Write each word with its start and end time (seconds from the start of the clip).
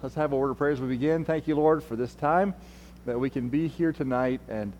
Let's 0.00 0.14
have 0.14 0.32
a 0.32 0.36
word 0.36 0.50
of 0.50 0.58
prayer 0.58 0.70
as 0.70 0.80
we 0.80 0.86
begin. 0.86 1.24
Thank 1.24 1.48
you, 1.48 1.56
Lord, 1.56 1.82
for 1.82 1.96
this 1.96 2.14
time 2.14 2.54
that 3.04 3.18
we 3.18 3.30
can 3.30 3.48
be 3.48 3.66
here 3.66 3.92
tonight 3.92 4.40
and 4.48 4.72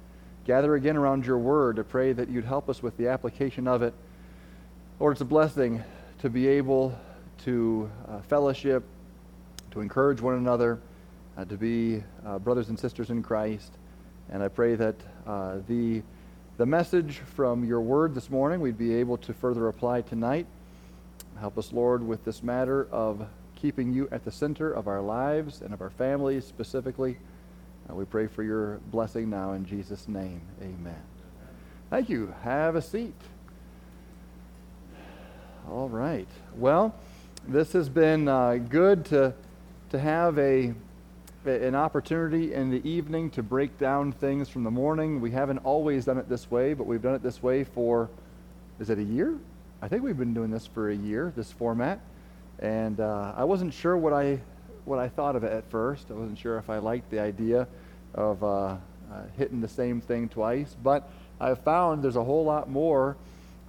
gather 0.44 0.76
again 0.76 0.96
around 0.96 1.26
your 1.26 1.38
word 1.38 1.75
to 1.75 1.83
pray 1.83 2.12
that 2.12 2.29
you'd 2.29 2.44
help 2.44 2.68
us 2.68 2.84
with 2.84 2.96
the 2.96 3.08
application 3.08 3.66
of 3.66 3.82
it. 3.82 3.92
Lord, 5.00 5.14
it's 5.14 5.20
a 5.20 5.24
blessing 5.24 5.82
to 6.20 6.30
be 6.30 6.46
able 6.46 6.96
to 7.38 7.90
uh, 8.06 8.20
fellowship, 8.20 8.84
to 9.72 9.80
encourage 9.80 10.20
one 10.20 10.34
another, 10.34 10.78
uh, 11.37 11.44
to 11.46 11.56
be 11.56 12.00
uh, 12.24 12.38
brothers 12.38 12.69
and 12.69 12.78
sisters 12.78 13.10
in 13.10 13.21
Christ. 13.21 13.72
And 14.30 14.40
I 14.40 14.46
pray 14.46 14.76
that 14.76 14.94
uh, 15.26 15.56
the, 15.66 16.00
the 16.59 16.66
message 16.66 17.16
from 17.34 17.64
your 17.64 17.80
word 17.80 18.14
this 18.14 18.30
morning 18.30 18.60
we'd 18.60 18.78
be 18.78 18.95
able 18.95 19.16
to 19.16 19.34
further 19.34 19.66
apply 19.66 20.02
tonight. 20.02 20.46
Help 21.41 21.59
us, 21.59 21.73
Lord, 21.73 22.06
with 22.06 22.24
this 22.24 22.45
matter 22.45 22.87
of 22.92 23.27
keeping 23.59 23.93
you 23.93 24.09
at 24.12 24.25
the 24.25 24.30
center 24.30 24.73
of 24.73 24.87
our 24.87 25.01
lives 25.01 25.62
and 25.62 25.75
of 25.75 25.83
our 25.83 25.91
families 25.91 26.47
specifically. 26.47 27.19
Uh, 27.91 27.95
we 27.95 28.05
pray 28.05 28.29
for 28.29 28.43
your 28.43 28.77
blessing 28.93 29.29
now 29.29 29.53
in 29.53 29.66
Jesus' 29.66 30.07
name. 30.07 30.41
Amen. 30.62 31.03
Thank 31.91 32.09
you. 32.09 32.35
Have 32.43 32.77
a 32.77 32.83
seat. 32.83 33.15
All 35.69 35.89
right. 35.89 36.29
Well, 36.57 36.95
this 37.47 37.73
has 37.73 37.89
been 37.89 38.29
uh, 38.29 38.57
good 38.57 39.05
to, 39.07 39.35
to 39.91 39.99
have 39.99 40.38
a, 40.38 40.73
an 41.45 41.75
opportunity 41.75 42.55
in 42.55 42.71
the 42.71 42.87
evening 42.88 43.30
to 43.30 43.43
break 43.43 43.77
down 43.79 44.13
things 44.13 44.49
from 44.49 44.65
the 44.65 44.71
morning. 44.71 45.21
We 45.21 45.30
haven't 45.30 45.59
always 45.59 46.05
done 46.05 46.19
it 46.19 46.29
this 46.29 46.51
way, 46.51 46.75
but 46.75 46.87
we've 46.87 47.02
done 47.02 47.15
it 47.15 47.23
this 47.23 47.43
way 47.43 47.65
for, 47.65 48.09
is 48.79 48.88
it 48.88 48.99
a 48.99 49.02
year? 49.02 49.37
I 49.83 49.88
think 49.88 50.02
we've 50.02 50.19
been 50.19 50.35
doing 50.35 50.51
this 50.51 50.66
for 50.66 50.91
a 50.91 50.97
year, 50.97 51.33
this 51.35 51.51
format. 51.52 52.01
And 52.59 53.01
uh, 53.01 53.35
I 53.37 53.45
wasn't 53.45 53.73
sure 53.73 53.97
what 53.97 54.12
I, 54.12 54.41
what 54.85 54.99
I 54.99 55.09
thought 55.09 55.37
of 55.37 55.45
it 55.45 55.53
at 55.53 55.71
first. 55.71 56.07
I 56.11 56.15
wasn't 56.15 56.39
sure 56.39 56.59
if 56.59 56.69
I 56.71 56.79
liked 56.79 57.11
the 57.11 57.21
idea 57.21 57.69
of 58.15 58.43
uh, 58.43 58.47
uh, 58.47 58.77
hitting 59.37 59.60
the 59.60 59.69
same 59.69 60.01
thing 60.01 60.29
twice. 60.29 60.77
But 60.82 61.09
I've 61.41 61.60
found 61.60 62.02
there's 62.02 62.16
a 62.16 62.24
whole 62.24 62.45
lot 62.45 62.69
more 62.69 63.16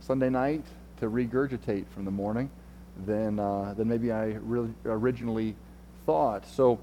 Sunday 0.02 0.30
night 0.30 0.64
to 1.00 1.10
regurgitate 1.10 1.86
from 1.88 2.06
the 2.06 2.12
morning 2.12 2.50
than, 3.06 3.40
uh, 3.40 3.74
than 3.78 3.88
maybe 3.88 4.12
I 4.12 4.38
really 4.42 4.74
originally 4.86 5.56
thought. 6.06 6.48
So, 6.48 6.80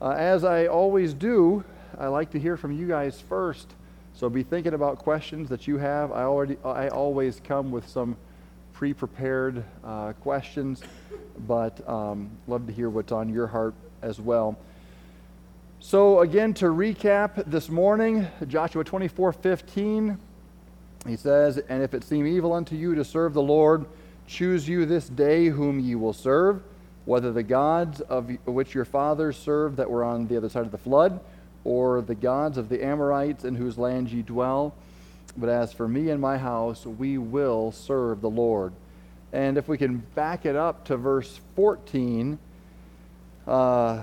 uh, 0.00 0.10
as 0.10 0.44
I 0.44 0.66
always 0.66 1.14
do, 1.14 1.64
I 1.98 2.08
like 2.08 2.30
to 2.32 2.38
hear 2.38 2.56
from 2.56 2.72
you 2.72 2.86
guys 2.86 3.20
first. 3.20 3.68
So 4.12 4.28
be 4.28 4.42
thinking 4.42 4.74
about 4.74 4.98
questions 4.98 5.48
that 5.48 5.66
you 5.66 5.78
have. 5.78 6.12
I 6.12 6.22
already, 6.22 6.56
I 6.64 6.88
always 6.88 7.40
come 7.42 7.70
with 7.70 7.88
some 7.88 8.16
pre-prepared 8.76 9.64
uh, 9.84 10.12
questions, 10.20 10.82
but 11.48 11.88
um, 11.88 12.30
love 12.46 12.66
to 12.66 12.72
hear 12.74 12.90
what's 12.90 13.10
on 13.10 13.26
your 13.26 13.46
heart 13.46 13.72
as 14.02 14.20
well. 14.20 14.54
So 15.80 16.20
again, 16.20 16.52
to 16.54 16.66
recap 16.66 17.50
this 17.50 17.70
morning, 17.70 18.28
Joshua 18.46 18.84
24, 18.84 19.32
15, 19.32 20.18
he 21.06 21.16
says, 21.16 21.56
And 21.56 21.82
if 21.82 21.94
it 21.94 22.04
seem 22.04 22.26
evil 22.26 22.52
unto 22.52 22.76
you 22.76 22.94
to 22.94 23.02
serve 23.02 23.32
the 23.32 23.40
Lord, 23.40 23.86
choose 24.26 24.68
you 24.68 24.84
this 24.84 25.08
day 25.08 25.46
whom 25.46 25.80
ye 25.80 25.94
will 25.94 26.12
serve, 26.12 26.62
whether 27.06 27.32
the 27.32 27.42
gods 27.42 28.02
of 28.02 28.30
which 28.44 28.74
your 28.74 28.84
fathers 28.84 29.38
served 29.38 29.78
that 29.78 29.90
were 29.90 30.04
on 30.04 30.26
the 30.26 30.36
other 30.36 30.50
side 30.50 30.66
of 30.66 30.70
the 30.70 30.76
flood, 30.76 31.18
or 31.64 32.02
the 32.02 32.14
gods 32.14 32.58
of 32.58 32.68
the 32.68 32.84
Amorites 32.84 33.46
in 33.46 33.54
whose 33.54 33.78
land 33.78 34.10
ye 34.10 34.20
dwell 34.20 34.74
but 35.36 35.48
as 35.48 35.72
for 35.72 35.86
me 35.86 36.10
and 36.10 36.20
my 36.20 36.38
house, 36.38 36.86
we 36.86 37.18
will 37.18 37.72
serve 37.72 38.20
the 38.20 38.30
Lord. 38.30 38.72
And 39.32 39.58
if 39.58 39.68
we 39.68 39.76
can 39.76 39.98
back 40.14 40.46
it 40.46 40.56
up 40.56 40.84
to 40.86 40.96
verse 40.96 41.40
14, 41.56 42.38
uh, 43.46 44.02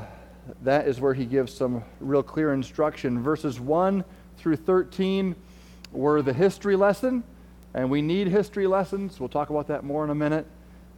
that 0.61 0.88
is 0.88 1.00
where 1.00 1.14
he 1.14 1.26
gives 1.26 1.54
some 1.54 1.84
real 2.00 2.23
clear 2.23 2.54
instruction. 2.54 3.22
Verses 3.22 3.59
1 3.59 4.04
through 4.38 4.58
13 4.58 5.36
were 5.92 6.22
the 6.22 6.34
history 6.34 6.76
lesson, 6.76 7.23
and 7.73 7.89
we 7.89 8.02
need 8.02 8.27
history 8.27 8.67
lessons. 8.67 9.20
We'll 9.20 9.30
talk 9.30 9.49
about 9.49 9.67
that 9.67 9.83
more 9.83 10.04
in 10.04 10.10
a 10.10 10.16
minute. 10.16 10.45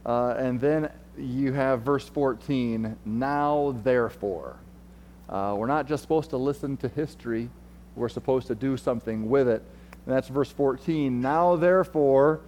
Uh, 0.04 0.34
and 0.38 0.60
then 0.60 0.90
you 1.18 1.52
have 1.52 1.82
verse 1.82 2.08
14, 2.08 2.96
now 3.04 3.76
therefore. 3.82 4.56
Uh, 5.28 5.54
we're 5.58 5.66
not 5.66 5.88
just 5.88 6.02
supposed 6.02 6.30
to 6.30 6.36
listen 6.36 6.76
to 6.78 6.88
history, 6.88 7.50
we're 7.96 8.08
supposed 8.08 8.46
to 8.48 8.54
do 8.54 8.76
something 8.76 9.28
with 9.28 9.48
it. 9.48 9.62
And 10.06 10.14
that's 10.14 10.28
verse 10.28 10.50
14. 10.50 11.20
Now, 11.20 11.56
therefore, 11.56 12.40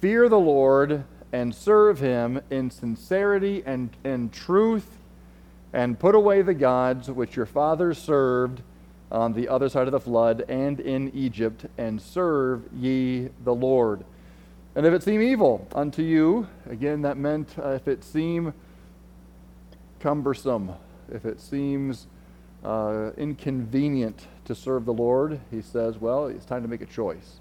fear 0.00 0.28
the 0.28 0.38
Lord 0.38 1.04
and 1.32 1.54
serve 1.54 2.00
him 2.00 2.40
in 2.50 2.70
sincerity 2.70 3.62
and 3.64 3.90
in 4.04 4.30
truth, 4.30 4.98
and 5.72 5.98
put 5.98 6.14
away 6.14 6.42
the 6.42 6.54
gods 6.54 7.10
which 7.10 7.36
your 7.36 7.46
fathers 7.46 7.98
served 7.98 8.62
on 9.10 9.32
the 9.32 9.48
other 9.48 9.68
side 9.68 9.86
of 9.86 9.92
the 9.92 10.00
flood 10.00 10.44
and 10.48 10.80
in 10.80 11.10
Egypt, 11.14 11.66
and 11.78 12.00
serve 12.02 12.62
ye 12.72 13.30
the 13.44 13.54
Lord. 13.54 14.04
And 14.76 14.84
if 14.86 14.92
it 14.92 15.02
seem 15.02 15.22
evil 15.22 15.68
unto 15.74 16.02
you, 16.02 16.48
again, 16.68 17.02
that 17.02 17.16
meant 17.16 17.56
uh, 17.58 17.70
if 17.70 17.86
it 17.86 18.02
seem 18.02 18.52
cumbersome, 20.00 20.72
if 21.12 21.24
it 21.24 21.40
seems 21.40 22.08
uh, 22.64 23.10
inconvenient 23.16 24.26
to 24.44 24.54
serve 24.54 24.84
the 24.84 24.92
Lord, 24.92 25.40
he 25.50 25.62
says, 25.62 25.98
well, 25.98 26.26
it's 26.26 26.44
time 26.44 26.62
to 26.62 26.68
make 26.68 26.82
a 26.82 26.86
choice. 26.86 27.40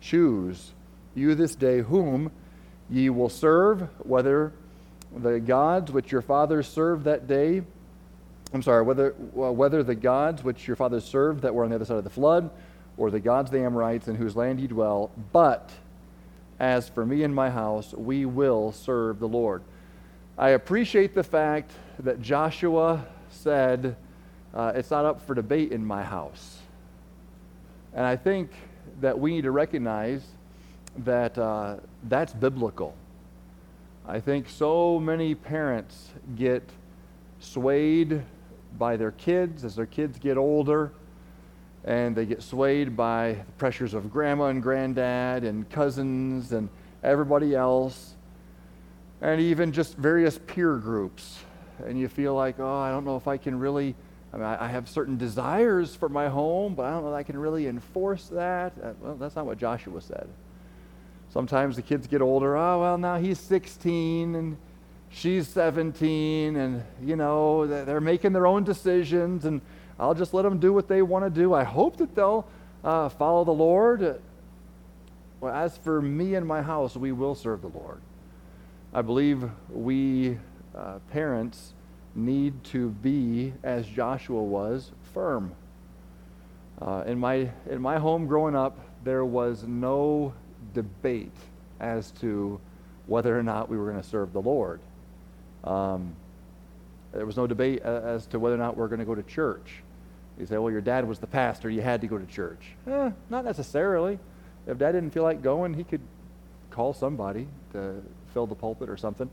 Choose 0.00 0.72
you 1.14 1.34
this 1.34 1.54
day 1.54 1.80
whom 1.80 2.30
ye 2.88 3.10
will 3.10 3.28
serve, 3.28 3.88
whether 3.98 4.52
the 5.16 5.40
gods 5.40 5.90
which 5.90 6.12
your 6.12 6.22
fathers 6.22 6.66
served 6.66 7.04
that 7.04 7.26
day, 7.26 7.62
I'm 8.52 8.62
sorry, 8.62 8.82
whether, 8.82 9.10
whether 9.10 9.82
the 9.82 9.94
gods 9.94 10.42
which 10.42 10.66
your 10.66 10.76
fathers 10.76 11.04
served 11.04 11.42
that 11.42 11.54
were 11.54 11.64
on 11.64 11.70
the 11.70 11.76
other 11.76 11.84
side 11.84 11.98
of 11.98 12.04
the 12.04 12.10
flood, 12.10 12.50
or 12.96 13.10
the 13.10 13.20
gods 13.20 13.48
of 13.48 13.52
the 13.52 13.64
Amorites 13.64 14.08
in 14.08 14.16
whose 14.16 14.34
land 14.34 14.60
ye 14.60 14.66
dwell, 14.66 15.10
but 15.32 15.70
as 16.58 16.88
for 16.88 17.06
me 17.06 17.22
and 17.22 17.34
my 17.34 17.50
house, 17.50 17.92
we 17.94 18.24
will 18.24 18.72
serve 18.72 19.20
the 19.20 19.28
Lord. 19.28 19.62
I 20.36 20.50
appreciate 20.50 21.14
the 21.14 21.22
fact 21.22 21.72
that 22.00 22.20
Joshua 22.20 23.06
said, 23.30 23.96
uh, 24.54 24.72
it's 24.74 24.90
not 24.90 25.04
up 25.04 25.26
for 25.26 25.34
debate 25.34 25.72
in 25.72 25.84
my 25.84 26.02
house. 26.02 26.58
And 27.94 28.04
I 28.04 28.16
think 28.16 28.50
that 29.00 29.18
we 29.18 29.32
need 29.32 29.42
to 29.42 29.50
recognize 29.50 30.24
that 31.04 31.36
uh, 31.38 31.76
that's 32.04 32.32
biblical. 32.32 32.94
I 34.06 34.20
think 34.20 34.48
so 34.48 34.98
many 34.98 35.34
parents 35.34 36.10
get 36.36 36.62
swayed 37.40 38.22
by 38.78 38.96
their 38.96 39.12
kids 39.12 39.64
as 39.64 39.76
their 39.76 39.86
kids 39.86 40.18
get 40.18 40.36
older, 40.36 40.92
and 41.84 42.16
they 42.16 42.26
get 42.26 42.42
swayed 42.42 42.96
by 42.96 43.32
the 43.46 43.52
pressures 43.58 43.94
of 43.94 44.10
grandma 44.10 44.46
and 44.46 44.62
granddad 44.62 45.44
and 45.44 45.68
cousins 45.70 46.52
and 46.52 46.68
everybody 47.02 47.54
else, 47.54 48.14
and 49.20 49.40
even 49.40 49.72
just 49.72 49.96
various 49.96 50.38
peer 50.46 50.76
groups. 50.76 51.38
And 51.86 51.98
you 51.98 52.08
feel 52.08 52.34
like, 52.34 52.58
oh, 52.58 52.78
I 52.78 52.90
don't 52.90 53.04
know 53.04 53.16
if 53.16 53.28
I 53.28 53.36
can 53.36 53.58
really 53.58 53.94
I 54.32 54.36
mean, 54.36 54.46
I, 54.46 54.66
I, 54.66 54.68
have 54.68 54.88
certain 54.88 55.16
desires 55.16 55.94
for 55.94 56.08
my 56.08 56.28
home, 56.28 56.74
but 56.74 56.84
I 56.84 56.90
don't 56.90 57.02
know 57.02 57.10
that 57.10 57.16
I 57.16 57.22
can 57.22 57.38
really 57.38 57.66
enforce 57.66 58.26
that. 58.26 58.72
Uh, 58.82 58.92
well, 59.00 59.14
that's 59.14 59.36
not 59.36 59.46
what 59.46 59.58
Joshua 59.58 60.00
said. 60.02 60.28
Sometimes 61.30 61.76
the 61.76 61.82
kids 61.82 62.06
get 62.06 62.20
older. 62.20 62.56
Oh, 62.56 62.80
well, 62.80 62.98
now 62.98 63.16
he's 63.16 63.38
16 63.38 64.34
and 64.34 64.56
she's 65.10 65.48
17, 65.48 66.56
and, 66.56 66.82
you 67.02 67.16
know, 67.16 67.66
they're 67.66 68.00
making 68.00 68.32
their 68.32 68.46
own 68.46 68.64
decisions, 68.64 69.44
and 69.44 69.60
I'll 69.98 70.14
just 70.14 70.34
let 70.34 70.42
them 70.42 70.58
do 70.58 70.72
what 70.72 70.88
they 70.88 71.02
want 71.02 71.24
to 71.24 71.30
do. 71.30 71.54
I 71.54 71.64
hope 71.64 71.96
that 71.96 72.14
they'll 72.14 72.46
uh, 72.84 73.08
follow 73.08 73.44
the 73.44 73.52
Lord. 73.52 74.20
Well, 75.40 75.54
as 75.54 75.76
for 75.78 76.02
me 76.02 76.34
and 76.34 76.46
my 76.46 76.62
house, 76.62 76.96
we 76.96 77.12
will 77.12 77.34
serve 77.34 77.62
the 77.62 77.68
Lord. 77.68 78.00
I 78.92 79.02
believe 79.02 79.48
we 79.70 80.38
uh, 80.74 80.98
parents 81.10 81.74
need 82.18 82.64
to 82.64 82.90
be, 82.90 83.52
as 83.62 83.86
Joshua 83.86 84.42
was, 84.42 84.90
firm. 85.14 85.52
Uh, 86.80 87.04
in, 87.06 87.18
my, 87.18 87.50
in 87.70 87.80
my 87.80 87.98
home 87.98 88.26
growing 88.26 88.54
up, 88.54 88.78
there 89.04 89.24
was 89.24 89.64
no 89.64 90.34
debate 90.74 91.32
as 91.80 92.10
to 92.12 92.60
whether 93.06 93.38
or 93.38 93.42
not 93.42 93.68
we 93.68 93.76
were 93.76 93.90
going 93.90 94.02
to 94.02 94.08
serve 94.08 94.32
the 94.32 94.42
Lord. 94.42 94.80
Um, 95.64 96.14
there 97.12 97.24
was 97.24 97.36
no 97.36 97.46
debate 97.46 97.80
as 97.82 98.26
to 98.26 98.38
whether 98.38 98.54
or 98.54 98.58
not 98.58 98.76
we 98.76 98.82
are 98.82 98.88
going 98.88 99.00
to 99.00 99.04
go 99.04 99.14
to 99.14 99.22
church. 99.22 99.82
You 100.38 100.46
say, 100.46 100.58
well, 100.58 100.70
your 100.70 100.80
dad 100.80 101.08
was 101.08 101.18
the 101.18 101.26
pastor, 101.26 101.70
you 101.70 101.80
had 101.80 102.00
to 102.02 102.06
go 102.06 102.18
to 102.18 102.26
church. 102.26 102.74
Eh, 102.86 103.10
not 103.30 103.44
necessarily. 103.44 104.18
If 104.66 104.78
dad 104.78 104.92
didn't 104.92 105.10
feel 105.10 105.22
like 105.22 105.42
going, 105.42 105.74
he 105.74 105.84
could 105.84 106.02
call 106.70 106.92
somebody 106.92 107.48
to 107.72 108.02
fill 108.34 108.46
the 108.46 108.54
pulpit 108.54 108.88
or 108.88 108.96
something. 108.96 109.30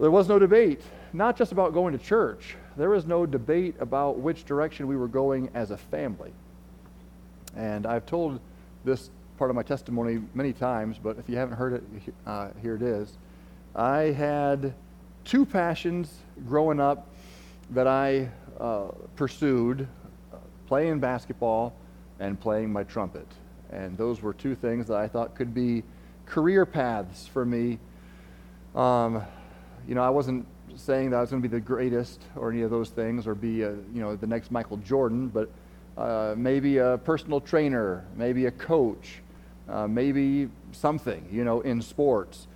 There 0.00 0.10
was 0.10 0.28
no 0.28 0.38
debate, 0.38 0.82
not 1.12 1.36
just 1.36 1.52
about 1.52 1.72
going 1.72 1.96
to 1.96 2.02
church. 2.02 2.56
There 2.76 2.90
was 2.90 3.06
no 3.06 3.26
debate 3.26 3.74
about 3.80 4.18
which 4.18 4.44
direction 4.44 4.86
we 4.86 4.96
were 4.96 5.08
going 5.08 5.50
as 5.54 5.70
a 5.70 5.76
family. 5.76 6.32
And 7.56 7.86
I've 7.86 8.06
told 8.06 8.40
this 8.84 9.10
part 9.38 9.50
of 9.50 9.56
my 9.56 9.62
testimony 9.62 10.20
many 10.34 10.52
times, 10.52 10.98
but 11.02 11.18
if 11.18 11.28
you 11.28 11.36
haven't 11.36 11.56
heard 11.56 11.74
it, 11.74 12.14
uh, 12.26 12.48
here 12.60 12.74
it 12.74 12.82
is. 12.82 13.16
I 13.74 14.12
had 14.12 14.74
two 15.24 15.44
passions 15.44 16.12
growing 16.46 16.80
up 16.80 17.08
that 17.70 17.86
I 17.86 18.28
uh, 18.58 18.88
pursued 19.16 19.86
uh, 20.32 20.36
playing 20.66 21.00
basketball 21.00 21.74
and 22.18 22.38
playing 22.40 22.72
my 22.72 22.82
trumpet. 22.84 23.26
And 23.70 23.96
those 23.96 24.22
were 24.22 24.32
two 24.32 24.54
things 24.54 24.86
that 24.88 24.96
I 24.96 25.06
thought 25.06 25.34
could 25.34 25.54
be 25.54 25.84
career 26.26 26.66
paths 26.66 27.26
for 27.26 27.44
me. 27.44 27.78
Um, 28.74 29.22
you 29.86 29.94
know, 29.94 30.02
I 30.02 30.10
wasn't 30.10 30.46
saying 30.78 31.10
that 31.10 31.16
I 31.16 31.20
was 31.20 31.30
going 31.30 31.42
to 31.42 31.48
be 31.48 31.54
the 31.54 31.60
greatest 31.60 32.22
or 32.36 32.50
any 32.50 32.62
of 32.62 32.70
those 32.70 32.90
things 32.90 33.26
or 33.26 33.34
be, 33.34 33.62
a, 33.62 33.70
you 33.70 34.00
know, 34.00 34.16
the 34.16 34.26
next 34.26 34.50
Michael 34.50 34.76
Jordan, 34.78 35.28
but 35.28 35.50
uh, 35.96 36.34
maybe 36.36 36.78
a 36.78 36.98
personal 36.98 37.40
trainer, 37.40 38.04
maybe 38.16 38.46
a 38.46 38.50
coach, 38.50 39.20
uh, 39.68 39.86
maybe 39.88 40.48
something, 40.72 41.28
you 41.30 41.44
know, 41.44 41.60
in 41.60 41.82
sports. 41.82 42.46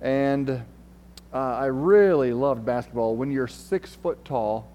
And 0.00 0.50
uh, 0.50 1.36
I 1.36 1.66
really 1.66 2.32
loved 2.32 2.64
basketball. 2.64 3.14
When 3.16 3.30
you're 3.30 3.48
six 3.48 3.94
foot 3.94 4.24
tall 4.24 4.68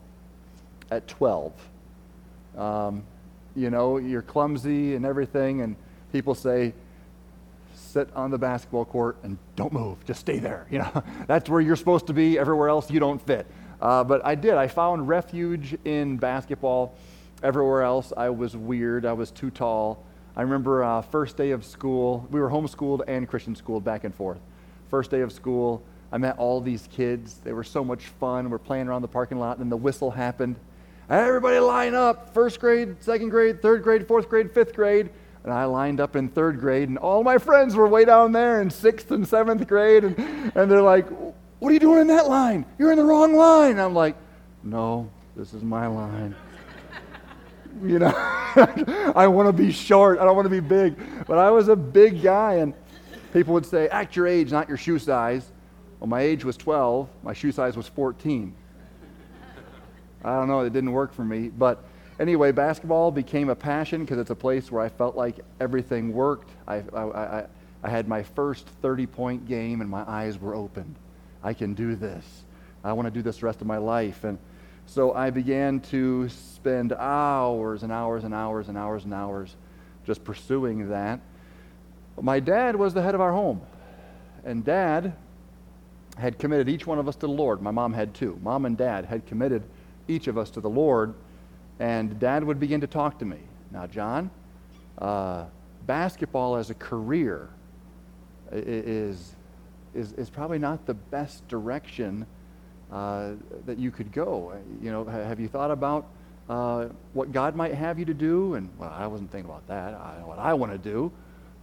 at 0.92 1.08
12, 1.08 1.54
um, 2.58 3.04
you 3.56 3.70
know, 3.70 3.98
you're 3.98 4.22
clumsy 4.22 4.96
and 4.96 5.06
everything, 5.06 5.62
and 5.62 5.76
people 6.12 6.36
say, 6.36 6.74
sit 7.94 8.10
on 8.16 8.32
the 8.32 8.38
basketball 8.38 8.86
court 8.86 9.18
and 9.22 9.38
don't 9.56 9.72
move. 9.72 10.04
Just 10.06 10.20
stay 10.20 10.40
there. 10.40 10.66
You 10.72 10.80
know, 10.80 11.04
that's 11.28 11.48
where 11.48 11.62
you're 11.62 11.76
supposed 11.76 12.08
to 12.08 12.14
be. 12.14 12.40
Everywhere 12.40 12.70
else, 12.70 12.90
you 12.90 13.00
don't 13.00 13.22
fit. 13.22 13.46
Uh, 13.80 14.04
but 14.04 14.26
I 14.26 14.34
did. 14.36 14.56
I 14.56 14.68
found 14.68 15.08
refuge 15.08 15.78
in 15.86 16.18
basketball. 16.18 16.96
Everywhere 17.44 17.84
else, 17.84 18.12
I 18.18 18.30
was 18.30 18.58
weird. 18.58 19.06
I 19.06 19.14
was 19.14 19.30
too 19.30 19.52
tall. 19.52 20.04
I 20.36 20.42
remember 20.42 20.84
uh, 20.84 21.02
first 21.04 21.38
day 21.38 21.52
of 21.52 21.64
school. 21.64 22.28
We 22.32 22.40
were 22.40 22.50
homeschooled 22.50 23.02
and 23.08 23.28
Christian 23.28 23.56
schooled 23.56 23.84
back 23.84 24.04
and 24.04 24.16
forth. 24.16 24.40
First 24.90 25.12
day 25.12 25.22
of 25.22 25.32
school, 25.32 25.84
I 26.12 26.18
met 26.18 26.38
all 26.38 26.62
these 26.62 26.88
kids. 26.92 27.42
They 27.44 27.54
were 27.54 27.64
so 27.64 27.84
much 27.84 28.06
fun. 28.20 28.50
We're 28.50 28.58
playing 28.58 28.88
around 28.88 29.04
the 29.04 29.08
parking 29.08 29.38
lot, 29.38 29.60
and 29.60 29.72
the 29.72 29.78
whistle 29.78 30.10
happened. 30.10 30.56
Everybody 31.10 31.60
line 31.60 31.94
up. 31.94 32.34
First 32.34 32.60
grade, 32.60 32.96
second 33.04 33.30
grade, 33.30 33.62
third 33.62 33.84
grade, 33.84 34.08
fourth 34.08 34.30
grade, 34.30 34.52
fifth 34.52 34.74
grade. 34.74 35.12
And 35.44 35.52
I 35.52 35.66
lined 35.66 36.00
up 36.00 36.16
in 36.16 36.30
third 36.30 36.60
grade, 36.60 36.88
and 36.88 36.98
all 36.98 37.24
my 37.24 37.38
friends 37.38 37.76
were 37.76 37.88
way 37.88 38.06
down 38.06 38.32
there 38.32 38.62
in 38.62 38.70
sixth 38.70 39.12
and 39.12 39.28
seventh 39.28 39.68
grade. 39.68 40.06
And, 40.06 40.18
and 40.56 40.72
they're 40.72 40.82
like, 40.82 41.06
What 41.60 41.70
are 41.70 41.74
you 41.74 41.80
doing 41.80 42.02
in 42.02 42.08
that 42.08 42.30
line? 42.30 42.66
You're 42.80 42.92
in 42.92 42.98
the 42.98 43.04
wrong 43.04 43.36
line. 43.36 43.72
And 43.72 43.82
I'm 43.82 43.94
like, 43.94 44.16
No, 44.64 45.10
this 45.36 45.54
is 45.54 45.62
my 45.62 45.88
line. 45.88 46.34
you 47.84 48.00
know, 48.00 48.14
I 49.16 49.28
want 49.28 49.50
to 49.50 49.54
be 49.54 49.72
short. 49.72 50.20
I 50.20 50.24
don't 50.24 50.36
want 50.36 50.46
to 50.46 50.50
be 50.50 50.62
big. 50.62 50.96
But 51.28 51.40
I 51.40 51.50
was 51.50 51.68
a 51.68 51.76
big 51.76 52.22
guy, 52.22 52.56
and 52.56 52.74
people 53.34 53.54
would 53.54 53.66
say, 53.66 53.90
Act 53.90 54.16
your 54.16 54.28
age, 54.28 54.50
not 54.52 54.70
your 54.70 54.78
shoe 54.78 54.98
size. 54.98 55.52
Well, 56.00 56.08
my 56.10 56.22
age 56.22 56.44
was 56.44 56.58
12, 56.58 57.08
my 57.24 57.34
shoe 57.34 57.52
size 57.52 57.76
was 57.76 57.88
14. 57.88 58.54
I 60.26 60.36
don't 60.36 60.48
know, 60.48 60.62
it 60.62 60.72
didn't 60.72 60.92
work 60.94 61.14
for 61.14 61.26
me. 61.26 61.50
But 61.50 61.84
anyway, 62.20 62.52
basketball 62.52 63.12
became 63.12 63.50
a 63.50 63.56
passion 63.56 64.02
because 64.02 64.18
it's 64.18 64.30
a 64.30 64.36
place 64.36 64.72
where 64.72 64.82
I 64.82 64.90
felt 64.90 65.16
like 65.16 65.40
everything 65.60 66.14
worked. 66.14 66.50
I, 66.68 66.84
I, 66.94 67.02
I, 67.02 67.46
I 67.84 67.90
had 67.90 68.08
my 68.08 68.24
first 68.24 68.68
30 68.82 69.08
point 69.08 69.48
game 69.48 69.82
and 69.82 69.90
my 69.90 70.04
eyes 70.10 70.40
were 70.40 70.56
opened. 70.56 70.96
I 71.44 71.54
can 71.54 71.74
do 71.74 71.96
this. 71.96 72.26
I 72.84 72.94
want 72.94 73.08
to 73.08 73.12
do 73.12 73.22
this 73.22 73.38
the 73.38 73.46
rest 73.46 73.62
of 73.62 73.68
my 73.68 73.78
life. 73.78 74.24
And 74.24 74.38
so 74.86 75.14
I 75.14 75.30
began 75.30 75.80
to 75.82 76.30
spend 76.30 76.94
hours 76.94 77.84
and 77.84 77.92
hours 77.92 78.24
and 78.24 78.34
hours 78.34 78.68
and 78.70 78.78
hours 78.78 79.04
and 79.04 79.14
hours 79.14 79.56
just 80.06 80.24
pursuing 80.24 80.90
that. 80.90 81.20
My 82.22 82.40
dad 82.40 82.76
was 82.76 82.94
the 82.94 83.02
head 83.02 83.16
of 83.16 83.22
our 83.22 83.32
home. 83.32 83.62
And 84.46 84.64
dad 84.64 85.14
had 86.18 86.38
committed 86.38 86.70
each 86.70 86.86
one 86.86 87.00
of 87.00 87.08
us 87.08 87.16
to 87.16 87.28
the 87.28 87.34
Lord. 87.34 87.62
My 87.62 87.72
mom 87.72 87.94
had 87.94 88.14
too. 88.14 88.38
Mom 88.44 88.66
and 88.66 88.78
dad 88.78 89.06
had 89.06 89.26
committed 89.26 89.64
each 90.08 90.28
of 90.28 90.38
us 90.38 90.50
to 90.52 90.62
the 90.62 90.70
Lord 90.70 91.14
and 91.80 92.20
dad 92.20 92.44
would 92.44 92.60
begin 92.60 92.82
to 92.82 92.88
talk 92.88 93.20
to 93.20 93.26
me. 93.26 93.40
Now, 93.72 93.88
John, 93.88 94.30
uh, 94.98 95.46
basketball 95.86 96.56
as 96.56 96.70
a 96.70 96.76
career 96.76 97.50
is, 98.52 99.36
is, 99.94 100.14
is 100.14 100.30
probably 100.30 100.60
not 100.60 100.86
the 100.86 100.94
best 100.94 101.48
direction 101.48 102.26
uh, 102.92 103.32
that 103.66 103.80
you 103.80 103.92
could 103.92 104.12
go. 104.12 104.54
You 104.82 104.92
know, 104.92 105.04
have 105.06 105.40
you 105.40 105.48
thought 105.48 105.72
about 105.72 106.06
uh, 106.50 106.90
what 107.14 107.32
God 107.32 107.56
might 107.56 107.74
have 107.74 107.98
you 107.98 108.06
to 108.06 108.14
do? 108.14 108.54
And, 108.54 108.70
well, 108.78 108.94
I 108.96 109.08
wasn't 109.08 109.32
thinking 109.32 109.50
about 109.50 109.68
that. 109.68 109.94
I 109.94 110.20
know 110.20 110.28
what 110.28 110.40
I 110.40 110.54
want 110.54 110.72
to 110.72 110.78
do. 110.78 111.12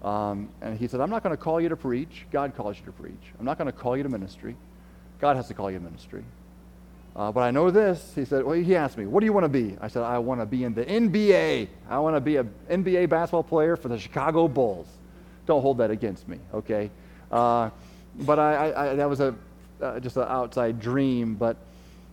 Um, 0.02 0.48
and 0.62 0.78
he 0.78 0.88
said, 0.88 1.00
I'm 1.00 1.10
not 1.10 1.22
going 1.22 1.36
to 1.36 1.42
call 1.42 1.60
you 1.60 1.68
to 1.68 1.76
preach. 1.76 2.26
God 2.32 2.56
calls 2.56 2.78
you 2.78 2.84
to 2.86 2.92
preach. 2.92 3.32
I'm 3.38 3.44
not 3.44 3.58
going 3.58 3.66
to 3.66 3.72
call 3.72 3.96
you 3.96 4.02
to 4.02 4.08
ministry. 4.08 4.56
God 5.20 5.36
has 5.36 5.48
to 5.48 5.54
call 5.54 5.70
you 5.70 5.78
to 5.78 5.84
ministry. 5.84 6.24
Uh, 7.14 7.32
but 7.32 7.40
I 7.40 7.50
know 7.50 7.70
this. 7.70 8.12
He 8.14 8.24
said, 8.24 8.44
well, 8.44 8.54
he 8.54 8.76
asked 8.76 8.96
me, 8.96 9.06
what 9.06 9.20
do 9.20 9.26
you 9.26 9.32
want 9.32 9.44
to 9.44 9.48
be? 9.48 9.76
I 9.80 9.88
said, 9.88 10.02
I 10.02 10.18
want 10.18 10.40
to 10.40 10.46
be 10.46 10.64
in 10.64 10.74
the 10.74 10.84
NBA. 10.84 11.68
I 11.88 11.98
want 11.98 12.16
to 12.16 12.20
be 12.20 12.36
an 12.36 12.52
NBA 12.70 13.08
basketball 13.08 13.42
player 13.42 13.76
for 13.76 13.88
the 13.88 13.98
Chicago 13.98 14.46
Bulls. 14.46 14.86
Don't 15.46 15.60
hold 15.60 15.78
that 15.78 15.90
against 15.90 16.28
me, 16.28 16.38
okay? 16.54 16.90
Uh, 17.30 17.70
but 18.20 18.38
I, 18.38 18.70
I, 18.70 18.90
I, 18.90 18.94
that 18.94 19.08
was 19.08 19.20
a, 19.20 19.34
uh, 19.82 19.98
just 19.98 20.16
an 20.16 20.26
outside 20.28 20.80
dream. 20.80 21.34
But 21.34 21.56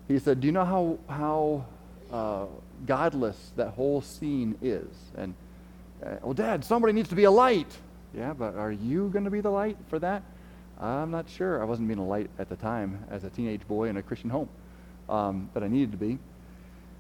he 0.08 0.18
said, 0.18 0.42
do 0.42 0.48
you 0.48 0.52
know 0.52 0.66
how, 0.66 0.98
how 1.08 1.66
uh, 2.12 2.46
godless 2.88 3.52
that 3.56 3.70
whole 3.70 4.02
scene 4.02 4.58
is? 4.64 4.88
And, 5.16 5.36
uh, 6.04 6.16
well, 6.24 6.34
Dad, 6.34 6.66
somebody 6.66 6.94
needs 6.94 7.10
to 7.10 7.16
be 7.16 7.26
a 7.26 7.32
light. 7.32 7.78
Yeah, 8.16 8.34
but 8.34 8.56
are 8.56 8.72
you 8.72 9.10
going 9.10 9.26
to 9.26 9.32
be 9.32 9.42
the 9.42 9.52
light 9.52 9.78
for 9.90 10.00
that? 10.00 10.24
I'm 10.80 11.12
not 11.12 11.30
sure. 11.30 11.62
I 11.62 11.66
wasn't 11.66 11.88
being 11.88 12.00
a 12.00 12.06
light 12.06 12.30
at 12.40 12.50
the 12.50 12.56
time 12.56 13.04
as 13.12 13.24
a 13.24 13.30
teenage 13.30 13.68
boy 13.68 13.90
in 13.90 13.98
a 13.98 14.02
Christian 14.02 14.32
home 14.32 14.50
um, 15.10 15.50
that 15.54 15.64
I 15.64 15.68
needed 15.68 15.92
to 15.92 15.98
be. 15.98 16.20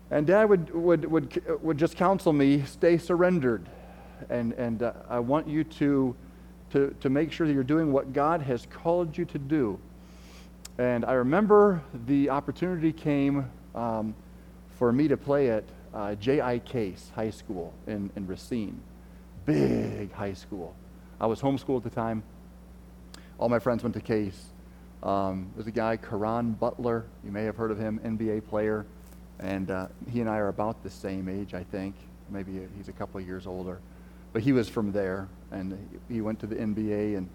And 0.09 0.25
Dad 0.25 0.45
would, 0.45 0.74
would, 0.74 1.06
would, 1.06 1.62
would 1.62 1.77
just 1.77 1.95
counsel 1.95 2.31
me 2.31 2.63
stay 2.63 2.98
surrendered. 2.98 3.68
And, 4.30 4.54
and 4.54 4.83
uh, 4.83 4.94
I 5.09 5.19
want 5.19 5.48
you 5.48 5.63
to, 5.63 6.15
to, 6.71 6.95
to 7.01 7.09
make 7.09 7.31
sure 7.31 7.45
that 7.45 7.54
you're 7.54 7.63
doing 7.63 7.92
what 7.92 8.13
God 8.13 8.42
has 8.42 8.65
called 8.69 9.18
you 9.18 9.25
to 9.25 9.38
do. 9.38 9.80
And 10.77 11.04
I 11.06 11.13
remember 11.13 11.81
the 12.06 12.30
opportunity 12.30 12.94
came 12.94 13.50
um, 13.75 14.15
for 14.77 14.92
me 14.92 15.07
to 15.07 15.18
play 15.18 15.50
at 15.50 15.63
uh, 15.94 16.15
J.I. 16.15 16.59
Case 16.59 17.12
High 17.15 17.31
School 17.31 17.74
in, 17.88 18.09
in 18.15 18.27
Racine. 18.27 18.80
Big 19.45 20.12
high 20.12 20.33
school. 20.33 20.75
I 21.19 21.25
was 21.25 21.42
homeschooled 21.42 21.77
at 21.77 21.83
the 21.83 21.89
time. 21.89 22.24
All 23.39 23.50
my 23.50 23.59
friends 23.59 23.83
went 23.83 23.95
to 23.95 24.01
Case. 24.01 24.45
Um, 25.03 25.51
there's 25.55 25.67
a 25.67 25.71
guy, 25.71 25.97
Caron 25.97 26.53
Butler. 26.53 27.05
You 27.23 27.31
may 27.31 27.44
have 27.44 27.55
heard 27.55 27.71
of 27.71 27.79
him, 27.79 27.99
NBA 28.03 28.47
player. 28.47 28.85
And 29.39 29.69
uh, 29.69 29.88
he 30.11 30.21
and 30.21 30.29
I 30.29 30.38
are 30.38 30.47
about 30.47 30.83
the 30.83 30.89
same 30.89 31.30
age, 31.30 31.54
I 31.54 31.63
think. 31.63 31.95
Maybe 32.30 32.59
he's 32.75 32.87
a 32.87 32.94
couple 32.94 33.19
of 33.19 33.27
years 33.27 33.45
older. 33.45 33.80
But 34.33 34.42
he 34.42 34.51
was 34.51 34.68
from 34.68 34.92
there, 34.92 35.27
and 35.51 35.77
he 36.09 36.21
went 36.21 36.39
to 36.39 36.47
the 36.47 36.56
NBA. 36.56 37.18
And 37.18 37.30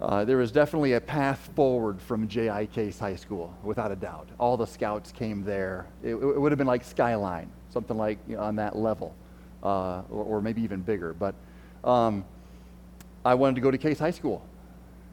uh, 0.00 0.24
there 0.24 0.36
was 0.36 0.52
definitely 0.52 0.94
a 0.94 1.00
path 1.00 1.50
forward 1.54 2.00
from 2.00 2.28
J.I. 2.28 2.66
Case 2.66 2.98
High 2.98 3.16
School, 3.16 3.56
without 3.62 3.90
a 3.90 3.96
doubt. 3.96 4.28
All 4.38 4.56
the 4.56 4.66
scouts 4.66 5.12
came 5.12 5.44
there. 5.44 5.86
It, 6.02 6.14
it 6.14 6.40
would 6.40 6.52
have 6.52 6.58
been 6.58 6.66
like 6.66 6.84
Skyline, 6.84 7.50
something 7.70 7.96
like 7.96 8.18
you 8.28 8.36
know, 8.36 8.42
on 8.42 8.56
that 8.56 8.76
level, 8.76 9.14
uh, 9.62 10.02
or, 10.10 10.24
or, 10.24 10.40
maybe 10.40 10.62
even 10.62 10.82
bigger. 10.82 11.12
But 11.14 11.34
um, 11.82 12.24
I 13.24 13.34
wanted 13.34 13.56
to 13.56 13.60
go 13.60 13.70
to 13.70 13.78
Case 13.78 13.98
High 13.98 14.12
School. 14.12 14.44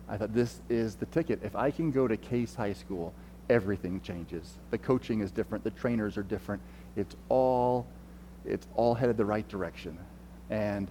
I 0.07 0.17
thought, 0.17 0.33
this 0.33 0.61
is 0.69 0.95
the 0.95 1.07
ticket. 1.07 1.39
If 1.43 1.55
I 1.55 1.71
can 1.71 1.91
go 1.91 2.07
to 2.07 2.15
Case 2.15 2.53
High 2.55 2.73
School, 2.73 3.13
everything 3.49 4.01
changes. 4.01 4.55
The 4.71 4.77
coaching 4.77 5.21
is 5.21 5.31
different. 5.31 5.63
The 5.63 5.71
trainers 5.71 6.17
are 6.17 6.23
different. 6.23 6.61
It's 6.95 7.15
all, 7.29 7.87
it's 8.45 8.67
all 8.75 8.93
headed 8.93 9.17
the 9.17 9.25
right 9.25 9.47
direction. 9.47 9.97
And 10.49 10.89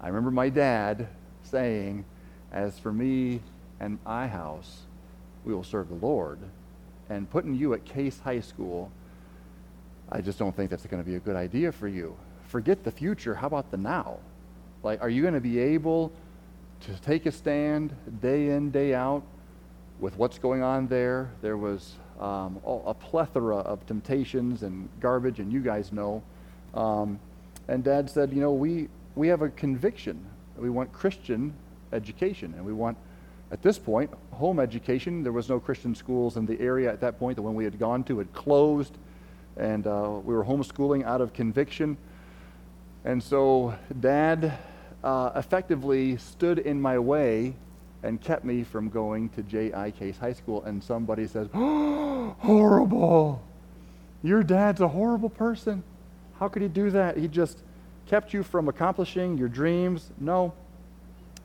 I 0.00 0.08
remember 0.08 0.30
my 0.30 0.48
dad 0.48 1.08
saying, 1.42 2.04
as 2.52 2.78
for 2.78 2.92
me 2.92 3.40
and 3.80 3.98
my 4.04 4.26
house, 4.26 4.82
we 5.44 5.54
will 5.54 5.64
serve 5.64 5.88
the 5.88 5.94
Lord. 5.94 6.38
And 7.08 7.30
putting 7.30 7.54
you 7.54 7.74
at 7.74 7.84
Case 7.84 8.18
High 8.20 8.40
School, 8.40 8.90
I 10.10 10.20
just 10.20 10.38
don't 10.38 10.56
think 10.56 10.70
that's 10.70 10.86
going 10.86 11.02
to 11.02 11.08
be 11.08 11.16
a 11.16 11.20
good 11.20 11.36
idea 11.36 11.72
for 11.72 11.88
you. 11.88 12.16
Forget 12.48 12.84
the 12.84 12.90
future. 12.90 13.34
How 13.34 13.46
about 13.48 13.70
the 13.70 13.76
now? 13.76 14.18
Like, 14.82 15.02
are 15.02 15.08
you 15.08 15.22
going 15.22 15.34
to 15.34 15.40
be 15.40 15.58
able 15.58 16.12
to 16.80 16.92
take 17.00 17.26
a 17.26 17.32
stand 17.32 17.94
day 18.20 18.50
in, 18.50 18.70
day 18.70 18.94
out 18.94 19.22
with 19.98 20.16
what's 20.18 20.38
going 20.38 20.62
on 20.62 20.86
there. 20.88 21.30
There 21.42 21.56
was 21.56 21.94
um, 22.20 22.60
a 22.64 22.94
plethora 22.94 23.58
of 23.58 23.84
temptations 23.86 24.62
and 24.62 24.88
garbage, 25.00 25.40
and 25.40 25.52
you 25.52 25.60
guys 25.60 25.92
know. 25.92 26.22
Um, 26.74 27.18
and 27.68 27.82
Dad 27.82 28.08
said, 28.08 28.32
you 28.32 28.40
know, 28.40 28.52
we, 28.52 28.88
we 29.14 29.28
have 29.28 29.42
a 29.42 29.48
conviction. 29.50 30.24
We 30.56 30.70
want 30.70 30.92
Christian 30.92 31.52
education, 31.92 32.54
and 32.56 32.64
we 32.64 32.72
want, 32.72 32.96
at 33.50 33.62
this 33.62 33.78
point, 33.78 34.10
home 34.32 34.60
education. 34.60 35.22
There 35.22 35.32
was 35.32 35.48
no 35.48 35.58
Christian 35.58 35.94
schools 35.94 36.36
in 36.36 36.46
the 36.46 36.60
area 36.60 36.90
at 36.92 37.00
that 37.00 37.18
point. 37.18 37.36
The 37.36 37.42
one 37.42 37.54
we 37.54 37.64
had 37.64 37.78
gone 37.78 38.04
to 38.04 38.18
had 38.18 38.32
closed, 38.32 38.96
and 39.56 39.86
uh, 39.86 40.20
we 40.24 40.34
were 40.34 40.44
homeschooling 40.44 41.04
out 41.04 41.20
of 41.20 41.32
conviction. 41.32 41.96
And 43.04 43.22
so 43.22 43.74
Dad 44.00 44.58
uh, 45.06 45.30
effectively 45.36 46.16
stood 46.16 46.58
in 46.58 46.82
my 46.82 46.98
way 46.98 47.54
and 48.02 48.20
kept 48.20 48.44
me 48.44 48.64
from 48.64 48.88
going 48.88 49.28
to 49.30 49.42
J.I. 49.42 49.92
Case 49.92 50.18
High 50.18 50.32
School. 50.32 50.64
And 50.64 50.82
somebody 50.82 51.28
says, 51.28 51.48
oh, 51.54 52.34
horrible. 52.40 53.40
Your 54.24 54.42
dad's 54.42 54.80
a 54.80 54.88
horrible 54.88 55.30
person. 55.30 55.84
How 56.40 56.48
could 56.48 56.62
he 56.62 56.68
do 56.68 56.90
that? 56.90 57.16
He 57.16 57.28
just 57.28 57.62
kept 58.06 58.34
you 58.34 58.42
from 58.42 58.68
accomplishing 58.68 59.38
your 59.38 59.48
dreams. 59.48 60.10
No, 60.18 60.52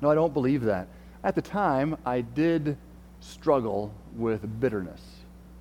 no, 0.02 0.10
I 0.10 0.16
don't 0.16 0.34
believe 0.34 0.64
that. 0.64 0.88
At 1.24 1.36
the 1.36 1.42
time, 1.42 1.98
I 2.04 2.22
did 2.22 2.78
struggle 3.20 3.94
with 4.16 4.60
bitterness. 4.60 5.02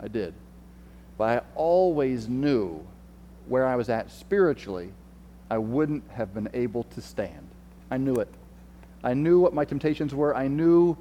I 0.00 0.08
did. 0.08 0.32
But 1.18 1.24
I 1.28 1.42
always 1.54 2.28
knew 2.28 2.82
where 3.46 3.66
I 3.66 3.76
was 3.76 3.90
at 3.90 4.10
spiritually, 4.10 4.94
I 5.50 5.58
wouldn't 5.58 6.10
have 6.12 6.32
been 6.32 6.48
able 6.54 6.84
to 6.84 7.02
stand. 7.02 7.49
I 7.90 7.96
knew 7.96 8.16
it. 8.16 8.28
I 9.02 9.14
knew 9.14 9.40
what 9.40 9.54
my 9.54 9.64
temptations 9.64 10.14
were. 10.14 10.36
I 10.36 10.48
knew 10.48 10.96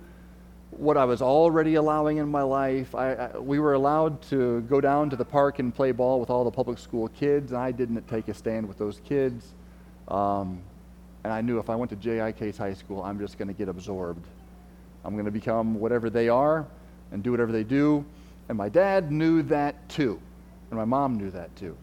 what 0.71 0.97
I 0.97 1.05
was 1.05 1.21
already 1.21 1.75
allowing 1.75 2.17
in 2.17 2.29
my 2.29 2.43
life. 2.43 2.93
I, 2.95 3.13
I, 3.13 3.37
we 3.37 3.59
were 3.59 3.73
allowed 3.73 4.21
to 4.23 4.61
go 4.61 4.79
down 4.79 5.09
to 5.09 5.15
the 5.15 5.25
park 5.25 5.59
and 5.59 5.73
play 5.73 5.91
ball 5.91 6.19
with 6.19 6.29
all 6.29 6.43
the 6.43 6.51
public 6.51 6.77
school 6.77 7.07
kids, 7.09 7.51
and 7.51 7.59
I 7.59 7.71
didn't 7.71 8.07
take 8.07 8.27
a 8.27 8.33
stand 8.33 8.67
with 8.67 8.77
those 8.77 9.01
kids. 9.05 9.45
Um, 10.07 10.61
and 11.23 11.33
I 11.33 11.41
knew 11.41 11.59
if 11.59 11.69
I 11.69 11.75
went 11.75 11.89
to 11.89 11.95
J.I. 11.97 12.31
Case 12.31 12.57
High 12.57 12.73
School, 12.73 13.03
I'm 13.03 13.19
just 13.19 13.37
going 13.37 13.47
to 13.47 13.53
get 13.53 13.67
absorbed. 13.67 14.25
I'm 15.03 15.13
going 15.13 15.25
to 15.25 15.31
become 15.31 15.79
whatever 15.79 16.09
they 16.09 16.29
are 16.29 16.65
and 17.11 17.23
do 17.23 17.31
whatever 17.31 17.51
they 17.51 17.63
do. 17.63 18.05
And 18.47 18.57
my 18.57 18.69
dad 18.69 19.11
knew 19.11 19.41
that 19.43 19.89
too. 19.89 20.19
And 20.69 20.79
my 20.79 20.85
mom 20.85 21.17
knew 21.17 21.31
that 21.31 21.55
too. 21.55 21.75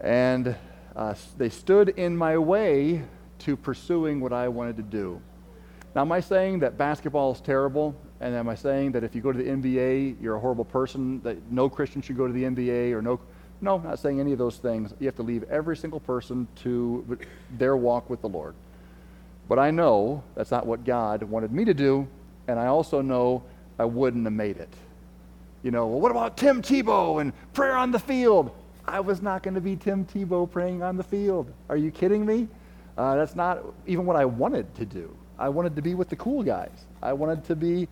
And 0.00 0.56
uh, 0.94 1.14
they 1.36 1.48
stood 1.48 1.90
in 1.90 2.16
my 2.16 2.38
way 2.38 3.02
to 3.40 3.56
pursuing 3.56 4.20
what 4.20 4.32
I 4.32 4.48
wanted 4.48 4.76
to 4.76 4.82
do. 4.82 5.20
Now, 5.94 6.02
am 6.02 6.12
I 6.12 6.20
saying 6.20 6.60
that 6.60 6.76
basketball 6.76 7.32
is 7.32 7.40
terrible? 7.40 7.94
And 8.20 8.34
am 8.34 8.48
I 8.48 8.54
saying 8.54 8.92
that 8.92 9.04
if 9.04 9.14
you 9.14 9.20
go 9.20 9.32
to 9.32 9.38
the 9.38 9.48
NBA, 9.48 10.20
you're 10.20 10.36
a 10.36 10.40
horrible 10.40 10.64
person, 10.64 11.20
that 11.22 11.50
no 11.50 11.68
Christian 11.68 12.02
should 12.02 12.16
go 12.16 12.26
to 12.26 12.32
the 12.32 12.44
NBA 12.44 12.92
or 12.92 13.02
no? 13.02 13.20
No, 13.60 13.78
not 13.78 13.98
saying 13.98 14.20
any 14.20 14.32
of 14.32 14.38
those 14.38 14.56
things. 14.56 14.94
You 15.00 15.06
have 15.06 15.16
to 15.16 15.22
leave 15.22 15.42
every 15.44 15.76
single 15.76 16.00
person 16.00 16.46
to 16.56 17.18
their 17.56 17.76
walk 17.76 18.08
with 18.08 18.20
the 18.20 18.28
Lord. 18.28 18.54
But 19.48 19.58
I 19.58 19.70
know 19.70 20.22
that's 20.34 20.50
not 20.50 20.66
what 20.66 20.84
God 20.84 21.22
wanted 21.22 21.52
me 21.52 21.64
to 21.64 21.74
do, 21.74 22.06
and 22.46 22.58
I 22.58 22.66
also 22.66 23.00
know 23.00 23.42
I 23.78 23.84
wouldn't 23.84 24.24
have 24.24 24.32
made 24.32 24.58
it. 24.58 24.72
You 25.62 25.70
know, 25.70 25.86
well, 25.86 26.00
what 26.00 26.10
about 26.10 26.36
Tim 26.36 26.62
Tebow 26.62 27.20
and 27.20 27.32
prayer 27.52 27.76
on 27.76 27.90
the 27.90 27.98
field? 27.98 28.52
I 28.84 29.00
was 29.00 29.20
not 29.22 29.42
going 29.42 29.54
to 29.54 29.60
be 29.60 29.74
Tim 29.74 30.04
Tebow 30.04 30.50
praying 30.50 30.82
on 30.82 30.96
the 30.96 31.02
field. 31.02 31.52
Are 31.68 31.76
you 31.76 31.90
kidding 31.90 32.24
me? 32.24 32.48
Uh, 32.98 33.14
that's 33.14 33.36
not 33.36 33.64
even 33.86 34.04
what 34.04 34.16
I 34.16 34.24
wanted 34.24 34.74
to 34.74 34.84
do. 34.84 35.16
I 35.38 35.48
wanted 35.48 35.76
to 35.76 35.82
be 35.82 35.94
with 35.94 36.08
the 36.08 36.16
cool 36.16 36.42
guys. 36.42 36.84
I 37.00 37.12
wanted 37.12 37.44
to 37.44 37.54
be, 37.54 37.86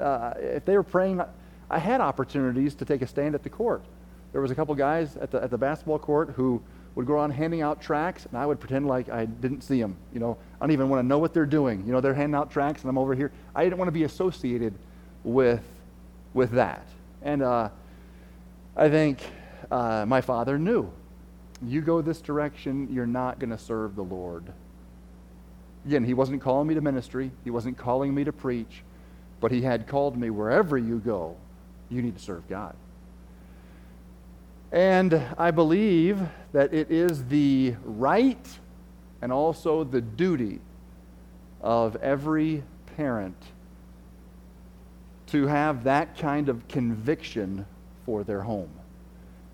uh, 0.00 0.34
if 0.36 0.64
they 0.64 0.76
were 0.76 0.82
praying, 0.82 1.22
I 1.70 1.78
had 1.78 2.00
opportunities 2.00 2.74
to 2.74 2.84
take 2.84 3.02
a 3.02 3.06
stand 3.06 3.36
at 3.36 3.44
the 3.44 3.48
court. 3.48 3.84
There 4.32 4.40
was 4.40 4.50
a 4.50 4.56
couple 4.56 4.74
guys 4.74 5.16
at 5.16 5.30
the, 5.30 5.40
at 5.40 5.50
the 5.50 5.58
basketball 5.58 6.00
court 6.00 6.30
who 6.30 6.60
would 6.96 7.06
go 7.06 7.14
around 7.14 7.30
handing 7.30 7.62
out 7.62 7.80
tracts, 7.80 8.26
and 8.26 8.36
I 8.36 8.44
would 8.44 8.58
pretend 8.58 8.88
like 8.88 9.08
I 9.08 9.26
didn't 9.26 9.62
see 9.62 9.80
them. 9.80 9.96
You 10.12 10.18
know, 10.18 10.36
I 10.60 10.64
don't 10.64 10.72
even 10.72 10.88
want 10.88 11.00
to 11.00 11.06
know 11.06 11.18
what 11.18 11.32
they're 11.32 11.46
doing. 11.46 11.86
You 11.86 11.92
know, 11.92 12.00
they're 12.00 12.12
handing 12.12 12.34
out 12.34 12.50
tracts, 12.50 12.82
and 12.82 12.90
I'm 12.90 12.98
over 12.98 13.14
here. 13.14 13.30
I 13.54 13.62
didn't 13.62 13.78
want 13.78 13.88
to 13.88 13.92
be 13.92 14.02
associated 14.02 14.74
with, 15.22 15.62
with 16.34 16.50
that. 16.50 16.84
And 17.22 17.42
uh, 17.42 17.68
I 18.76 18.88
think 18.88 19.20
uh, 19.70 20.04
my 20.06 20.20
father 20.20 20.58
knew. 20.58 20.90
You 21.64 21.80
go 21.80 22.02
this 22.02 22.20
direction, 22.20 22.88
you're 22.92 23.06
not 23.06 23.38
going 23.38 23.50
to 23.50 23.58
serve 23.58 23.94
the 23.94 24.02
Lord. 24.02 24.52
Again, 25.86 26.04
he 26.04 26.14
wasn't 26.14 26.42
calling 26.42 26.68
me 26.68 26.74
to 26.74 26.80
ministry, 26.80 27.30
he 27.44 27.50
wasn't 27.50 27.76
calling 27.76 28.14
me 28.14 28.24
to 28.24 28.32
preach, 28.32 28.82
but 29.40 29.50
he 29.50 29.62
had 29.62 29.86
called 29.86 30.16
me 30.16 30.30
wherever 30.30 30.78
you 30.78 30.98
go, 30.98 31.36
you 31.88 32.02
need 32.02 32.16
to 32.16 32.22
serve 32.22 32.48
God. 32.48 32.74
And 34.70 35.14
I 35.36 35.50
believe 35.50 36.20
that 36.52 36.72
it 36.72 36.90
is 36.90 37.24
the 37.26 37.74
right 37.84 38.58
and 39.20 39.32
also 39.32 39.84
the 39.84 40.00
duty 40.00 40.60
of 41.60 41.96
every 41.96 42.62
parent 42.96 43.36
to 45.28 45.46
have 45.46 45.84
that 45.84 46.16
kind 46.16 46.48
of 46.48 46.66
conviction 46.68 47.66
for 48.04 48.24
their 48.24 48.42
home 48.42 48.70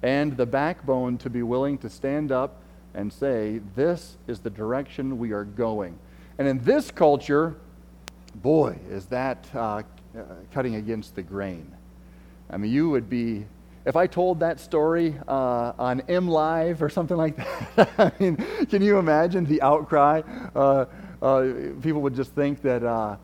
and 0.02 0.36
the 0.36 0.46
backbone 0.46 1.18
to 1.18 1.30
be 1.30 1.42
willing 1.42 1.78
to 1.78 1.90
stand 1.90 2.32
up 2.32 2.60
and 2.94 3.12
say, 3.12 3.60
This 3.74 4.16
is 4.26 4.40
the 4.40 4.50
direction 4.50 5.18
we 5.18 5.32
are 5.32 5.44
going. 5.44 5.98
And 6.38 6.46
in 6.46 6.58
this 6.64 6.90
culture, 6.90 7.56
boy, 8.36 8.78
is 8.88 9.06
that 9.06 9.46
uh, 9.54 9.82
uh, 10.16 10.22
cutting 10.52 10.76
against 10.76 11.14
the 11.14 11.22
grain. 11.22 11.74
I 12.50 12.56
mean, 12.56 12.72
you 12.72 12.88
would 12.90 13.10
be, 13.10 13.44
if 13.84 13.96
I 13.96 14.06
told 14.06 14.40
that 14.40 14.60
story 14.60 15.14
uh, 15.26 15.72
on 15.78 16.02
M 16.08 16.28
Live 16.28 16.82
or 16.82 16.88
something 16.88 17.16
like 17.16 17.36
that, 17.76 17.90
I 17.98 18.12
mean, 18.18 18.36
can 18.68 18.82
you 18.82 18.98
imagine 18.98 19.44
the 19.44 19.62
outcry? 19.62 20.22
Uh, 20.54 20.86
uh 21.20 21.52
people 21.82 22.00
would 22.02 22.14
just 22.14 22.32
think 22.34 22.62
that 22.62 22.84
uh, 22.84 23.16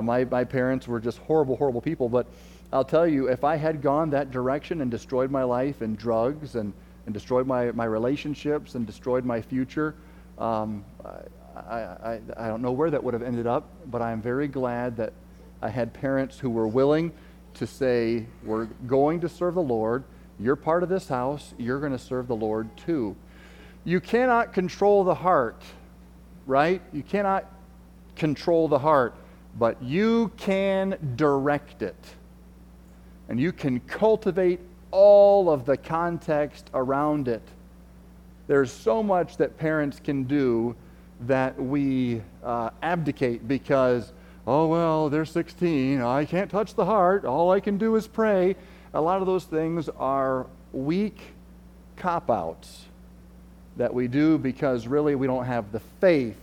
my, 0.00 0.24
my 0.24 0.44
parents 0.44 0.88
were 0.88 1.00
just 1.00 1.18
horrible, 1.18 1.56
horrible 1.56 1.82
people. 1.82 2.08
But 2.08 2.26
I'll 2.74 2.84
tell 2.84 3.06
you, 3.06 3.28
if 3.28 3.44
I 3.44 3.54
had 3.54 3.80
gone 3.80 4.10
that 4.10 4.32
direction 4.32 4.80
and 4.80 4.90
destroyed 4.90 5.30
my 5.30 5.44
life 5.44 5.80
in 5.80 5.94
drugs 5.94 6.56
and, 6.56 6.72
and 7.06 7.14
destroyed 7.14 7.46
my, 7.46 7.70
my 7.70 7.84
relationships 7.84 8.74
and 8.74 8.84
destroyed 8.84 9.24
my 9.24 9.40
future, 9.40 9.94
um, 10.38 10.84
I, 11.54 11.70
I, 11.70 12.20
I 12.36 12.48
don't 12.48 12.62
know 12.62 12.72
where 12.72 12.90
that 12.90 13.02
would 13.02 13.14
have 13.14 13.22
ended 13.22 13.46
up, 13.46 13.70
but 13.92 14.02
I 14.02 14.10
am 14.10 14.20
very 14.20 14.48
glad 14.48 14.96
that 14.96 15.12
I 15.62 15.68
had 15.68 15.94
parents 15.94 16.36
who 16.40 16.50
were 16.50 16.66
willing 16.66 17.12
to 17.54 17.64
say, 17.64 18.26
We're 18.42 18.64
going 18.88 19.20
to 19.20 19.28
serve 19.28 19.54
the 19.54 19.62
Lord. 19.62 20.02
You're 20.40 20.56
part 20.56 20.82
of 20.82 20.88
this 20.88 21.06
house. 21.06 21.54
You're 21.56 21.78
going 21.78 21.92
to 21.92 21.98
serve 21.98 22.26
the 22.26 22.34
Lord 22.34 22.76
too. 22.76 23.14
You 23.84 24.00
cannot 24.00 24.52
control 24.52 25.04
the 25.04 25.14
heart, 25.14 25.62
right? 26.44 26.82
You 26.92 27.04
cannot 27.04 27.48
control 28.16 28.66
the 28.66 28.80
heart, 28.80 29.14
but 29.56 29.80
you 29.80 30.32
can 30.36 31.14
direct 31.14 31.80
it 31.80 31.94
and 33.28 33.40
you 33.40 33.52
can 33.52 33.80
cultivate 33.80 34.60
all 34.90 35.50
of 35.50 35.64
the 35.64 35.76
context 35.76 36.70
around 36.74 37.28
it. 37.28 37.42
There's 38.46 38.70
so 38.70 39.02
much 39.02 39.38
that 39.38 39.56
parents 39.56 40.00
can 40.02 40.24
do 40.24 40.76
that 41.22 41.60
we 41.60 42.22
uh, 42.42 42.70
abdicate 42.82 43.48
because, 43.48 44.12
oh, 44.46 44.66
well, 44.68 45.08
they're 45.08 45.24
16. 45.24 46.02
I 46.02 46.24
can't 46.24 46.50
touch 46.50 46.74
the 46.74 46.84
heart. 46.84 47.24
All 47.24 47.50
I 47.50 47.60
can 47.60 47.78
do 47.78 47.96
is 47.96 48.06
pray. 48.06 48.56
A 48.92 49.00
lot 49.00 49.20
of 49.20 49.26
those 49.26 49.44
things 49.44 49.88
are 49.88 50.46
weak 50.72 51.18
cop 51.96 52.30
outs 52.30 52.84
that 53.76 53.92
we 53.92 54.06
do 54.06 54.38
because 54.38 54.86
really 54.86 55.14
we 55.14 55.26
don't 55.26 55.46
have 55.46 55.72
the 55.72 55.80
faith 56.00 56.36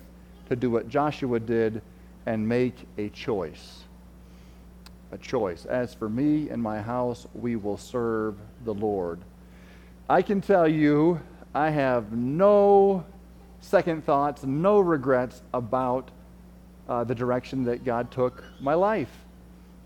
to 0.50 0.56
do 0.56 0.70
what 0.70 0.90
Joshua 0.90 1.40
did 1.40 1.82
and 2.26 2.48
make 2.48 2.76
a 2.98 3.10
choice 3.10 3.81
a 5.12 5.18
choice. 5.18 5.66
As 5.66 5.94
for 5.94 6.10
me 6.10 6.50
and 6.50 6.62
my 6.62 6.82
house, 6.82 7.28
we 7.34 7.56
will 7.56 7.78
serve 7.78 8.36
the 8.64 8.74
Lord. 8.74 9.20
I 10.10 10.22
can 10.22 10.42
tell 10.42 10.68
you, 10.68 11.22
I 11.54 11.70
have 11.70 12.12
no 12.12 13.06
second 13.60 14.06
thoughts, 14.06 14.44
no 14.44 14.80
regrets 14.80 15.42
about 15.54 16.12
uh, 16.88 17.04
the 17.04 17.16
direction 17.16 17.66
that 17.66 17.84
God 17.84 18.12
took 18.12 18.44
my 18.60 18.74
life. 18.74 19.12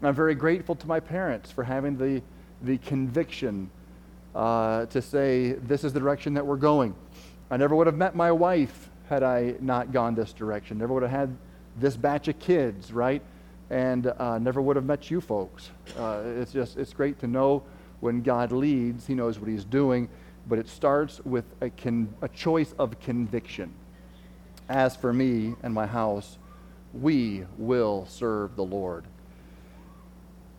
I'm 0.01 0.15
very 0.15 0.35
grateful 0.35 0.75
to 0.75 0.87
my 0.87 0.99
parents 0.99 1.51
for 1.51 1.63
having 1.63 1.97
the, 1.97 2.21
the 2.61 2.77
conviction 2.77 3.69
uh, 4.33 4.85
to 4.87 5.01
say, 5.01 5.53
this 5.53 5.83
is 5.83 5.93
the 5.93 5.99
direction 5.99 6.33
that 6.35 6.45
we're 6.45 6.57
going. 6.57 6.93
I 7.49 7.57
never 7.57 7.75
would 7.75 7.87
have 7.87 7.95
met 7.95 8.15
my 8.15 8.31
wife 8.31 8.89
had 9.09 9.23
I 9.23 9.55
not 9.59 9.91
gone 9.91 10.15
this 10.15 10.33
direction. 10.33 10.77
Never 10.77 10.93
would 10.93 11.03
have 11.03 11.11
had 11.11 11.37
this 11.77 11.95
batch 11.95 12.27
of 12.27 12.39
kids, 12.39 12.91
right? 12.91 13.21
And 13.69 14.07
uh, 14.07 14.37
never 14.37 14.61
would 14.61 14.75
have 14.75 14.85
met 14.85 15.09
you 15.09 15.21
folks. 15.21 15.71
Uh, 15.97 16.21
it's 16.25 16.51
just, 16.51 16.77
it's 16.77 16.93
great 16.93 17.19
to 17.19 17.27
know 17.27 17.63
when 17.99 18.21
God 18.21 18.51
leads, 18.51 19.07
He 19.07 19.15
knows 19.15 19.39
what 19.39 19.49
He's 19.49 19.65
doing, 19.65 20.09
but 20.47 20.59
it 20.59 20.67
starts 20.67 21.19
with 21.25 21.45
a, 21.61 21.69
con- 21.69 22.13
a 22.21 22.27
choice 22.29 22.73
of 22.77 22.99
conviction. 22.99 23.73
As 24.69 24.95
for 24.95 25.13
me 25.13 25.55
and 25.63 25.73
my 25.73 25.85
house, 25.85 26.37
we 26.93 27.45
will 27.57 28.05
serve 28.07 28.55
the 28.55 28.63
Lord. 28.63 29.05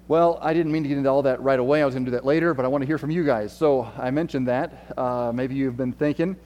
Well, 0.08 0.38
I 0.40 0.54
didn't 0.54 0.70
mean 0.70 0.84
to 0.84 0.88
get 0.88 0.98
into 0.98 1.10
all 1.10 1.22
that 1.22 1.42
right 1.42 1.58
away. 1.58 1.82
I 1.82 1.84
was 1.84 1.94
going 1.94 2.04
to 2.04 2.10
do 2.10 2.16
that 2.16 2.24
later, 2.24 2.54
but 2.54 2.64
I 2.64 2.68
want 2.68 2.82
to 2.82 2.86
hear 2.86 2.98
from 2.98 3.10
you 3.10 3.24
guys. 3.24 3.56
So 3.56 3.90
I 3.98 4.10
mentioned 4.12 4.46
that. 4.46 4.94
Uh, 4.96 5.32
maybe 5.34 5.56
you've 5.56 5.76
been 5.76 5.92
thinking, 5.92 6.36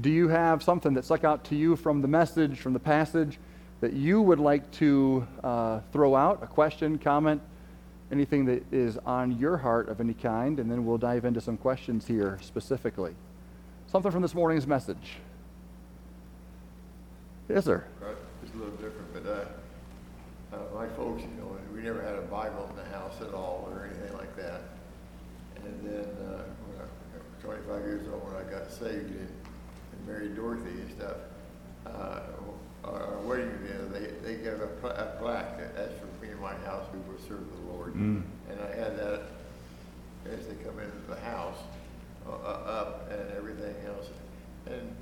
do 0.00 0.10
you 0.10 0.28
have 0.28 0.62
something 0.62 0.94
that 0.94 1.04
stuck 1.04 1.24
out 1.24 1.42
to 1.46 1.56
you 1.56 1.74
from 1.74 2.00
the 2.00 2.06
message, 2.06 2.60
from 2.60 2.74
the 2.74 2.78
passage? 2.78 3.38
That 3.80 3.92
you 3.92 4.20
would 4.20 4.40
like 4.40 4.70
to 4.72 5.26
uh, 5.44 5.80
throw 5.92 6.16
out, 6.16 6.42
a 6.42 6.46
question, 6.46 6.98
comment, 6.98 7.40
anything 8.10 8.44
that 8.46 8.64
is 8.72 8.98
on 9.06 9.38
your 9.38 9.56
heart 9.56 9.88
of 9.88 10.00
any 10.00 10.14
kind, 10.14 10.58
and 10.58 10.70
then 10.70 10.84
we'll 10.84 10.98
dive 10.98 11.24
into 11.24 11.40
some 11.40 11.56
questions 11.56 12.06
here 12.06 12.38
specifically. 12.42 13.14
Something 13.86 14.10
from 14.10 14.22
this 14.22 14.34
morning's 14.34 14.66
message. 14.66 15.16
Yes, 17.48 17.64
sir. 17.64 17.84
It's 18.42 18.54
a 18.54 18.56
little 18.56 18.74
different, 18.76 19.12
but 19.12 19.26
uh, 19.26 20.56
uh, 20.56 20.58
my 20.74 20.88
folks, 20.94 21.22
you 21.22 21.28
know, 21.40 21.56
we 21.74 21.80
never 21.82 22.02
had 22.02 22.16
a 22.16 22.22
Bible 22.22 22.68
in 22.70 22.76
the 22.76 22.96
house 22.96 23.20
at 23.20 23.32
all 23.32 23.68
or 23.72 23.86
anything 23.86 24.16
like 24.16 24.34
that. 24.36 24.62
And 25.64 25.88
then 25.88 26.04
uh, 26.26 26.42
25 27.42 27.82
saved 28.70 29.10
and, 29.10 29.28
and 29.92 30.06
married 30.06 30.36
Dorothy 30.36 30.70
and 30.70 30.90
stuff, 30.90 31.16
uh, 32.94 33.20
wedding, 33.24 33.50
you 33.66 33.74
know, 33.74 33.88
they, 33.88 34.06
they 34.22 34.42
gave 34.42 34.60
a, 34.60 34.66
pla- 34.80 34.90
a 34.90 35.16
plaque 35.18 35.58
that 35.58 35.76
that's 35.76 35.94
for 35.98 36.24
me 36.24 36.30
and 36.30 36.40
my 36.40 36.54
house, 36.54 36.86
we 36.92 36.98
will 37.00 37.20
serve 37.28 37.44
the 37.56 37.72
Lord. 37.72 37.94
Mm. 37.94 38.22
And 38.50 38.60
I 38.60 38.74
had 38.74 38.98
that 38.98 39.22
as 40.26 40.46
they 40.46 40.54
come 40.64 40.78
into 40.78 40.96
the 41.08 41.20
house, 41.20 41.58
uh, 42.26 42.32
uh, 42.32 42.34
up 42.34 43.10
and 43.10 43.32
everything 43.36 43.74
else. 43.86 44.08
And 44.66 44.94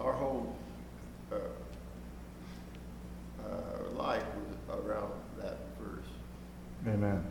our 0.00 0.12
whole, 0.12 0.56
uh, 1.32 1.36
uh, 3.44 3.90
life 3.96 4.24
was 4.68 4.80
around 4.84 5.12
that 5.38 5.58
verse. 5.80 6.08
Amen. 6.86 7.24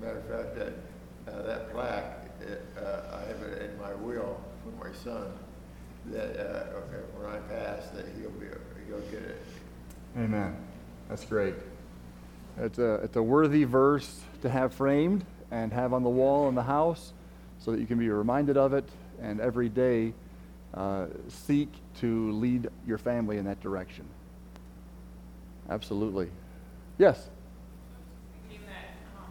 Matter 0.00 0.18
of 0.18 0.28
fact, 0.28 0.56
that, 0.56 1.32
uh, 1.32 1.42
that 1.42 1.72
plaque, 1.72 2.30
it, 2.40 2.66
uh, 2.76 3.16
I 3.16 3.20
have 3.28 3.42
it 3.42 3.70
in 3.70 3.80
my 3.80 3.94
will 3.94 4.40
for 4.62 4.84
my 4.84 4.92
son, 4.94 5.32
that, 6.06 6.36
uh, 6.36 6.76
okay, 6.78 7.02
when 7.16 7.30
I 7.30 7.38
pass, 7.48 7.88
that 7.90 8.06
he'll 8.18 8.30
be, 8.30 8.46
he'll 8.86 9.00
get 9.10 9.22
it. 9.22 9.42
Amen. 10.16 10.56
That's 11.08 11.24
great. 11.24 11.54
It's 12.58 12.78
a, 12.78 12.94
it's 12.96 13.16
a 13.16 13.22
worthy 13.22 13.64
verse 13.64 14.20
to 14.42 14.48
have 14.48 14.72
framed 14.72 15.24
and 15.50 15.72
have 15.72 15.92
on 15.92 16.02
the 16.02 16.08
wall 16.10 16.48
in 16.48 16.54
the 16.54 16.62
house 16.62 17.12
so 17.58 17.70
that 17.72 17.80
you 17.80 17.86
can 17.86 17.98
be 17.98 18.08
reminded 18.08 18.56
of 18.56 18.72
it 18.74 18.88
and 19.20 19.40
every 19.40 19.68
day 19.68 20.12
uh, 20.74 21.06
seek 21.28 21.68
to 22.00 22.30
lead 22.32 22.68
your 22.86 22.98
family 22.98 23.38
in 23.38 23.44
that 23.44 23.60
direction. 23.60 24.06
Absolutely. 25.68 26.30
Yes? 26.98 27.28
thinking 28.48 28.66
that, 28.66 28.94
um, 29.16 29.30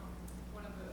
one 0.53 0.65
of 0.65 0.73
the 0.81 0.89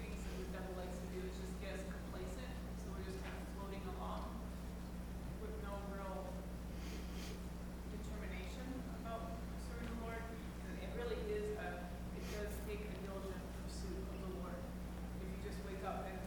things 0.00 0.20
that 0.22 0.34
the 0.38 0.48
devil 0.54 0.72
likes 0.78 0.96
to 0.96 1.06
do 1.12 1.20
is 1.24 1.32
just 1.34 1.52
get 1.60 1.74
us 1.74 1.84
complacent, 1.88 2.52
so 2.80 2.92
we're 2.94 3.04
just 3.04 3.18
kind 3.24 3.34
of 3.34 3.44
floating 3.58 3.84
along 3.96 4.24
with 5.42 5.54
no 5.64 5.72
real 5.92 6.28
determination 7.90 8.66
about 9.02 9.34
serving 9.68 9.88
the 9.88 9.98
Lord. 10.04 10.22
And 10.68 10.74
it 10.80 10.90
really 10.96 11.18
is 11.32 11.56
a, 11.58 11.68
it 12.14 12.24
does 12.32 12.52
take 12.68 12.84
a 12.84 12.92
diligent 13.02 13.44
pursuit 13.64 13.96
of 13.98 14.06
the 14.14 14.30
Lord. 14.38 14.58
If 15.20 15.26
you 15.32 15.38
just 15.44 15.58
wake 15.66 15.82
up 15.84 16.06
and, 16.08 16.20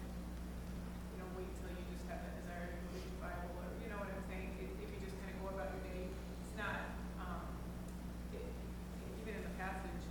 you 1.13 1.17
know, 1.21 1.27
wait 1.37 1.49
till 1.61 1.71
you 1.71 1.85
just 1.93 2.05
have 2.11 2.21
that 2.21 2.33
desire 2.43 2.69
to 2.73 2.81
read 2.93 3.05
the 3.07 3.19
Bible, 3.23 3.49
or, 3.57 3.65
you 3.81 3.87
know 3.89 3.99
what 4.01 4.11
I'm 4.11 4.25
saying? 4.27 4.51
If, 4.61 4.69
if 4.77 4.87
you 4.93 4.99
just 5.01 5.17
kind 5.23 5.31
of 5.31 5.37
go 5.41 5.47
about 5.55 5.71
your 5.73 5.83
day, 5.89 6.05
it's 6.09 6.55
not, 6.59 6.91
um, 7.21 7.45
it, 8.35 8.45
even 9.23 9.41
in 9.41 9.43
the 9.47 9.55
passage, 9.57 10.03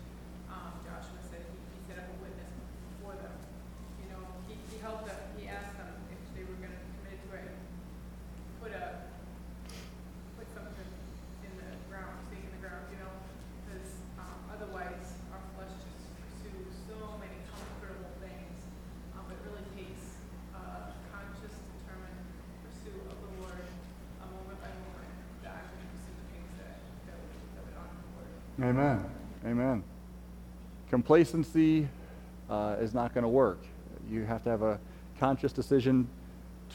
um, 0.51 0.73
Joshua 0.87 1.21
said 1.31 1.43
he, 1.43 1.57
he 1.75 1.79
set 1.87 1.99
up 2.01 2.09
a 2.09 2.17
witness 2.23 2.53
for 3.03 3.13
them. 3.19 3.35
You 4.01 4.09
know, 4.15 4.23
he, 4.47 4.55
he 4.71 4.79
helped 4.81 5.07
them, 5.11 5.19
he 5.37 5.51
asked 5.51 5.75
them 5.77 5.91
if 6.11 6.19
they 6.33 6.45
were 6.47 6.57
gonna 6.63 6.79
be 6.79 6.89
committed 7.03 7.21
to 7.27 7.31
it, 7.37 7.45
and 7.51 7.59
put 8.63 8.73
a, 8.73 9.05
put 10.39 10.47
something 10.55 10.91
in 11.45 11.53
the 11.61 11.69
ground, 11.91 12.15
stake 12.31 12.47
in 12.47 12.53
the 12.57 12.63
ground, 12.63 12.87
you 12.95 12.99
know? 13.03 13.13
Because, 13.67 13.89
um, 14.23 14.39
otherwise, 14.55 15.19
our 15.35 15.43
flesh 15.59 15.75
just 15.83 16.09
pursues 16.17 16.71
so 16.89 16.97
many 17.21 17.37
comfortable 17.51 18.11
things. 18.23 18.57
Um, 19.19 19.27
it 19.29 19.41
really 19.45 19.67
takes, 19.77 20.17
uh, 20.57 20.95
conscious, 21.13 21.53
determined 21.83 22.21
pursuit 22.65 22.97
of 23.11 23.17
the 23.21 23.31
Lord, 23.43 23.67
um, 24.25 24.31
moment 24.33 24.59
by 24.63 24.73
moment, 24.73 25.13
to 25.45 25.47
actually 25.53 25.85
pursue 25.93 26.15
the 26.17 26.27
things 26.33 26.51
that, 26.63 26.79
that 27.11 27.17
would, 27.21 27.35
that 27.59 27.63
would 27.67 27.77
honor 27.77 27.99
the 28.01 28.11
Lord. 28.17 28.33
Amen. 28.61 29.05
Amen. 29.45 29.85
Complacency 30.89 31.89
uh, 32.49 32.77
is 32.81 32.95
not 32.95 33.13
going 33.13 33.23
to 33.23 33.29
work. 33.29 33.59
You 34.11 34.25
have 34.25 34.43
to 34.45 34.51
have 34.51 34.63
a 34.63 34.79
conscious 35.21 35.53
decision 35.53 36.09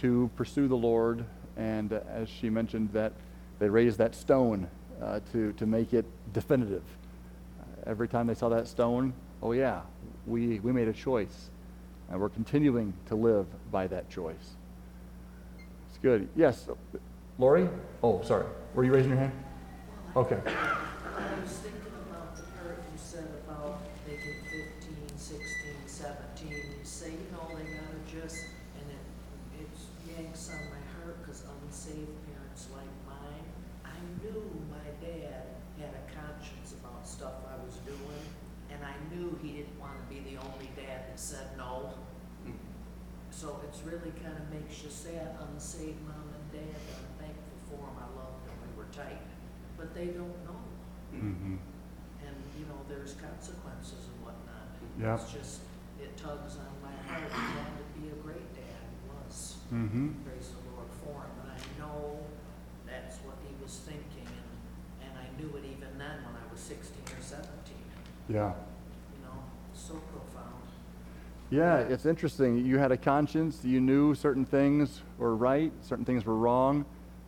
to 0.01 0.29
pursue 0.35 0.67
the 0.67 0.75
Lord, 0.75 1.25
and 1.57 1.91
uh, 1.93 2.01
as 2.09 2.29
she 2.29 2.50
mentioned, 2.50 2.89
that 2.93 3.13
they 3.59 3.67
raised 3.67 3.98
that 3.98 4.13
stone 4.13 4.67
uh, 5.01 5.22
to 5.31 5.53
to 5.53 5.65
make 5.65 5.94
it 5.94 6.05
definitive. 6.33 6.83
Every 7.85 8.07
time 8.07 8.27
they 8.27 8.35
saw 8.35 8.50
that 8.50 8.67
stone, 8.67 9.13
oh 9.41 9.53
yeah, 9.53 9.81
we 10.27 10.59
we 10.59 10.72
made 10.72 10.87
a 10.87 10.94
choice, 10.94 11.50
and 12.09 12.22
we're 12.22 12.29
continuing 12.29 12.94
to 13.07 13.15
live 13.15 13.48
by 13.72 13.87
that 13.87 14.09
choice. 14.09 14.55
It's 15.89 15.98
good. 16.01 16.29
Yes, 16.35 16.70
Lori. 17.39 17.67
Oh, 18.03 18.22
sorry. 18.24 18.46
Were 18.75 18.83
you 18.83 18.94
raising 18.94 19.11
your 19.11 19.20
hand? 19.20 19.33
Okay. 20.15 20.39
I 20.46 21.39
was 21.41 21.51
thinking 21.51 21.81
about 22.09 22.35
the 22.35 22.44
part 22.44 22.77
you 22.91 22.98
said 22.98 23.27
about 23.46 23.81
they 24.05 24.15
get 24.15 24.39
fifteen, 24.50 25.07
sixteen, 25.17 25.79
seventeen, 25.85 26.51
you 26.51 26.83
say, 26.83 27.11
you 27.11 27.27
know, 27.31 27.48
they 27.55 27.63
gotta 27.63 28.01
just, 28.09 28.46
and 28.75 28.87
it, 28.91 29.61
it 29.61 29.70
yanks 30.17 30.50
on 30.50 30.59
my 30.72 30.81
heart, 30.96 31.24
cause 31.25 31.44
unsaved 31.63 32.09
parents 32.27 32.67
like 32.75 32.91
mine, 33.07 33.46
I 33.85 33.96
knew 34.24 34.41
my 34.72 34.89
dad 35.05 35.46
had 35.79 35.94
a 35.96 36.03
conscience 36.11 36.74
about 36.79 37.07
stuff 37.07 37.33
I 37.48 37.63
was 37.63 37.75
doing, 37.85 38.24
and 38.72 38.79
I 38.83 38.96
knew 39.13 39.37
he 39.41 39.50
didn't 39.53 39.79
wanna 39.79 40.03
be 40.09 40.20
the 40.20 40.41
only 40.41 40.72
dad 40.75 41.07
that 41.07 41.20
said 41.20 41.48
no. 41.57 41.94
So 43.31 43.59
it's 43.67 43.81
really 43.83 44.11
kinda 44.72 44.84
makes 44.84 44.84
you 44.84 44.90
sad, 45.12 45.36
unsaved 45.51 46.01
mom 46.07 46.31
and 46.31 46.51
dad, 46.51 46.79
I'm 46.96 47.12
thankful 47.20 47.60
for 47.68 47.84
them, 47.84 47.98
I 48.00 48.07
love 48.16 48.40
them, 48.46 48.55
we 48.64 48.72
were 48.77 48.90
tight, 48.92 49.22
but 49.77 49.94
they 49.94 50.07
don't 50.07 50.38
know. 50.48 50.64
Mm-hmm. 51.14 51.57
And, 52.24 52.36
you 52.57 52.66
know, 52.66 52.79
there's 52.88 53.16
consequences 53.20 54.07
and 54.07 54.24
whatnot. 54.24 54.72
Yeah. 55.00 55.16
It's 55.16 55.31
just, 55.31 55.62
it 56.00 56.16
tugs 56.16 56.55
on 56.55 56.72
my 56.79 56.96
heart. 57.12 57.27
He 57.27 57.42
wanted 57.60 57.84
to 57.84 58.00
be 58.00 58.07
a 58.10 58.18
great 58.24 58.48
dad, 58.55 58.88
he 58.88 59.00
was. 59.12 59.57
Mm-hmm. 59.74 60.24
Praise 60.24 60.55
the 60.55 60.64
Lord 60.72 60.88
for 61.03 61.20
him. 61.20 61.36
And 61.44 61.50
I 61.51 61.60
know 61.79 62.20
that's 62.88 63.18
what 63.27 63.36
he 63.44 63.51
was 63.62 63.84
thinking, 63.84 64.27
and, 64.27 64.51
and 65.03 65.14
I 65.20 65.27
knew 65.36 65.51
it 65.57 65.66
even 65.68 65.98
then 66.00 66.24
when 66.24 66.36
I 66.40 66.46
was 66.51 66.60
sixteen 66.60 67.03
or 67.12 67.22
seventeen, 67.22 67.92
Yeah. 68.29 68.55
you 69.12 69.20
know, 69.25 69.44
so 69.74 70.00
profound. 70.16 70.64
Yeah, 71.51 71.79
it's 71.79 72.05
interesting. 72.05 72.66
You 72.66 72.79
had 72.79 72.92
a 72.94 72.98
conscience. 72.98 73.59
You 73.64 73.81
knew 73.81 74.16
certain 74.16 74.46
things 74.46 75.01
were 75.18 75.35
right, 75.35 75.72
certain 75.81 76.05
things 76.05 76.25
were 76.25 76.37
wrong, 76.37 76.85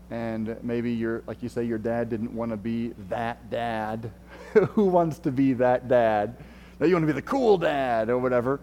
and 0.10 0.58
maybe 0.64 0.94
your, 0.94 1.24
like 1.28 1.44
you 1.44 1.50
say, 1.50 1.64
your 1.66 1.78
dad 1.78 2.10
didn't 2.10 2.34
want 2.34 2.52
to 2.52 2.58
be 2.58 2.94
that 3.10 3.50
dad. 3.50 4.12
Who 4.54 4.86
wants 4.86 5.20
to 5.20 5.32
be 5.32 5.54
that 5.54 5.90
dad? 5.90 6.38
Now 6.80 6.86
you 6.88 6.94
want 6.96 7.04
to 7.04 7.08
be 7.08 7.14
the 7.14 7.22
cool 7.22 7.58
dad 7.58 8.10
or 8.10 8.18
whatever. 8.18 8.62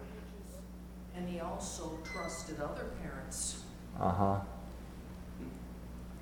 And 1.15 1.29
he 1.29 1.41
also 1.41 1.99
trusted 2.11 2.59
other 2.61 2.87
parents, 3.03 3.63
Uh 4.01 4.11
huh. 4.11 4.41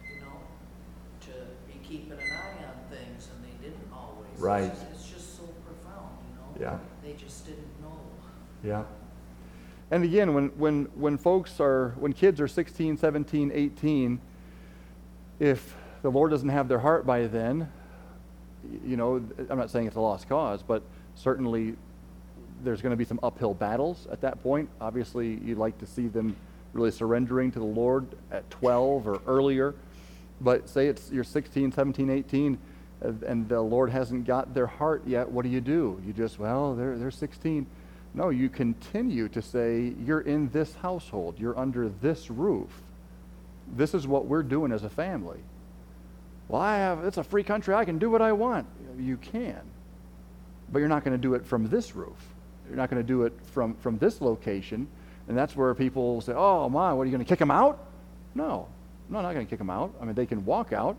you 0.04 0.20
know, 0.20 0.32
to 1.20 1.28
be 1.72 1.78
keeping 1.86 2.10
an 2.10 2.18
eye 2.18 2.64
on 2.64 2.90
things, 2.90 3.28
and 3.32 3.44
they 3.44 3.64
didn't 3.64 3.86
always. 3.92 4.26
It's 4.32 4.40
Right. 4.42 4.68
just- 4.70 4.86
It's 4.94 5.08
just 5.10 5.36
so 5.36 5.44
profound, 5.64 6.10
you 6.28 6.64
know? 6.66 6.72
Yeah. 6.72 6.78
They 7.04 7.12
just 7.12 7.46
didn't 7.46 7.80
know. 7.80 8.00
Yeah. 8.64 8.82
And 9.90 10.04
again, 10.04 10.34
when, 10.34 10.48
when, 10.58 10.84
when 10.94 11.16
folks 11.16 11.60
are, 11.60 11.94
when 11.98 12.12
kids 12.12 12.40
are 12.40 12.48
16, 12.48 12.98
17, 12.98 13.50
18, 13.54 14.20
if 15.40 15.74
the 16.02 16.10
Lord 16.10 16.30
doesn't 16.30 16.48
have 16.50 16.68
their 16.68 16.78
heart 16.78 17.06
by 17.06 17.26
then, 17.26 17.70
you 18.84 18.96
know, 18.96 19.24
I'm 19.48 19.58
not 19.58 19.70
saying 19.70 19.86
it's 19.86 19.96
a 19.96 20.00
lost 20.00 20.28
cause, 20.28 20.62
but 20.62 20.82
certainly 21.14 21.74
there's 22.62 22.82
going 22.82 22.90
to 22.90 22.96
be 22.96 23.04
some 23.04 23.20
uphill 23.22 23.54
battles 23.54 24.06
at 24.10 24.20
that 24.20 24.42
point. 24.42 24.68
Obviously, 24.80 25.38
you'd 25.42 25.58
like 25.58 25.78
to 25.78 25.86
see 25.86 26.08
them 26.08 26.36
really 26.72 26.90
surrendering 26.90 27.50
to 27.52 27.58
the 27.58 27.64
Lord 27.64 28.06
at 28.30 28.48
12 28.50 29.06
or 29.06 29.20
earlier. 29.26 29.74
But 30.40 30.68
say 30.68 30.86
it's 30.86 31.10
you're 31.10 31.24
16, 31.24 31.72
17, 31.72 32.10
18, 32.10 32.58
uh, 33.04 33.12
and 33.26 33.48
the 33.48 33.60
Lord 33.60 33.90
hasn't 33.90 34.26
got 34.26 34.54
their 34.54 34.66
heart 34.66 35.02
yet. 35.06 35.30
What 35.30 35.42
do 35.42 35.48
you 35.48 35.60
do? 35.60 36.00
You 36.06 36.12
just, 36.12 36.38
well, 36.38 36.74
they're, 36.74 36.96
they're 36.98 37.10
16. 37.10 37.66
No, 38.14 38.30
you 38.30 38.48
continue 38.48 39.28
to 39.28 39.42
say, 39.42 39.92
you're 40.04 40.22
in 40.22 40.48
this 40.50 40.74
household, 40.74 41.38
you're 41.38 41.58
under 41.58 41.88
this 41.88 42.30
roof. 42.30 42.70
This 43.76 43.94
is 43.94 44.06
what 44.06 44.26
we're 44.26 44.42
doing 44.42 44.72
as 44.72 44.82
a 44.82 44.90
family. 44.90 45.38
Well, 46.48 46.62
I 46.62 46.76
have, 46.78 47.04
it's 47.04 47.18
a 47.18 47.22
free 47.22 47.42
country, 47.42 47.74
I 47.74 47.84
can 47.84 47.98
do 47.98 48.10
what 48.10 48.22
I 48.22 48.32
want. 48.32 48.66
You 48.98 49.18
can. 49.18 49.60
But 50.72 50.80
you're 50.80 50.88
not 50.88 51.04
going 51.04 51.16
to 51.16 51.20
do 51.20 51.34
it 51.34 51.44
from 51.44 51.68
this 51.68 51.94
roof. 51.94 52.16
You're 52.66 52.76
not 52.76 52.90
going 52.90 53.02
to 53.02 53.06
do 53.06 53.22
it 53.22 53.32
from, 53.52 53.74
from 53.74 53.98
this 53.98 54.20
location. 54.20 54.88
And 55.28 55.36
that's 55.36 55.54
where 55.54 55.74
people 55.74 56.20
say, 56.20 56.32
oh, 56.34 56.68
my, 56.68 56.92
what 56.92 57.02
are 57.02 57.06
you 57.06 57.12
going 57.12 57.24
to 57.24 57.28
kick 57.28 57.38
them 57.38 57.50
out? 57.50 57.86
No, 58.34 58.66
no, 59.08 59.20
not 59.20 59.34
going 59.34 59.46
to 59.46 59.50
kick 59.50 59.58
them 59.58 59.70
out. 59.70 59.94
I 60.00 60.04
mean, 60.04 60.14
they 60.14 60.26
can 60.26 60.44
walk 60.44 60.72
out, 60.72 60.96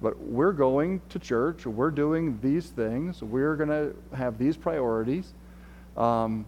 but 0.00 0.18
we're 0.20 0.52
going 0.52 1.00
to 1.10 1.18
church. 1.18 1.66
We're 1.66 1.90
doing 1.90 2.38
these 2.40 2.66
things. 2.66 3.22
We're 3.22 3.56
going 3.56 3.68
to 3.68 4.16
have 4.16 4.38
these 4.38 4.56
priorities. 4.56 5.34
Um, 5.96 6.44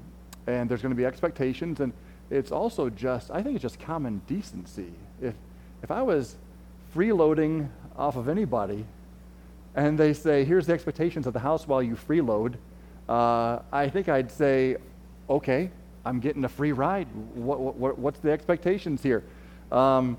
and 0.47 0.69
there's 0.69 0.83
going 0.83 0.95
to 0.95 0.97
be 0.97 1.07
expectations. 1.07 1.81
And 1.81 1.93
it's 2.31 2.53
also 2.53 2.91
just, 2.91 3.31
I 3.31 3.43
think 3.43 3.55
it's 3.57 3.63
just 3.63 3.79
common 3.81 4.23
decency. 4.27 4.93
If, 5.21 5.35
if 5.83 5.91
I 5.91 6.03
was 6.03 6.37
freeloading 6.95 7.69
off 7.97 8.17
of 8.17 8.29
anybody 8.29 8.85
and 9.75 9.99
they 9.99 10.13
say, 10.13 10.45
here's 10.45 10.67
the 10.67 10.73
expectations 10.73 11.27
of 11.27 11.33
the 11.33 11.41
house 11.41 11.67
while 11.67 11.83
you 11.83 11.97
freeload, 11.97 12.55
uh, 13.09 13.61
I 13.73 13.89
think 13.89 14.09
I'd 14.09 14.31
say, 14.31 14.77
okay, 15.29 15.71
I'm 16.05 16.21
getting 16.21 16.45
a 16.45 16.49
free 16.49 16.73
ride. 16.73 17.09
What, 17.35 17.61
what, 17.61 17.99
what's 17.99 18.21
the 18.21 18.31
expectations 18.31 19.03
here? 19.03 19.25
Um, 19.73 20.17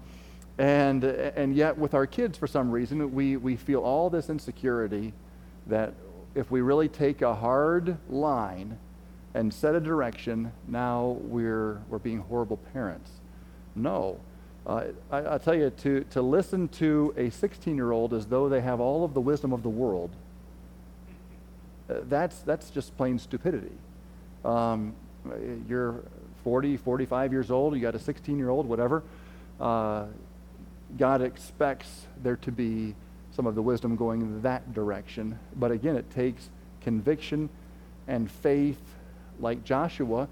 And, 0.57 1.03
and 1.03 1.53
yet, 1.53 1.77
with 1.77 1.93
our 1.93 2.07
kids, 2.07 2.37
for 2.37 2.47
some 2.47 2.71
reason, 2.71 3.13
we, 3.13 3.35
we 3.35 3.57
feel 3.57 3.81
all 3.81 4.09
this 4.09 4.29
insecurity 4.29 5.11
that 5.67 5.93
if 6.33 6.49
we 6.49 6.61
really 6.61 6.87
take 6.87 7.21
a 7.21 7.35
hard 7.35 7.97
line 8.09 8.77
and 9.35 9.53
set 9.53 9.75
a 9.75 9.81
direction, 9.81 10.53
now 10.65 11.17
we're, 11.23 11.81
we're 11.89 11.99
being 11.99 12.19
horrible 12.19 12.55
parents. 12.71 13.11
No. 13.75 14.17
Uh, 14.65 14.85
I, 15.11 15.17
I'll 15.17 15.39
tell 15.39 15.53
you, 15.53 15.69
to, 15.69 16.05
to 16.11 16.21
listen 16.21 16.69
to 16.69 17.13
a 17.17 17.29
16 17.29 17.75
year 17.75 17.91
old 17.91 18.13
as 18.13 18.27
though 18.27 18.47
they 18.47 18.61
have 18.61 18.79
all 18.79 19.03
of 19.03 19.13
the 19.13 19.19
wisdom 19.19 19.51
of 19.51 19.61
the 19.61 19.69
world, 19.69 20.09
uh, 21.89 21.95
that's, 22.07 22.39
that's 22.39 22.69
just 22.69 22.95
plain 22.95 23.19
stupidity. 23.19 23.75
Um, 24.45 24.95
you're 25.67 26.01
40, 26.45 26.77
45 26.77 27.33
years 27.33 27.51
old, 27.51 27.75
you 27.75 27.81
got 27.81 27.93
a 27.93 27.99
16 27.99 28.37
year 28.37 28.49
old, 28.49 28.65
whatever. 28.65 29.03
Uh, 29.59 30.05
God 30.97 31.21
expects 31.21 32.05
there 32.23 32.37
to 32.37 32.53
be 32.53 32.95
some 33.35 33.47
of 33.47 33.55
the 33.55 33.61
wisdom 33.61 33.97
going 33.97 34.41
that 34.43 34.73
direction. 34.73 35.37
But 35.57 35.71
again, 35.71 35.97
it 35.97 36.09
takes 36.09 36.49
conviction 36.79 37.49
and 38.07 38.31
faith 38.31 38.79
like 39.39 39.63
Joshua. 39.63 40.27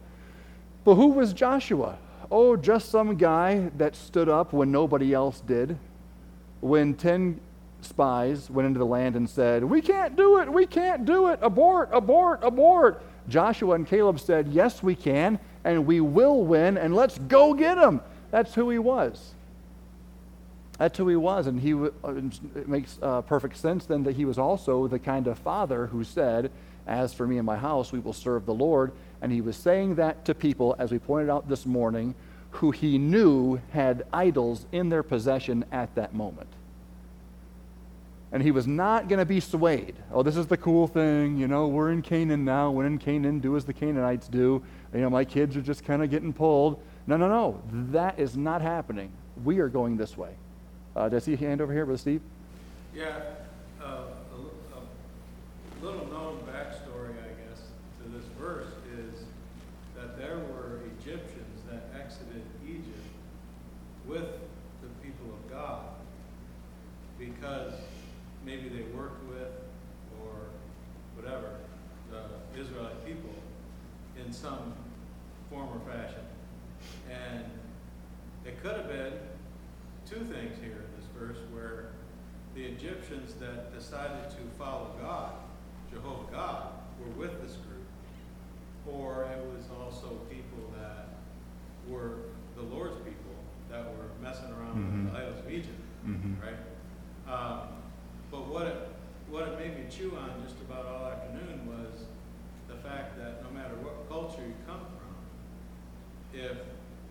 But 0.83 0.95
who 0.95 1.07
was 1.07 1.33
Joshua? 1.33 1.97
Oh, 2.31 2.55
just 2.55 2.89
some 2.89 3.15
guy 3.15 3.69
that 3.77 3.95
stood 3.95 4.29
up 4.29 4.53
when 4.53 4.71
nobody 4.71 5.13
else 5.13 5.41
did. 5.41 5.77
When 6.61 6.93
10 6.93 7.39
spies 7.81 8.49
went 8.49 8.65
into 8.65 8.79
the 8.79 8.85
land 8.85 9.15
and 9.15 9.29
said, 9.29 9.63
We 9.63 9.81
can't 9.81 10.15
do 10.15 10.39
it, 10.39 10.51
we 10.51 10.65
can't 10.65 11.05
do 11.05 11.27
it, 11.27 11.39
abort, 11.41 11.89
abort, 11.91 12.39
abort. 12.41 13.03
Joshua 13.29 13.75
and 13.75 13.87
Caleb 13.87 14.19
said, 14.19 14.47
Yes, 14.47 14.81
we 14.81 14.95
can, 14.95 15.39
and 15.63 15.85
we 15.85 16.01
will 16.01 16.43
win, 16.43 16.77
and 16.77 16.95
let's 16.95 17.17
go 17.17 17.53
get 17.53 17.75
them. 17.75 18.01
That's 18.31 18.53
who 18.55 18.69
he 18.69 18.79
was. 18.79 19.33
That's 20.77 20.97
who 20.97 21.07
he 21.07 21.15
was, 21.15 21.47
and 21.47 21.59
he 21.59 21.73
uh, 21.73 21.87
it 22.55 22.67
makes 22.67 22.97
uh, 23.01 23.21
perfect 23.21 23.57
sense 23.57 23.85
then 23.85 24.03
that 24.03 24.15
he 24.15 24.25
was 24.25 24.39
also 24.39 24.87
the 24.87 24.99
kind 24.99 25.27
of 25.27 25.37
father 25.37 25.87
who 25.87 26.03
said, 26.03 26.51
"As 26.87 27.13
for 27.13 27.27
me 27.27 27.37
and 27.37 27.45
my 27.45 27.57
house, 27.57 27.91
we 27.91 27.99
will 27.99 28.13
serve 28.13 28.45
the 28.45 28.53
Lord." 28.53 28.91
And 29.21 29.31
he 29.31 29.41
was 29.41 29.55
saying 29.55 29.95
that 29.95 30.25
to 30.25 30.35
people, 30.35 30.75
as 30.77 30.91
we 30.91 30.99
pointed 30.99 31.29
out 31.29 31.47
this 31.47 31.65
morning, 31.65 32.15
who 32.51 32.71
he 32.71 32.97
knew 32.97 33.59
had 33.71 34.05
idols 34.13 34.65
in 34.71 34.89
their 34.89 35.03
possession 35.03 35.65
at 35.71 35.95
that 35.95 36.13
moment. 36.13 36.49
And 38.31 38.41
he 38.41 38.51
was 38.51 38.65
not 38.65 39.07
going 39.07 39.19
to 39.19 39.25
be 39.25 39.39
swayed. 39.39 39.95
Oh, 40.11 40.23
this 40.23 40.35
is 40.35 40.47
the 40.47 40.57
cool 40.57 40.87
thing. 40.87 41.37
You 41.37 41.47
know, 41.47 41.67
we're 41.67 41.91
in 41.91 42.01
Canaan 42.01 42.43
now. 42.43 42.71
We're 42.71 42.87
in 42.87 42.97
Canaan. 42.97 43.39
Do 43.39 43.55
as 43.55 43.63
the 43.63 43.73
Canaanites 43.73 44.27
do. 44.27 44.63
You 44.91 45.01
know, 45.01 45.09
my 45.09 45.23
kids 45.23 45.55
are 45.55 45.61
just 45.61 45.85
kind 45.85 46.03
of 46.03 46.09
getting 46.09 46.33
pulled. 46.33 46.81
No, 47.05 47.15
no, 47.15 47.27
no. 47.27 47.61
That 47.91 48.17
is 48.17 48.35
not 48.35 48.61
happening. 48.61 49.11
We 49.43 49.59
are 49.59 49.69
going 49.69 49.97
this 49.97 50.17
way. 50.17 50.31
Uh, 50.95 51.09
does 51.09 51.25
he 51.25 51.35
hand 51.35 51.61
over 51.61 51.71
here, 51.71 51.85
Brother 51.85 51.99
Steve? 51.99 52.21
Yeah, 52.95 53.19
little 55.83 56.07
known 56.07 56.39
backstory, 56.47 57.11
I 57.11 57.33
guess, 57.43 57.59
to 57.97 58.09
this 58.17 58.25
verse 58.39 58.71
is 58.97 59.25
that 59.97 60.17
there 60.17 60.37
were 60.37 60.79
Egyptians 60.97 61.59
that 61.69 61.89
exited 61.99 62.41
Egypt 62.65 62.87
with 64.07 64.27
the 64.81 64.87
people 65.03 65.25
of 65.33 65.51
God 65.51 65.83
because 67.19 67.73
maybe 68.45 68.69
they 68.69 68.83
worked 68.97 69.27
with 69.27 69.51
or 70.21 70.47
whatever 71.15 71.55
the 72.09 72.61
Israelite 72.61 73.05
people 73.05 73.33
in 74.25 74.31
some 74.31 74.73
form 75.49 75.67
or 75.67 75.91
fashion. 75.91 76.23
And 77.11 77.43
it 78.45 78.61
could 78.63 78.77
have 78.77 78.87
been 78.87 79.13
two 80.09 80.23
things 80.23 80.57
here 80.61 80.85
in 80.85 80.97
this 80.97 81.09
verse 81.17 81.37
where 81.51 81.89
the 82.55 82.63
Egyptians 82.63 83.33
that 83.41 83.73
decided 83.77 84.29
to 84.29 84.37
follow 84.57 84.91
God, 85.01 85.33
Jehovah 85.93 86.31
God, 86.31 86.67
were 86.99 87.11
with 87.19 87.41
this 87.41 87.57
group. 87.57 87.85
Or 88.87 89.23
it 89.31 89.39
was 89.45 89.65
also 89.79 90.19
people 90.29 90.71
that 90.79 91.07
were 91.87 92.17
the 92.55 92.63
Lord's 92.63 92.97
people 92.97 93.33
that 93.69 93.85
were 93.85 94.09
messing 94.21 94.51
around 94.51 94.75
Mhm. 94.75 95.03
with 95.05 95.13
the 95.13 95.19
idols 95.19 95.39
of 95.39 95.49
Egypt, 95.51 95.79
Mhm. 96.05 96.37
right? 96.41 96.59
Um, 97.27 97.67
but 98.29 98.47
what 98.47 98.67
it, 98.67 98.89
what 99.29 99.47
it 99.47 99.57
made 99.59 99.77
me 99.77 99.89
chew 99.89 100.15
on 100.17 100.41
just 100.43 100.59
about 100.61 100.85
all 100.85 101.05
afternoon 101.07 101.65
was 101.67 102.05
the 102.67 102.75
fact 102.75 103.17
that 103.17 103.41
no 103.43 103.49
matter 103.51 103.75
what 103.75 104.07
culture 104.09 104.41
you 104.45 104.53
come 104.67 104.81
from, 104.97 105.15
if 106.33 106.57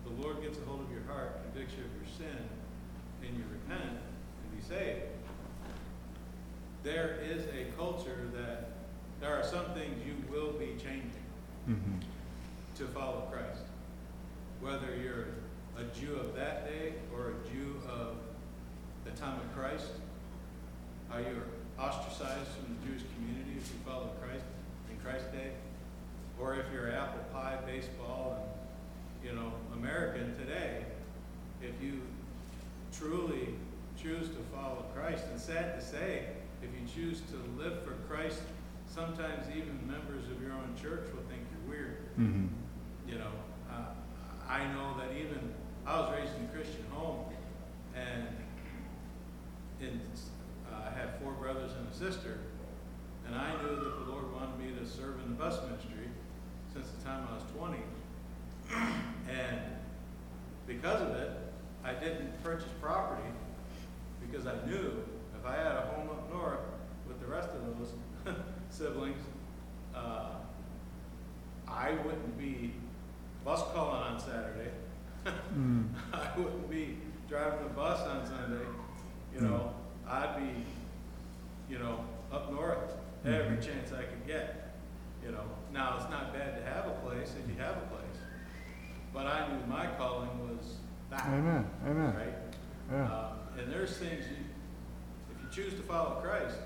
the 0.03 0.09
Lord 0.21 0.41
gets 0.41 0.57
a 0.59 0.65
hold 0.65 0.81
of 0.81 0.91
your 0.91 1.03
heart, 1.03 1.41
convicts 1.43 1.75
you 1.75 1.83
of 1.85 1.95
your 1.95 2.05
sin, 2.05 2.49
and 3.25 3.37
you 3.37 3.43
repent 3.51 3.89
and 3.99 4.51
be 4.55 4.61
saved, 4.61 5.07
there 6.83 7.15
is 7.21 7.45
a 7.47 7.71
culture 7.77 8.27
that 8.33 8.72
there 9.23 9.39
are 9.39 9.43
some 9.43 9.65
things 9.73 9.95
you 10.05 10.15
will 10.31 10.51
be 10.53 10.75
changing 10.77 11.11
Mm-hmm. 11.69 11.99
to 12.75 12.83
follow 12.91 13.25
Christ. 13.31 13.61
Whether 14.59 14.97
you're 15.01 15.27
a 15.77 15.85
Jew 15.97 16.15
of 16.17 16.35
that 16.35 16.67
day 16.67 16.95
or 17.15 17.29
a 17.29 17.49
Jew 17.49 17.79
of 17.89 18.17
the 19.05 19.11
time 19.11 19.39
of 19.39 19.55
Christ, 19.55 19.87
are 21.09 21.21
you 21.21 21.41
ostracized 21.79 22.49
from 22.49 22.75
the 22.75 22.85
Jewish 22.85 23.03
community 23.15 23.51
if 23.57 23.69
you 23.71 23.79
follow 23.85 24.09
Christ 24.21 24.43
in 24.91 24.97
Christ's 24.97 25.31
day? 25.31 25.51
Or 26.37 26.55
if 26.55 26.65
you're 26.73 26.91
apple 26.91 27.23
pie, 27.31 27.57
baseball, 27.65 28.43
and, 29.21 29.29
you 29.29 29.33
know, 29.39 29.53
American 29.73 30.35
today, 30.37 30.83
if 31.61 31.81
you 31.81 32.01
truly 32.91 33.55
choose 33.97 34.27
to 34.27 34.41
follow 34.53 34.83
Christ, 34.93 35.23
and 35.31 35.39
sad 35.39 35.79
to 35.79 35.85
say, 35.85 36.25
if 36.61 36.67
you 36.77 36.85
choose 36.93 37.21
to 37.31 37.63
live 37.63 37.83
for 37.83 37.93
Christ, 38.13 38.41
sometimes 38.93 39.47
even 39.49 39.79
members 39.87 40.29
of 40.29 40.41
your 40.41 40.51
own 40.53 40.75
church 40.79 41.05
will 41.13 41.23
think 41.29 41.41
you're 41.51 41.69
weird. 41.75 41.97
Mm-hmm. 42.19 42.47
You 43.07 43.15
know, 43.17 43.31
uh, 43.71 43.93
I 44.47 44.65
know 44.73 44.95
that 44.99 45.15
even 45.17 45.53
I 45.85 45.99
was 45.99 46.11
raised 46.13 46.33
in 46.37 46.45
a 46.45 46.47
Christian 46.49 46.85
home, 46.91 47.25
and 47.95 48.27
in, 49.81 49.99
uh, 50.71 50.89
I 50.89 50.97
had 50.97 51.19
four 51.21 51.33
brothers 51.33 51.71
and 51.77 51.87
a 51.89 51.93
sister, 51.93 52.37
and 53.27 53.35
I 53.35 53.51
knew 53.61 53.75
that 53.75 54.05
the 54.05 54.11
Lord 54.11 54.31
wanted 54.33 54.59
me 54.59 54.71
to 54.79 54.85
serve 54.85 55.19
in 55.23 55.29
the 55.29 55.35
bus 55.35 55.59
ministry 55.63 56.07
since 56.73 56.87
the 56.89 57.03
time 57.03 57.27
I 57.29 57.33
was 57.35 57.43
20. 57.57 57.77
And 59.29 59.59
because 60.67 61.01
of 61.01 61.09
it, 61.15 61.31
I 61.83 61.93
didn't 61.93 62.41
purchase 62.43 62.69
property 62.81 63.27
because 64.21 64.47
I 64.47 64.53
knew 64.65 65.03
if 65.37 65.45
I 65.45 65.55
had 65.55 65.73
a 65.73 65.81
home 65.93 66.09
up 66.09 66.31
north 66.31 66.59
with 67.07 67.19
the 67.19 67.27
rest 67.27 67.49
of 67.49 67.77
those 67.77 68.35
siblings, 68.69 69.19
uh, 69.93 70.29
I 71.67 71.91
wouldn't 71.91 72.37
be 72.37 72.73
bus 73.45 73.61
calling 73.73 74.01
on 74.01 74.19
Saturday. 74.19 74.71
Mm. 75.57 75.89
I 76.13 76.37
wouldn't 76.37 76.69
be 76.69 76.97
driving 77.29 77.63
the 77.63 77.69
bus 77.73 77.99
on 78.07 78.25
Sunday. 78.25 78.65
You 79.35 79.41
know, 79.41 79.73
I'd 80.07 80.35
be, 80.37 81.73
you 81.73 81.79
know, 81.79 82.05
up 82.31 82.51
north 82.51 82.95
every 83.25 83.57
Mhm. 83.57 83.65
chance 83.65 83.91
I 83.93 84.03
could 84.03 84.25
get. 84.27 84.75
You 85.23 85.31
know, 85.31 85.43
now 85.71 85.95
it's 85.97 86.09
not 86.09 86.33
bad 86.33 86.57
to 86.57 86.63
have 86.69 86.87
a 86.87 86.91
place 87.05 87.33
if 87.41 87.47
you 87.49 87.55
have 87.61 87.77
a 87.77 87.85
place, 87.87 88.19
but 89.13 89.25
I 89.25 89.47
knew 89.47 89.65
my 89.67 89.87
calling 89.97 90.29
was 90.49 90.77
that. 91.09 91.25
Amen. 91.27 91.65
Amen. 91.85 92.13
Right? 92.15 92.35
Yeah. 92.91 93.05
Uh, 93.09 93.33
and 93.57 93.71
there's 93.71 93.97
things 93.97 94.25
you, 94.27 94.35
if 95.33 95.41
you 95.41 95.63
choose 95.63 95.73
to 95.75 95.83
follow 95.83 96.19
Christ, 96.21 96.57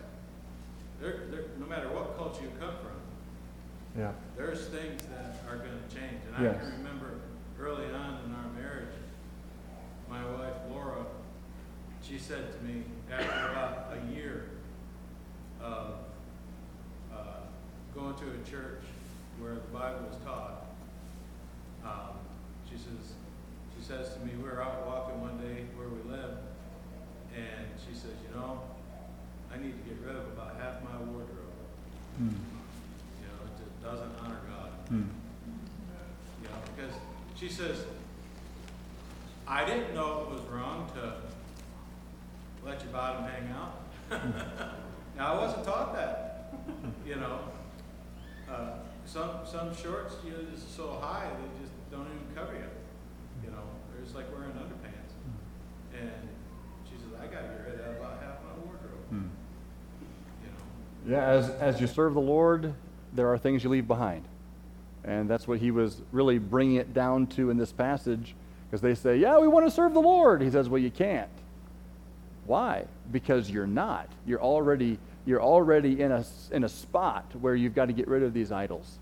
there, 0.99 1.27
there, 1.29 1.43
no 1.59 1.67
matter 1.67 1.89
what 1.89 2.17
culture 2.17 2.41
you 2.41 2.51
come 2.59 2.73
from, 2.77 2.99
Yeah. 3.95 4.13
there's 4.35 4.67
things 4.69 5.03
that 5.05 5.35
are 5.47 5.57
going 5.57 5.79
to 5.87 5.95
change. 5.95 6.21
And 6.25 6.35
I 6.35 6.41
Yes. 6.41 6.61
can 6.61 6.71
remember 6.79 7.11
early 7.59 7.85
on 7.93 8.19
in 8.25 8.33
our 8.33 8.49
marriage, 8.59 8.95
my 10.09 10.25
wife 10.31 10.55
Laura, 10.71 11.05
she 12.01 12.17
said 12.17 12.51
to 12.53 12.63
me 12.65 12.85
after 13.11 13.51
about 13.51 13.93
a 13.93 14.11
year 14.11 14.49
of 15.61 15.99
uh, 17.13 17.41
going 17.93 18.15
to 18.15 18.25
a 18.31 18.49
church 18.49 18.83
where 19.39 19.55
the 19.55 19.59
Bible 19.73 20.05
was 20.07 20.17
taught, 20.23 20.65
um, 21.83 22.17
she 22.69 22.75
says, 22.77 23.13
she 23.77 23.83
says 23.83 24.13
to 24.13 24.19
me, 24.21 24.31
we 24.35 24.43
were 24.43 24.61
out 24.61 24.85
walking 24.85 25.19
one 25.21 25.37
day 25.39 25.65
where 25.75 25.87
we 25.89 26.01
live, 26.09 26.37
and 27.35 27.67
she 27.87 27.93
says, 27.93 28.13
you 28.27 28.35
know, 28.39 28.61
I 29.53 29.57
need 29.57 29.73
to 29.83 29.89
get 29.89 29.99
rid 30.05 30.15
of 30.15 30.27
about 30.27 30.55
half 30.61 30.83
my 30.83 30.97
wardrobe. 30.97 31.53
Mm. 32.21 32.29
You 33.21 33.27
know, 33.27 33.45
it 33.45 33.57
just 33.57 33.81
doesn't 33.83 34.11
honor 34.21 34.39
God. 34.49 34.71
Mm. 34.91 35.07
You 36.43 36.49
know, 36.49 36.55
because 36.75 36.93
she 37.35 37.49
says, 37.49 37.85
I 39.47 39.63
didn't 39.65 39.93
know 39.95 40.23
it 40.23 40.29
was 40.33 40.41
wrong 40.51 40.89
to 40.95 41.13
let 42.65 42.81
your 42.83 42.91
bottom 42.91 43.23
hang 43.23 43.49
out. 43.51 43.79
now, 45.17 45.33
I 45.33 45.37
wasn't 45.37 45.63
taught 45.63 45.93
that. 45.95 46.53
You 47.05 47.15
know, 47.15 47.39
uh, 48.49 48.79
some 49.05 49.29
some 49.45 49.73
shorts 49.75 50.15
you 50.25 50.31
know, 50.31 50.43
just 50.53 50.75
so 50.75 50.99
high 51.01 51.29
they 51.29 51.61
just 51.63 51.71
don't 51.91 52.07
even 52.07 52.35
cover 52.35 52.53
you. 52.53 52.67
You 53.43 53.51
know, 53.51 53.63
they're 53.91 54.03
just 54.03 54.15
like 54.15 54.29
wearing 54.33 54.51
underpants. 54.51 55.15
And 55.97 56.11
Yeah, 61.06 61.06
as, 61.17 61.49
as 61.49 61.81
you 61.81 61.87
serve 61.87 62.13
the 62.13 62.21
Lord, 62.21 62.73
there 63.13 63.27
are 63.31 63.37
things 63.37 63.63
you 63.63 63.69
leave 63.69 63.87
behind. 63.87 64.25
And 65.03 65.29
that's 65.29 65.47
what 65.47 65.59
he 65.59 65.71
was 65.71 66.01
really 66.11 66.37
bringing 66.37 66.75
it 66.75 66.93
down 66.93 67.27
to 67.27 67.49
in 67.49 67.57
this 67.57 67.71
passage 67.71 68.35
because 68.69 68.81
they 68.81 68.95
say, 68.95 69.17
Yeah, 69.17 69.39
we 69.39 69.47
want 69.47 69.65
to 69.65 69.71
serve 69.71 69.93
the 69.93 70.01
Lord. 70.01 70.41
He 70.41 70.51
says, 70.51 70.69
Well, 70.69 70.81
you 70.81 70.91
can't. 70.91 71.29
Why? 72.45 72.85
Because 73.11 73.49
you're 73.49 73.67
not. 73.67 74.09
You're 74.25 74.41
already, 74.41 74.99
you're 75.25 75.41
already 75.41 76.01
in, 76.01 76.11
a, 76.11 76.25
in 76.51 76.63
a 76.63 76.69
spot 76.69 77.25
where 77.39 77.55
you've 77.55 77.75
got 77.75 77.85
to 77.85 77.93
get 77.93 78.07
rid 78.07 78.23
of 78.23 78.33
these 78.33 78.51
idols. 78.51 78.99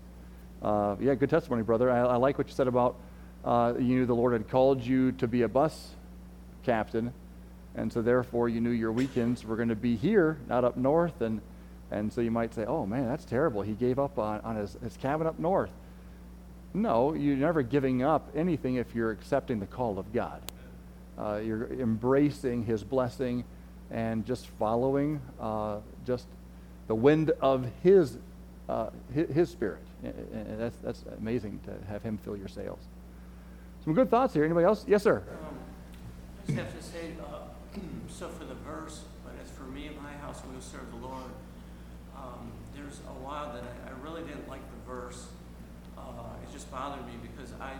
Uh, 0.62 0.96
yeah, 1.00 1.14
good 1.14 1.30
testimony, 1.30 1.62
brother. 1.62 1.90
I, 1.90 1.98
I, 2.00 2.16
like 2.16 2.38
what 2.38 2.48
you 2.48 2.54
said 2.54 2.66
about 2.66 2.96
uh, 3.44 3.74
you 3.76 3.96
knew 3.96 4.06
the 4.06 4.14
Lord 4.14 4.32
had 4.32 4.48
called 4.48 4.82
you 4.82 5.12
to 5.12 5.28
be 5.28 5.42
a 5.42 5.48
bus 5.48 5.90
captain, 6.64 7.12
and 7.76 7.92
so 7.92 8.02
therefore 8.02 8.48
you 8.48 8.60
knew 8.60 8.70
your 8.70 8.90
weekends 8.90 9.44
were 9.44 9.54
going 9.54 9.68
to 9.68 9.76
be 9.76 9.94
here, 9.94 10.38
not 10.48 10.64
up 10.64 10.76
north. 10.76 11.20
And, 11.20 11.40
and 11.90 12.12
so 12.12 12.20
you 12.20 12.30
might 12.30 12.52
say, 12.54 12.64
oh 12.64 12.86
man, 12.86 13.06
that's 13.06 13.24
terrible. 13.24 13.62
He 13.62 13.72
gave 13.72 13.98
up 13.98 14.18
on, 14.18 14.40
on 14.40 14.56
his, 14.56 14.76
his 14.82 14.96
cabin 14.96 15.26
up 15.26 15.38
north. 15.38 15.70
No, 16.74 17.14
you're 17.14 17.36
never 17.36 17.62
giving 17.62 18.02
up 18.02 18.28
anything 18.34 18.76
if 18.76 18.94
you're 18.94 19.10
accepting 19.10 19.60
the 19.60 19.66
call 19.66 19.98
of 19.98 20.12
God. 20.12 20.42
Uh, 21.18 21.40
you're 21.42 21.68
embracing 21.72 22.64
his 22.64 22.84
blessing 22.84 23.44
and 23.90 24.26
just 24.26 24.46
following 24.58 25.20
uh, 25.40 25.78
just 26.04 26.26
the 26.88 26.94
wind 26.94 27.30
of 27.40 27.66
his, 27.82 28.18
uh, 28.68 28.90
his, 29.14 29.30
his, 29.30 29.50
spirit. 29.50 29.80
And 30.02 30.60
that's, 30.60 30.76
that's 30.78 31.04
amazing 31.18 31.60
to 31.64 31.72
have 31.88 32.02
him 32.02 32.18
fill 32.18 32.36
your 32.36 32.48
sails. 32.48 32.80
Some 33.84 33.94
good 33.94 34.10
thoughts 34.10 34.34
here. 34.34 34.44
Anybody 34.44 34.66
else? 34.66 34.84
Yes, 34.86 35.02
sir. 35.02 35.22
Um, 35.30 35.58
I 36.42 36.46
just 36.46 36.58
have 36.58 36.76
to 36.76 36.82
say, 36.82 37.12
uh, 37.20 37.78
so 38.08 38.28
for 38.28 38.44
the 38.44 38.54
verse, 38.54 39.04
but 39.24 39.32
as 39.42 39.50
for 39.50 39.64
me 39.64 39.86
and 39.86 39.96
my 39.96 40.12
house, 40.14 40.42
we 40.46 40.54
will 40.54 40.60
serve 40.60 40.90
the 40.90 41.06
Lord. 41.06 41.30
Um, 42.16 42.52
there's 42.74 43.00
a 43.00 43.16
while 43.22 43.52
that 43.52 43.62
I, 43.62 43.90
I, 43.90 43.92
really 44.02 44.22
didn't 44.22 44.48
like 44.48 44.62
the 44.62 44.90
verse. 44.90 45.26
Uh, 45.98 46.32
it 46.42 46.52
just 46.52 46.70
bothered 46.70 47.06
me 47.06 47.14
because 47.22 47.52
I 47.60 47.72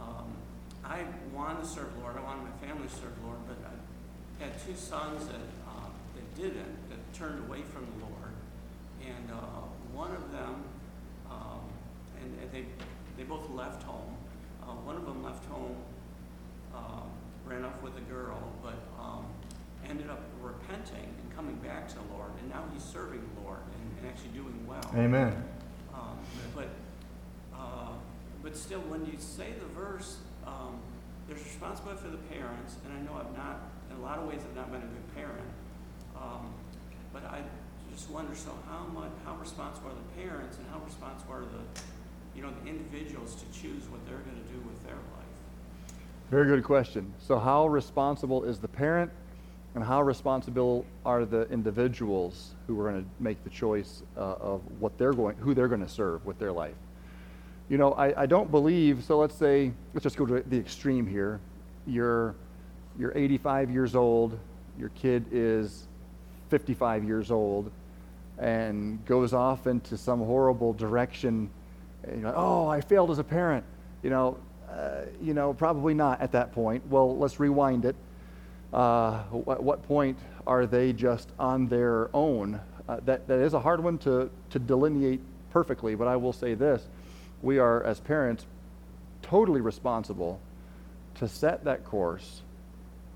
um, 0.00 0.36
I 0.84 1.04
want 1.32 1.62
to 1.62 1.68
serve 1.68 1.96
Lord. 2.00 2.16
I 2.16 2.22
wanted 2.22 2.44
my 2.44 2.66
family 2.66 2.88
to 2.88 2.94
serve 2.94 3.12
Lord, 3.24 3.38
but 3.46 3.56
I 3.64 4.44
had 4.44 4.52
two 4.66 4.74
sons 4.74 5.26
that, 5.26 5.36
uh, 5.68 5.88
that 6.14 6.34
didn't, 6.34 6.88
that 6.88 7.12
turned 7.12 7.46
away 7.46 7.62
from 7.62 7.86
the 7.86 8.06
Lord. 8.06 8.32
And 9.06 9.30
uh, 9.30 9.62
one 9.92 10.12
of 10.12 10.32
them, 10.32 10.64
um, 11.30 11.60
and, 12.20 12.38
and, 12.40 12.50
they, 12.52 12.64
they 13.16 13.24
both 13.24 13.48
left 13.50 13.82
home. 13.82 14.16
Uh, 14.62 14.72
one 14.84 14.96
of 14.96 15.04
them 15.04 15.22
left 15.22 15.44
home, 15.46 15.76
um, 16.74 17.10
ran 17.46 17.64
off 17.64 17.80
with 17.82 17.96
a 17.96 18.12
girl, 18.12 18.40
but 18.62 18.80
um, 18.98 19.26
ended 19.88 20.08
up 20.08 20.22
repenting 20.42 21.14
coming 21.40 21.56
back 21.64 21.88
to 21.88 21.94
the 21.94 22.12
Lord. 22.12 22.30
And 22.38 22.50
now 22.50 22.62
he's 22.70 22.84
serving 22.84 23.20
the 23.34 23.40
Lord 23.40 23.60
and, 23.72 23.98
and 23.98 24.12
actually 24.12 24.36
doing 24.36 24.54
well. 24.68 24.84
Amen. 24.94 25.42
Um, 25.94 26.18
but, 26.54 26.68
uh, 27.56 27.96
but 28.42 28.54
still, 28.54 28.80
when 28.80 29.06
you 29.06 29.14
say 29.16 29.48
the 29.58 29.66
verse, 29.72 30.18
um, 30.46 30.76
there's 31.26 31.42
responsibility 31.42 32.02
for 32.02 32.10
the 32.10 32.20
parents, 32.28 32.76
and 32.84 32.92
I 32.92 33.00
know 33.00 33.16
I've 33.18 33.34
not, 33.34 33.72
in 33.90 33.96
a 33.96 34.02
lot 34.02 34.18
of 34.18 34.28
ways, 34.28 34.40
I've 34.44 34.54
not 34.54 34.70
been 34.70 34.82
a 34.82 34.92
good 34.92 35.14
parent. 35.16 35.48
Um, 36.14 36.52
but 37.10 37.24
I 37.24 37.40
just 37.90 38.10
wonder, 38.10 38.34
so 38.34 38.52
how 38.68 38.84
much, 38.92 39.10
how 39.24 39.34
responsible 39.36 39.88
are 39.88 39.94
the 39.94 40.22
parents, 40.22 40.58
and 40.58 40.66
how 40.68 40.84
responsible 40.84 41.34
are 41.34 41.40
the, 41.40 41.80
you 42.36 42.42
know, 42.42 42.50
the 42.62 42.68
individuals 42.68 43.34
to 43.36 43.46
choose 43.58 43.88
what 43.88 44.04
they're 44.04 44.20
going 44.28 44.36
to 44.36 44.52
do 44.52 44.60
with 44.68 44.84
their 44.84 45.00
life? 45.16 45.96
Very 46.30 46.46
good 46.46 46.64
question. 46.64 47.14
So, 47.18 47.38
how 47.38 47.66
responsible 47.66 48.44
is 48.44 48.58
the 48.58 48.68
parent, 48.68 49.10
and 49.74 49.84
how 49.84 50.02
responsible 50.02 50.84
are 51.04 51.24
the 51.24 51.48
individuals 51.50 52.54
who 52.66 52.78
are 52.80 52.90
going 52.90 53.04
to 53.04 53.08
make 53.20 53.42
the 53.44 53.50
choice 53.50 54.02
uh, 54.16 54.20
of 54.20 54.62
what 54.80 54.96
they're 54.98 55.12
going, 55.12 55.36
who 55.36 55.54
they're 55.54 55.68
going 55.68 55.82
to 55.84 55.88
serve 55.88 56.24
with 56.26 56.38
their 56.38 56.52
life? 56.52 56.74
you 57.70 57.78
know, 57.78 57.92
I, 57.92 58.22
I 58.22 58.26
don't 58.26 58.50
believe, 58.50 59.04
so 59.04 59.18
let's 59.18 59.36
say, 59.36 59.72
let's 59.94 60.02
just 60.02 60.16
go 60.16 60.26
to 60.26 60.42
the 60.42 60.58
extreme 60.58 61.06
here. 61.06 61.40
You're, 61.86 62.34
you're 62.98 63.16
85 63.16 63.70
years 63.70 63.94
old, 63.94 64.36
your 64.76 64.88
kid 64.90 65.24
is 65.30 65.86
55 66.48 67.04
years 67.04 67.30
old, 67.30 67.70
and 68.38 69.02
goes 69.06 69.32
off 69.32 69.68
into 69.68 69.96
some 69.96 70.18
horrible 70.18 70.72
direction. 70.72 71.48
You 72.08 72.32
oh, 72.34 72.66
I 72.66 72.80
failed 72.80 73.12
as 73.12 73.20
a 73.20 73.24
parent. 73.24 73.64
You 74.02 74.10
know, 74.10 74.38
uh, 74.68 75.02
you 75.22 75.32
know, 75.32 75.54
probably 75.54 75.94
not 75.94 76.20
at 76.20 76.32
that 76.32 76.52
point. 76.52 76.84
Well, 76.88 77.16
let's 77.16 77.38
rewind 77.38 77.84
it. 77.84 77.94
Uh, 78.72 79.22
at 79.48 79.62
what 79.62 79.82
point 79.84 80.18
are 80.46 80.66
they 80.66 80.92
just 80.92 81.28
on 81.38 81.68
their 81.68 82.08
own? 82.14 82.60
Uh, 82.88 82.98
that, 83.04 83.26
that 83.28 83.40
is 83.40 83.54
a 83.54 83.60
hard 83.60 83.82
one 83.82 83.98
to, 83.98 84.30
to 84.50 84.58
delineate 84.58 85.20
perfectly, 85.50 85.94
but 85.94 86.08
I 86.08 86.16
will 86.16 86.32
say 86.32 86.54
this 86.54 86.86
we 87.42 87.58
are, 87.58 87.82
as 87.82 88.00
parents, 88.00 88.46
totally 89.22 89.60
responsible 89.60 90.40
to 91.16 91.28
set 91.28 91.64
that 91.64 91.84
course. 91.84 92.42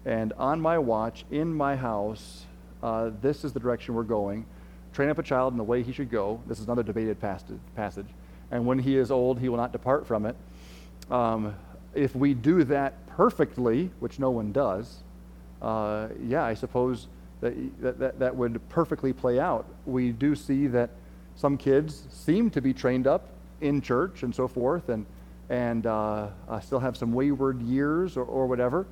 And 0.05 0.33
on 0.35 0.61
my 0.61 0.79
watch, 0.79 1.25
in 1.31 1.55
my 1.55 1.77
house, 1.77 2.45
uh, 2.83 3.11
this 3.21 3.45
is 3.45 3.53
the 3.53 3.61
direction 3.61 3.95
we're 3.95 4.03
going. 4.03 4.47
Train 4.93 5.09
up 5.09 5.19
a 5.19 5.23
child 5.23 5.53
in 5.53 5.59
the 5.59 5.65
way 5.65 5.83
he 5.83 5.93
should 5.93 6.11
go. 6.11 6.41
This 6.47 6.59
is 6.59 6.67
another 6.67 6.83
debated 6.83 7.19
passage. 7.21 8.07
And 8.51 8.67
when 8.67 8.79
he 8.79 8.97
is 8.97 9.11
old, 9.11 9.41
he 9.41 9.49
will 9.49 9.57
not 9.57 9.73
depart 9.73 10.07
from 10.07 10.27
it. 10.27 10.37
Um, 11.11 11.55
if 11.95 12.15
we 12.15 12.35
do 12.35 12.65
that 12.65 13.07
perfectly, 13.09 13.91
which 14.01 14.19
no 14.19 14.31
one 14.31 14.53
does, 14.53 15.03
uh, 15.65 16.09
yeah, 16.23 16.45
I 16.45 16.53
suppose 16.53 17.09
that, 17.41 17.55
that, 17.81 18.19
that, 18.19 18.37
would 18.37 18.61
perfectly 18.69 19.15
play 19.15 19.41
out. 19.41 19.65
We 19.87 20.13
do 20.13 20.35
see 20.35 20.67
that 20.69 20.91
some 21.37 21.57
kids 21.57 22.05
seem 22.11 22.51
to 22.51 22.61
be 22.61 22.75
trained 22.75 23.07
up 23.07 23.29
in 23.63 23.81
church 23.81 24.23
and 24.25 24.35
so 24.35 24.47
forth, 24.47 24.91
and, 24.91 25.07
and 25.49 25.87
uh, 25.87 26.29
I 26.51 26.61
still 26.61 26.81
have 26.81 26.99
some 26.99 27.15
wayward 27.15 27.63
years 27.63 28.19
or, 28.19 28.25
or 28.25 28.47
whatever. 28.47 28.87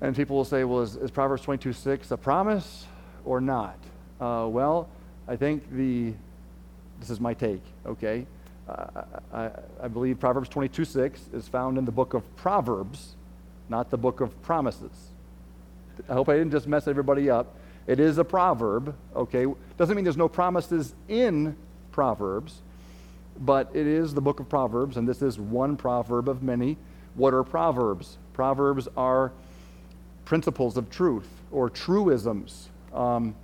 And 0.00 0.16
people 0.16 0.36
will 0.36 0.44
say, 0.46 0.64
well, 0.64 0.80
is, 0.80 0.96
is 0.96 1.10
Proverbs 1.10 1.42
22 1.42 1.74
6 1.74 2.10
a 2.10 2.16
promise 2.16 2.86
or 3.26 3.42
not? 3.42 3.78
Uh, 4.18 4.46
well, 4.48 4.88
I 5.28 5.36
think 5.36 5.70
the, 5.70 6.14
this 6.98 7.10
is 7.10 7.20
my 7.20 7.34
take, 7.34 7.62
okay? 7.84 8.26
Uh, 8.66 9.02
I, 9.34 9.50
I 9.82 9.88
believe 9.88 10.18
Proverbs 10.18 10.48
22 10.48 10.86
6 10.86 11.20
is 11.34 11.46
found 11.46 11.76
in 11.76 11.84
the 11.84 11.92
book 11.92 12.14
of 12.14 12.24
Proverbs, 12.36 13.16
not 13.68 13.90
the 13.90 13.98
book 13.98 14.22
of 14.22 14.40
promises. 14.40 15.10
I 16.08 16.14
hope 16.14 16.28
I 16.28 16.36
didn't 16.36 16.52
just 16.52 16.66
mess 16.66 16.88
everybody 16.88 17.30
up. 17.30 17.56
It 17.86 17.98
is 17.98 18.18
a 18.18 18.24
proverb, 18.24 18.94
okay? 19.16 19.46
Doesn't 19.76 19.96
mean 19.96 20.04
there's 20.04 20.16
no 20.16 20.28
promises 20.28 20.94
in 21.08 21.56
Proverbs, 21.92 22.60
but 23.38 23.70
it 23.74 23.86
is 23.86 24.14
the 24.14 24.20
book 24.20 24.38
of 24.38 24.48
Proverbs, 24.48 24.96
and 24.96 25.08
this 25.08 25.22
is 25.22 25.38
one 25.38 25.76
proverb 25.76 26.28
of 26.28 26.42
many. 26.42 26.76
What 27.14 27.34
are 27.34 27.42
proverbs? 27.42 28.18
Proverbs 28.32 28.88
are 28.96 29.32
principles 30.24 30.76
of 30.76 30.90
truth 30.90 31.28
or 31.50 31.68
truisms. 31.68 32.68
Um, 32.94 33.34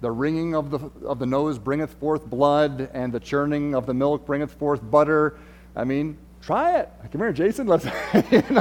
the 0.00 0.10
wringing 0.10 0.54
of 0.54 0.70
the, 0.70 0.78
of 1.04 1.18
the 1.18 1.26
nose 1.26 1.58
bringeth 1.58 1.92
forth 1.94 2.24
blood, 2.24 2.88
and 2.94 3.12
the 3.12 3.20
churning 3.20 3.74
of 3.74 3.84
the 3.84 3.94
milk 3.94 4.24
bringeth 4.24 4.52
forth 4.52 4.80
butter. 4.88 5.36
I 5.74 5.84
mean, 5.84 6.16
try 6.42 6.78
it. 6.78 6.90
Come 7.10 7.20
here, 7.20 7.32
Jason. 7.32 7.66
Let's, 7.66 7.84
you 8.30 8.42
know, 8.50 8.60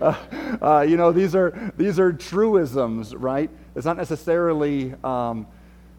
uh, 0.00 0.16
uh, 0.62 0.86
you 0.88 0.96
know 0.96 1.12
these 1.12 1.34
are 1.34 1.72
these 1.76 1.98
are 1.98 2.12
truisms, 2.12 3.14
right? 3.14 3.50
It's 3.74 3.86
not 3.86 3.96
necessarily 3.96 4.94
um, 5.04 5.46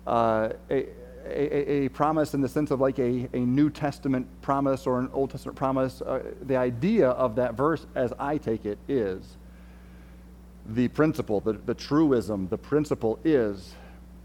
uh, 0.05 0.49
a, 0.69 0.87
a, 1.25 1.85
a, 1.85 1.89
promise 1.89 2.33
in 2.33 2.41
the 2.41 2.47
sense 2.47 2.71
of 2.71 2.79
like 2.79 2.99
a, 2.99 3.27
a 3.33 3.39
New 3.39 3.69
Testament 3.69 4.27
promise 4.41 4.87
or 4.87 4.99
an 4.99 5.09
Old 5.13 5.31
Testament 5.31 5.57
promise. 5.57 6.01
Uh, 6.01 6.23
the 6.43 6.55
idea 6.55 7.09
of 7.09 7.35
that 7.35 7.55
verse, 7.55 7.85
as 7.95 8.13
I 8.17 8.37
take 8.37 8.65
it, 8.65 8.77
is 8.87 9.37
the 10.69 10.87
principle, 10.89 11.39
the, 11.39 11.53
the 11.53 11.73
truism, 11.73 12.47
the 12.49 12.57
principle 12.57 13.19
is 13.23 13.75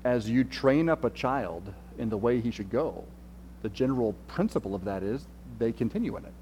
as 0.05 0.29
you 0.29 0.45
train 0.45 0.89
up 0.89 1.05
a 1.05 1.11
child 1.11 1.73
in 1.99 2.09
the 2.09 2.17
way 2.17 2.41
he 2.41 2.51
should 2.51 2.71
go, 2.71 3.05
the 3.63 3.69
general 3.69 4.15
principle 4.27 4.75
of 4.75 4.85
that 4.85 5.03
is 5.03 5.27
they 5.59 5.73
continue 5.73 6.17
in 6.17 6.25
it. 6.25 6.33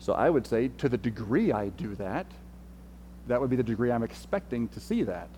So 0.00 0.14
I 0.14 0.30
would 0.30 0.46
say, 0.46 0.68
to 0.78 0.88
the 0.88 0.96
degree 0.96 1.52
I 1.52 1.68
do 1.68 1.94
that, 1.96 2.26
that 3.28 3.40
would 3.40 3.50
be 3.50 3.56
the 3.56 3.62
degree 3.62 3.92
I'm 3.92 4.02
expecting 4.02 4.66
to 4.68 4.80
see 4.80 5.02
that. 5.04 5.28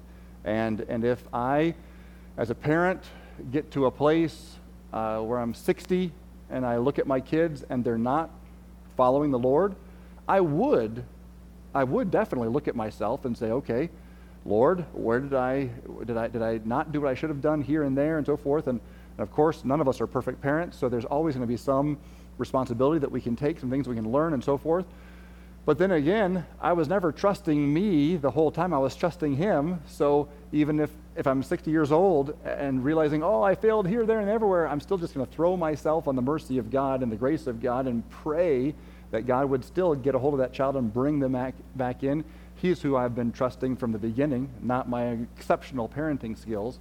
And, 0.44 0.80
and 0.88 1.04
if 1.04 1.22
I, 1.34 1.74
as 2.36 2.48
a 2.50 2.54
parent, 2.54 3.02
get 3.50 3.72
to 3.72 3.86
a 3.86 3.90
place 3.90 4.56
uh, 4.92 5.18
where 5.18 5.38
I'm 5.38 5.52
60 5.52 6.12
and 6.48 6.64
I 6.64 6.76
look 6.78 7.00
at 7.00 7.06
my 7.08 7.20
kids 7.20 7.64
and 7.68 7.84
they're 7.84 7.98
not 7.98 8.30
following 8.96 9.32
the 9.32 9.38
Lord, 9.38 9.74
I 10.28 10.40
would, 10.40 11.04
I 11.74 11.82
would 11.82 12.12
definitely 12.12 12.48
look 12.48 12.68
at 12.68 12.76
myself 12.76 13.24
and 13.24 13.36
say, 13.36 13.46
okay, 13.46 13.90
Lord, 14.44 14.84
where 14.92 15.18
did 15.18 15.34
I, 15.34 15.70
did 16.04 16.16
I, 16.16 16.28
did 16.28 16.42
I 16.42 16.60
not 16.64 16.92
do 16.92 17.00
what 17.00 17.10
I 17.10 17.14
should 17.14 17.30
have 17.30 17.40
done 17.40 17.62
here 17.62 17.82
and 17.82 17.98
there 17.98 18.16
and 18.18 18.26
so 18.26 18.36
forth? 18.36 18.68
And, 18.68 18.80
and 19.18 19.22
of 19.22 19.32
course, 19.32 19.64
none 19.64 19.80
of 19.80 19.88
us 19.88 20.00
are 20.00 20.06
perfect 20.06 20.40
parents, 20.40 20.78
so 20.78 20.88
there's 20.88 21.04
always 21.04 21.34
going 21.34 21.46
to 21.46 21.52
be 21.52 21.56
some 21.56 21.98
responsibility 22.38 22.98
that 23.00 23.10
we 23.10 23.20
can 23.20 23.36
take, 23.36 23.60
some 23.60 23.70
things 23.70 23.88
we 23.88 23.94
can 23.94 24.10
learn 24.10 24.32
and 24.32 24.42
so 24.42 24.56
forth. 24.56 24.86
But 25.64 25.78
then 25.78 25.92
again, 25.92 26.44
I 26.60 26.72
was 26.72 26.88
never 26.88 27.12
trusting 27.12 27.72
me 27.72 28.16
the 28.16 28.30
whole 28.30 28.50
time. 28.50 28.74
I 28.74 28.78
was 28.78 28.96
trusting 28.96 29.36
him. 29.36 29.80
So 29.86 30.28
even 30.50 30.80
if, 30.80 30.90
if 31.14 31.26
I'm 31.26 31.42
60 31.42 31.70
years 31.70 31.92
old 31.92 32.36
and 32.44 32.84
realizing, 32.84 33.22
oh, 33.22 33.42
I 33.42 33.54
failed 33.54 33.86
here, 33.86 34.04
there, 34.04 34.18
and 34.18 34.28
everywhere, 34.28 34.66
I'm 34.66 34.80
still 34.80 34.98
just 34.98 35.14
going 35.14 35.24
to 35.24 35.32
throw 35.32 35.56
myself 35.56 36.08
on 36.08 36.16
the 36.16 36.22
mercy 36.22 36.58
of 36.58 36.70
God 36.70 37.02
and 37.02 37.12
the 37.12 37.16
grace 37.16 37.46
of 37.46 37.62
God 37.62 37.86
and 37.86 38.08
pray 38.10 38.74
that 39.12 39.26
God 39.26 39.50
would 39.50 39.64
still 39.64 39.94
get 39.94 40.16
a 40.16 40.18
hold 40.18 40.34
of 40.34 40.38
that 40.38 40.52
child 40.52 40.74
and 40.74 40.92
bring 40.92 41.20
them 41.20 41.32
back, 41.32 41.54
back 41.76 42.02
in. 42.02 42.24
He's 42.56 42.82
who 42.82 42.96
I've 42.96 43.14
been 43.14 43.30
trusting 43.30 43.76
from 43.76 43.92
the 43.92 43.98
beginning, 43.98 44.48
not 44.62 44.88
my 44.88 45.18
exceptional 45.36 45.88
parenting 45.88 46.36
skills. 46.36 46.80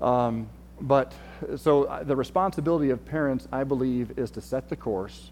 Um, 0.00 0.48
but 0.80 1.12
so 1.56 1.84
uh, 1.84 2.02
the 2.02 2.16
responsibility 2.16 2.90
of 2.90 3.04
parents, 3.04 3.46
I 3.52 3.64
believe, 3.64 4.18
is 4.18 4.30
to 4.32 4.40
set 4.40 4.68
the 4.68 4.76
course, 4.76 5.30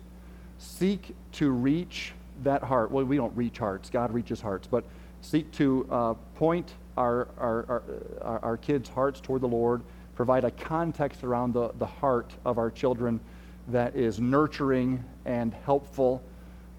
seek 0.58 1.14
to 1.32 1.50
reach 1.50 2.12
that 2.42 2.62
heart. 2.62 2.90
Well, 2.90 3.04
we 3.04 3.16
don't 3.16 3.36
reach 3.36 3.58
hearts, 3.58 3.90
God 3.90 4.12
reaches 4.12 4.40
hearts, 4.40 4.66
but 4.66 4.84
seek 5.20 5.50
to 5.52 5.86
uh, 5.90 6.14
point 6.34 6.72
our, 6.96 7.28
our, 7.38 7.82
our, 8.20 8.38
our, 8.42 8.56
kids' 8.56 8.88
hearts 8.88 9.20
toward 9.20 9.40
the 9.40 9.48
Lord, 9.48 9.82
provide 10.14 10.44
a 10.44 10.50
context 10.50 11.22
around 11.22 11.52
the, 11.52 11.70
the 11.78 11.86
heart 11.86 12.32
of 12.44 12.58
our 12.58 12.70
children 12.70 13.20
that 13.68 13.94
is 13.94 14.18
nurturing 14.18 15.04
and 15.24 15.54
helpful, 15.64 16.22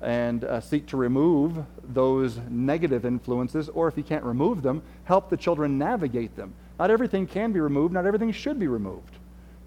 and 0.02 0.44
uh, 0.44 0.60
seek 0.60 0.86
to 0.88 0.98
remove 0.98 1.58
those 1.94 2.38
negative 2.50 3.06
influences, 3.06 3.70
or 3.70 3.88
if 3.88 3.98
you 3.98 4.04
can't 4.04 4.24
remove 4.24 4.62
them, 4.62 4.82
help 5.06 5.30
the 5.30 5.38
children 5.38 5.78
navigate 5.78 6.36
them. 6.36 6.54
Not 6.80 6.89
everything 6.89 7.28
can 7.28 7.52
be 7.52 7.60
removed, 7.60 7.94
not 7.94 8.06
everything 8.06 8.32
should 8.32 8.58
be 8.60 8.68
removed 8.68 9.20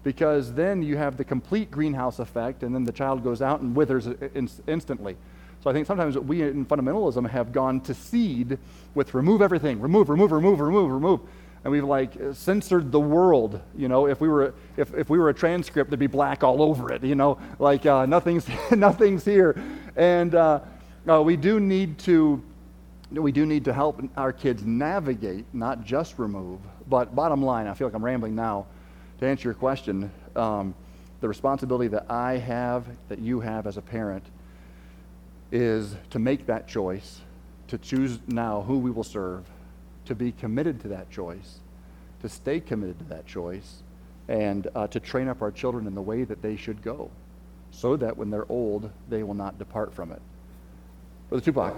because 0.03 0.53
then 0.53 0.83
you 0.83 0.97
have 0.97 1.17
the 1.17 1.23
complete 1.23 1.71
greenhouse 1.71 2.19
effect, 2.19 2.63
and 2.63 2.75
then 2.75 2.83
the 2.83 2.91
child 2.91 3.23
goes 3.23 3.41
out 3.41 3.61
and 3.61 3.75
withers 3.75 4.07
in- 4.07 4.49
instantly. 4.67 5.15
So 5.61 5.69
I 5.69 5.73
think 5.73 5.87
sometimes 5.87 6.17
we 6.17 6.41
in 6.41 6.65
fundamentalism 6.65 7.29
have 7.29 7.53
gone 7.53 7.79
to 7.81 7.93
seed 7.93 8.57
with 8.95 9.13
remove 9.13 9.41
everything, 9.41 9.79
remove, 9.79 10.09
remove, 10.09 10.33
remove, 10.33 10.59
remove, 10.59 10.91
remove. 10.91 11.21
And 11.63 11.71
we've 11.71 11.85
like 11.85 12.11
censored 12.33 12.91
the 12.91 12.99
world. 12.99 13.61
You 13.77 13.87
know, 13.87 14.07
if 14.07 14.19
we 14.19 14.27
were 14.27 14.53
if, 14.75 14.93
if 14.93 15.09
we 15.09 15.17
were 15.17 15.29
a 15.29 15.33
transcript, 15.33 15.89
there'd 15.89 15.99
be 15.99 16.07
black 16.07 16.43
all 16.43 16.61
over 16.61 16.91
it. 16.91 17.01
You 17.01 17.15
know, 17.15 17.39
like 17.59 17.85
uh, 17.85 18.05
nothing's 18.05 18.45
nothing's 18.71 19.23
here. 19.23 19.55
And 19.95 20.35
uh, 20.35 20.59
uh, 21.09 21.21
we 21.21 21.37
do 21.37 21.61
need 21.61 21.97
to 21.99 22.43
we 23.11 23.31
do 23.31 23.45
need 23.45 23.63
to 23.63 23.73
help 23.73 24.01
our 24.17 24.33
kids 24.33 24.65
navigate, 24.65 25.45
not 25.53 25.85
just 25.85 26.19
remove. 26.19 26.59
But 26.87 27.15
bottom 27.15 27.41
line, 27.41 27.67
I 27.67 27.73
feel 27.73 27.87
like 27.87 27.95
I'm 27.95 28.03
rambling 28.03 28.35
now. 28.35 28.65
To 29.19 29.25
answer 29.25 29.47
your 29.47 29.53
question, 29.53 30.11
um, 30.35 30.75
the 31.21 31.27
responsibility 31.27 31.87
that 31.89 32.05
I 32.09 32.37
have, 32.37 32.85
that 33.07 33.19
you 33.19 33.39
have 33.39 33.67
as 33.67 33.77
a 33.77 33.81
parent, 33.81 34.25
is 35.51 35.95
to 36.09 36.19
make 36.19 36.47
that 36.47 36.67
choice, 36.67 37.21
to 37.67 37.77
choose 37.77 38.19
now 38.27 38.63
who 38.63 38.77
we 38.79 38.91
will 38.91 39.03
serve, 39.03 39.45
to 40.05 40.15
be 40.15 40.31
committed 40.31 40.81
to 40.81 40.89
that 40.89 41.09
choice, 41.09 41.59
to 42.21 42.27
stay 42.27 42.59
committed 42.59 42.97
to 42.99 43.05
that 43.05 43.25
choice, 43.25 43.83
and 44.27 44.67
uh, 44.75 44.87
to 44.87 44.99
train 44.99 45.27
up 45.27 45.41
our 45.41 45.51
children 45.51 45.87
in 45.87 45.95
the 45.95 46.01
way 46.01 46.23
that 46.23 46.41
they 46.41 46.55
should 46.55 46.81
go, 46.81 47.09
so 47.71 47.95
that 47.95 48.17
when 48.17 48.29
they're 48.29 48.51
old, 48.51 48.89
they 49.09 49.23
will 49.23 49.33
not 49.33 49.57
depart 49.57 49.93
from 49.93 50.11
it. 50.11 50.21
Brother 51.29 51.45
Tupac. 51.45 51.77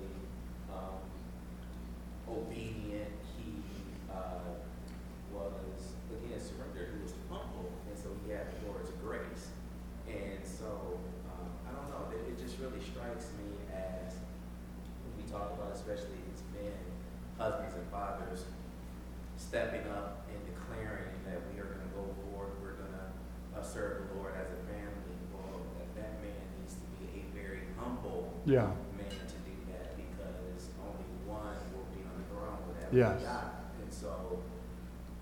Stepping 19.51 19.83
up 19.91 20.23
and 20.31 20.39
declaring 20.47 21.11
that 21.27 21.35
we 21.51 21.59
are 21.59 21.67
going 21.75 21.83
to 21.83 21.91
go 21.91 22.07
forward, 22.23 22.55
we're 22.63 22.79
going 22.79 22.95
to 22.95 23.59
uh, 23.59 23.61
serve 23.61 24.07
the 24.07 24.15
Lord 24.15 24.31
as 24.39 24.47
a 24.47 24.61
family, 24.63 25.11
well, 25.35 25.59
that, 25.75 25.91
that 25.99 26.23
man 26.23 26.39
needs 26.55 26.79
to 26.79 26.87
be 27.03 27.19
a 27.19 27.23
very 27.35 27.67
humble 27.75 28.31
yeah. 28.51 28.67
man 28.97 29.09
to 29.09 29.37
do 29.47 29.55
that 29.71 29.95
because 29.95 30.69
only 30.83 31.07
one 31.25 31.55
will 31.73 31.87
be 31.95 32.03
on 32.03 32.15
the 32.19 32.25
throne 32.29 32.59
with 32.67 32.79
that 32.81 32.95
yes. 32.95 33.21
God. 33.23 33.51
And 33.81 33.93
so 33.93 34.39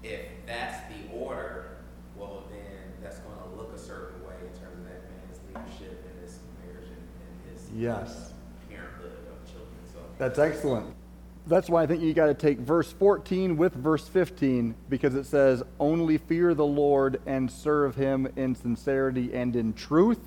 if 0.04 0.22
that's 0.46 0.82
the 0.90 1.16
order, 1.16 1.78
well, 2.16 2.44
then 2.50 2.94
that's 3.02 3.20
going 3.20 3.38
to 3.38 3.56
look 3.56 3.76
a 3.76 3.80
certain 3.80 4.26
way 4.26 4.36
in 4.42 4.60
terms 4.60 4.80
of 4.80 4.86
that 4.86 5.04
man's 5.06 5.40
leadership 5.48 6.06
in 6.10 6.24
his 6.24 6.40
marriage 6.66 6.90
and, 6.90 7.06
and 7.22 7.54
his 7.54 7.70
yes. 7.76 8.34
parenthood 8.70 9.14
of 9.30 9.46
children. 9.46 9.78
So 9.94 10.00
That's 10.18 10.40
excellent 10.40 10.96
that's 11.50 11.70
why 11.70 11.84
I 11.84 11.88
think 11.88 12.02
you 12.04 12.14
got 12.14 12.28
to 12.28 12.36
take 12.36 12.60
verse 12.60 12.92
14 12.92 13.58
with 13.58 13.74
verse 13.74 14.08
15 14.08 14.76
because 14.88 15.16
it 15.16 15.26
says, 15.26 15.64
Only 15.80 16.18
fear 16.18 16.54
the 16.54 16.66
Lord 16.66 17.20
and 17.26 17.50
serve 17.50 17.96
him 17.96 18.28
in 18.36 18.56
sincerity 18.56 19.34
and 19.34 19.56
in 19.56 19.74
truth, 19.74 20.22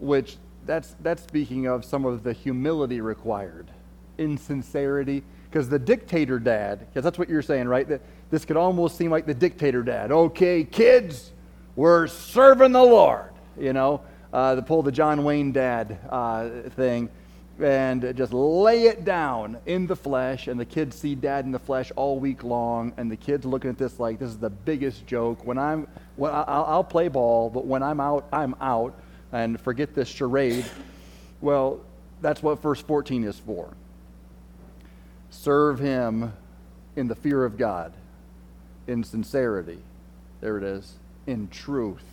which 0.00 0.38
that's, 0.66 0.94
that's 1.00 1.22
speaking 1.22 1.66
of 1.66 1.84
some 1.84 2.04
of 2.04 2.22
the 2.22 2.32
humility 2.32 3.00
required 3.00 3.70
insincerity. 4.18 5.22
Because 5.48 5.68
the 5.68 5.78
dictator 5.78 6.38
dad, 6.38 6.80
because 6.80 7.04
that's 7.04 7.18
what 7.18 7.28
you're 7.28 7.42
saying, 7.42 7.68
right? 7.68 7.88
That 7.88 8.02
this 8.30 8.44
could 8.44 8.56
almost 8.56 8.96
seem 8.96 9.10
like 9.10 9.26
the 9.26 9.34
dictator 9.34 9.82
dad. 9.82 10.12
Okay, 10.12 10.64
kids, 10.64 11.32
we're 11.76 12.08
serving 12.08 12.72
the 12.72 12.82
Lord, 12.82 13.30
you 13.58 13.72
know, 13.72 14.02
uh, 14.32 14.56
the 14.56 14.62
pull 14.62 14.82
the 14.82 14.92
John 14.92 15.24
Wayne 15.24 15.52
dad 15.52 15.98
uh, 16.10 16.48
thing 16.70 17.08
and 17.58 18.14
just 18.16 18.32
lay 18.32 18.84
it 18.84 19.04
down 19.04 19.56
in 19.66 19.86
the 19.86 19.96
flesh. 19.96 20.46
And 20.48 20.60
the 20.60 20.64
kids 20.64 20.96
see 20.96 21.14
dad 21.14 21.44
in 21.44 21.52
the 21.52 21.58
flesh 21.58 21.90
all 21.96 22.18
week 22.18 22.44
long, 22.44 22.92
and 22.96 23.10
the 23.10 23.16
kids 23.16 23.46
looking 23.46 23.70
at 23.70 23.78
this 23.78 23.98
like 23.98 24.18
this 24.18 24.28
is 24.28 24.38
the 24.38 24.50
biggest 24.50 25.06
joke. 25.06 25.44
When 25.44 25.58
I'm, 25.58 25.86
when 26.16 26.32
I'll, 26.34 26.64
I'll 26.68 26.84
play 26.84 27.08
ball, 27.08 27.48
but 27.48 27.64
when 27.66 27.82
I'm 27.82 28.00
out, 28.00 28.26
I'm 28.32 28.54
out, 28.60 28.98
and 29.32 29.60
forget 29.60 29.94
this 29.94 30.08
charade. 30.08 30.66
Well, 31.40 31.80
that's 32.20 32.42
what 32.42 32.62
verse 32.62 32.80
14 32.80 33.24
is 33.24 33.38
for. 33.38 33.74
Serve 35.30 35.78
him 35.78 36.32
in 36.94 37.08
the 37.08 37.14
fear 37.14 37.44
of 37.44 37.58
God, 37.58 37.92
in 38.86 39.04
sincerity. 39.04 39.78
There 40.40 40.56
it 40.56 40.64
is, 40.64 40.94
in 41.26 41.48
truth. 41.48 42.04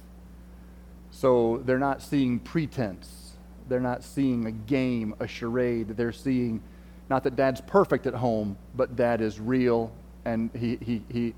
So 1.11 1.61
they're 1.65 1.79
not 1.79 2.01
seeing 2.01 2.39
pretense 2.39 3.23
they're 3.67 3.79
not 3.79 4.03
seeing 4.03 4.45
a 4.45 4.51
game, 4.51 5.15
a 5.19 5.27
charade. 5.27 5.89
They're 5.89 6.11
seeing 6.11 6.61
not 7.09 7.23
that 7.23 7.35
dad's 7.35 7.61
perfect 7.61 8.07
at 8.07 8.13
home, 8.13 8.57
but 8.75 8.95
dad 8.95 9.21
is 9.21 9.39
real 9.39 9.91
and 10.25 10.49
he, 10.55 10.77
he, 10.77 11.01
he, 11.11 11.33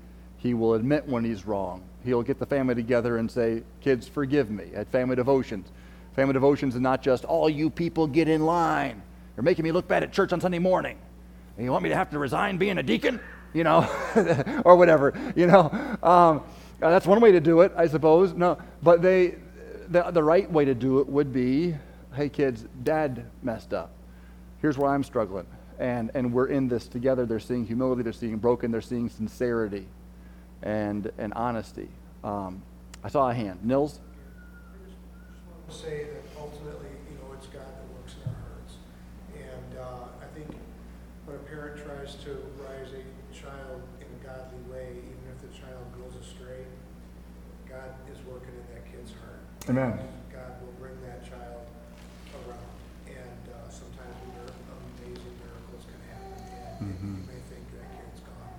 he 0.46 0.54
will 0.54 0.74
admit 0.74 1.06
when 1.06 1.24
he's 1.24 1.46
wrong. 1.46 1.82
He'll 2.04 2.22
get 2.22 2.38
the 2.38 2.46
family 2.46 2.74
together 2.74 3.18
and 3.18 3.30
say, 3.30 3.62
Kids, 3.80 4.06
forgive 4.06 4.50
me 4.50 4.70
at 4.74 4.88
family 4.88 5.16
devotions. 5.16 5.68
Family 6.14 6.32
devotions 6.32 6.74
is 6.74 6.80
not 6.80 7.02
just, 7.02 7.24
All 7.24 7.50
you 7.50 7.68
people 7.68 8.06
get 8.06 8.28
in 8.28 8.46
line. 8.46 9.02
You're 9.36 9.44
making 9.44 9.64
me 9.64 9.72
look 9.72 9.88
bad 9.88 10.02
at 10.02 10.12
church 10.12 10.32
on 10.32 10.40
Sunday 10.40 10.58
morning. 10.58 10.98
You 11.58 11.70
want 11.70 11.82
me 11.82 11.88
to 11.88 11.96
have 11.96 12.10
to 12.10 12.18
resign 12.18 12.58
being 12.58 12.78
a 12.78 12.82
deacon? 12.82 13.20
You 13.52 13.64
know, 13.64 13.88
or 14.64 14.76
whatever, 14.76 15.14
you 15.34 15.46
know. 15.46 15.70
Um, 16.02 16.42
that's 16.78 17.06
one 17.06 17.20
way 17.20 17.32
to 17.32 17.40
do 17.40 17.62
it, 17.62 17.72
I 17.76 17.86
suppose. 17.86 18.34
No, 18.34 18.58
but 18.82 19.02
they, 19.02 19.36
the, 19.88 20.10
the 20.10 20.22
right 20.22 20.50
way 20.50 20.64
to 20.66 20.74
do 20.74 21.00
it 21.00 21.08
would 21.08 21.32
be 21.32 21.74
hey 22.16 22.30
kids, 22.30 22.64
dad 22.82 23.26
messed 23.42 23.74
up. 23.74 23.90
Here's 24.62 24.78
where 24.78 24.90
I'm 24.90 25.04
struggling. 25.04 25.46
And, 25.78 26.10
and 26.14 26.32
we're 26.32 26.46
in 26.46 26.66
this 26.66 26.88
together. 26.88 27.26
They're 27.26 27.38
seeing 27.38 27.66
humility, 27.66 28.02
they're 28.02 28.12
seeing 28.14 28.38
broken, 28.38 28.70
they're 28.70 28.80
seeing 28.80 29.10
sincerity. 29.10 29.86
And, 30.62 31.10
and 31.18 31.32
honesty. 31.34 31.88
Um, 32.24 32.62
I 33.04 33.08
saw 33.08 33.30
a 33.30 33.34
hand. 33.34 33.60
Nils? 33.64 34.00
I 34.00 34.86
just 34.86 34.96
want 35.50 35.68
to 35.70 35.74
say 35.74 36.04
that 36.04 36.22
ultimately, 36.40 36.90
you 37.10 37.16
know, 37.18 37.32
it's 37.34 37.46
God 37.46 37.66
that 37.66 37.86
works 37.94 38.14
in 38.18 38.30
our 38.30 38.36
hearts. 38.50 38.74
And 39.36 39.78
uh, 39.78 40.24
I 40.24 40.26
think 40.34 40.48
when 41.26 41.36
a 41.36 41.40
parent 41.40 41.78
tries 41.82 42.14
to 42.24 42.30
raise 42.62 42.92
a 42.94 43.04
child 43.34 43.82
in 44.00 44.06
a 44.06 44.20
godly 44.24 44.62
way, 44.72 44.90
even 45.02 45.24
if 45.34 45.38
the 45.42 45.52
child 45.54 45.84
goes 45.94 46.14
astray, 46.18 46.64
God 47.68 47.90
is 48.10 48.18
working 48.26 48.54
in 48.54 48.66
that 48.74 48.84
kid's 48.90 49.12
heart. 49.22 49.42
Amen. 49.68 49.98
God 50.32 50.62
will 50.62 50.74
bring 50.78 50.94
that 51.06 51.22
child 51.26 51.66
around. 52.46 52.74
And 53.10 53.42
uh, 53.50 53.66
sometimes 53.70 54.14
mir- 54.34 54.54
amazing 54.54 55.34
miracles 55.42 55.82
can 55.86 56.00
happen. 56.10 56.38
And 56.78 56.94
Mhm. 56.94 57.14
you 57.18 57.26
may 57.26 57.40
think 57.50 57.66
that 57.74 57.86
kid's 57.98 58.22
gone 58.22 58.54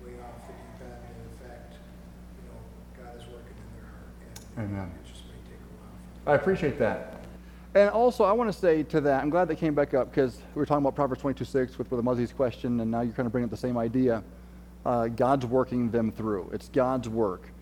way 0.00 0.16
off 0.24 0.48
the 0.48 0.54
deep 0.56 0.80
end. 0.88 0.96
And 1.04 1.16
in 1.28 1.34
fact, 1.44 1.76
you 1.76 2.42
know, 2.48 2.58
God 2.96 3.12
is 3.20 3.26
working 3.28 3.56
in 3.60 3.68
their 3.76 3.88
heart. 3.92 4.12
And 4.24 4.36
Amen. 4.58 4.90
it 4.92 5.08
just 5.08 5.22
may 5.26 5.48
take 5.48 5.60
a 5.60 6.26
while. 6.26 6.34
I 6.34 6.36
appreciate 6.36 6.80
that. 6.80 7.22
And 7.74 7.90
also, 7.90 8.24
I 8.24 8.32
want 8.32 8.52
to 8.52 8.58
say 8.58 8.82
to 8.84 9.00
that, 9.02 9.22
I'm 9.22 9.30
glad 9.30 9.46
that 9.48 9.56
came 9.56 9.72
back 9.72 9.94
up 9.94 10.10
because 10.10 10.38
we 10.54 10.58
were 10.58 10.66
talking 10.66 10.82
about 10.82 10.96
Proverbs 10.96 11.20
22 11.20 11.44
6 11.44 11.78
with, 11.78 11.88
with 11.92 12.02
Muzzy's 12.02 12.32
question, 12.32 12.80
and 12.80 12.90
now 12.90 13.02
you're 13.02 13.12
kind 13.12 13.26
of 13.26 13.30
bringing 13.32 13.44
up 13.44 13.52
the 13.52 13.56
same 13.56 13.78
idea. 13.78 14.24
Uh, 14.84 15.06
God's 15.06 15.46
working 15.46 15.92
them 15.92 16.10
through, 16.10 16.50
it's 16.52 16.68
God's 16.70 17.08
work. 17.08 17.52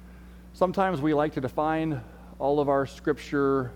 Sometimes 0.55 1.03
we 1.03 1.13
like 1.13 1.35
to 1.35 1.41
define 1.41 2.01
all 2.39 2.61
of 2.61 2.71
our 2.71 2.87
scripture 2.87 3.73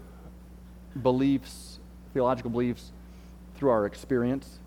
beliefs, 1.03 1.79
theological 2.15 2.51
beliefs, 2.51 2.93
through 3.57 3.69
our 3.69 3.85
experience. 3.85 4.61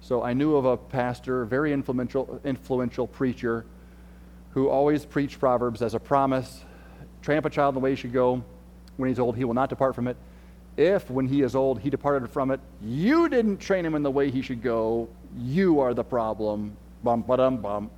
So 0.00 0.22
I 0.22 0.34
knew 0.34 0.54
of 0.54 0.66
a 0.66 0.76
pastor, 0.76 1.44
very 1.46 1.72
influential, 1.72 2.40
influential 2.44 3.08
preacher, 3.08 3.64
who 4.50 4.68
always 4.68 5.04
preached 5.04 5.40
Proverbs 5.40 5.82
as 5.82 5.94
a 5.94 6.00
promise 6.00 6.64
train 7.22 7.38
up 7.38 7.44
a 7.44 7.50
child 7.50 7.74
in 7.74 7.80
the 7.80 7.84
way 7.84 7.90
he 7.90 7.96
should 7.96 8.12
go. 8.12 8.42
When 8.96 9.08
he's 9.08 9.18
old, 9.18 9.36
he 9.36 9.44
will 9.44 9.54
not 9.54 9.68
depart 9.68 9.94
from 9.94 10.08
it. 10.08 10.16
If, 10.76 11.10
when 11.10 11.26
he 11.26 11.42
is 11.42 11.56
old, 11.56 11.80
he 11.80 11.90
departed 11.90 12.30
from 12.30 12.50
it, 12.50 12.60
you 12.82 13.28
didn't 13.28 13.58
train 13.58 13.84
him 13.84 13.94
in 13.94 14.02
the 14.02 14.10
way 14.10 14.30
he 14.30 14.42
should 14.42 14.62
go, 14.62 15.08
you 15.36 15.80
are 15.80 15.92
the 15.94 16.04
problem. 16.04 16.76
Bum, 17.02 17.22
ba-dum, 17.22 17.58
bum. 17.58 17.90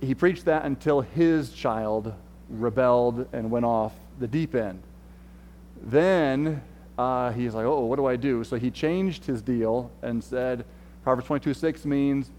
He 0.00 0.14
preached 0.14 0.44
that 0.44 0.64
until 0.64 1.00
his 1.00 1.50
child 1.52 2.12
rebelled 2.50 3.26
and 3.32 3.50
went 3.50 3.64
off 3.64 3.92
the 4.18 4.26
deep 4.26 4.54
end. 4.54 4.82
Then 5.82 6.62
uh, 6.98 7.32
he's 7.32 7.54
like, 7.54 7.64
oh, 7.64 7.84
what 7.84 7.96
do 7.96 8.06
I 8.06 8.16
do? 8.16 8.44
So 8.44 8.56
he 8.56 8.70
changed 8.70 9.24
his 9.24 9.42
deal 9.42 9.90
and 10.02 10.22
said, 10.22 10.64
Proverbs 11.02 11.26
22 11.26 11.54
6 11.54 11.84
means 11.84 12.30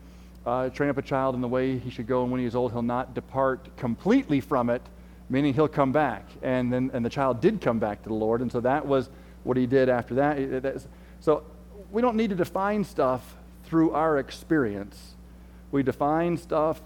uh, 0.46 0.70
train 0.70 0.90
up 0.90 0.98
a 0.98 1.02
child 1.02 1.36
in 1.36 1.42
the 1.42 1.48
way 1.48 1.78
he 1.78 1.90
should 1.90 2.08
go, 2.08 2.24
and 2.24 2.32
when 2.32 2.40
he 2.40 2.46
is 2.46 2.56
old, 2.56 2.72
he'll 2.72 2.82
not 2.82 3.14
depart 3.14 3.76
completely 3.78 4.40
from 4.40 4.70
it, 4.70 4.82
meaning 5.30 5.54
he'll 5.54 5.68
come 5.68 5.92
back. 5.92 6.26
And 6.42 6.72
then 6.72 6.92
and 6.94 7.06
the 7.06 7.10
child 7.10 7.42
did 7.42 7.62
come 7.62 7.80
back 7.80 8.04
to 8.04 8.10
the 8.10 8.16
Lord, 8.16 8.42
and 8.42 8.52
so 8.52 8.60
that 8.62 8.86
was 8.86 9.10
what 9.44 9.58
he 9.58 9.66
did 9.66 9.90
after 9.90 10.16
that. 10.16 10.86
So 11.20 11.44
we 11.92 12.02
don't 12.02 12.16
need 12.16 12.30
to 12.30 12.36
define 12.36 12.84
stuff 12.84 13.36
through 13.64 13.92
our 13.92 14.18
experience. 14.18 15.16
We 15.72 15.84
define 15.84 16.38
stuff 16.38 16.82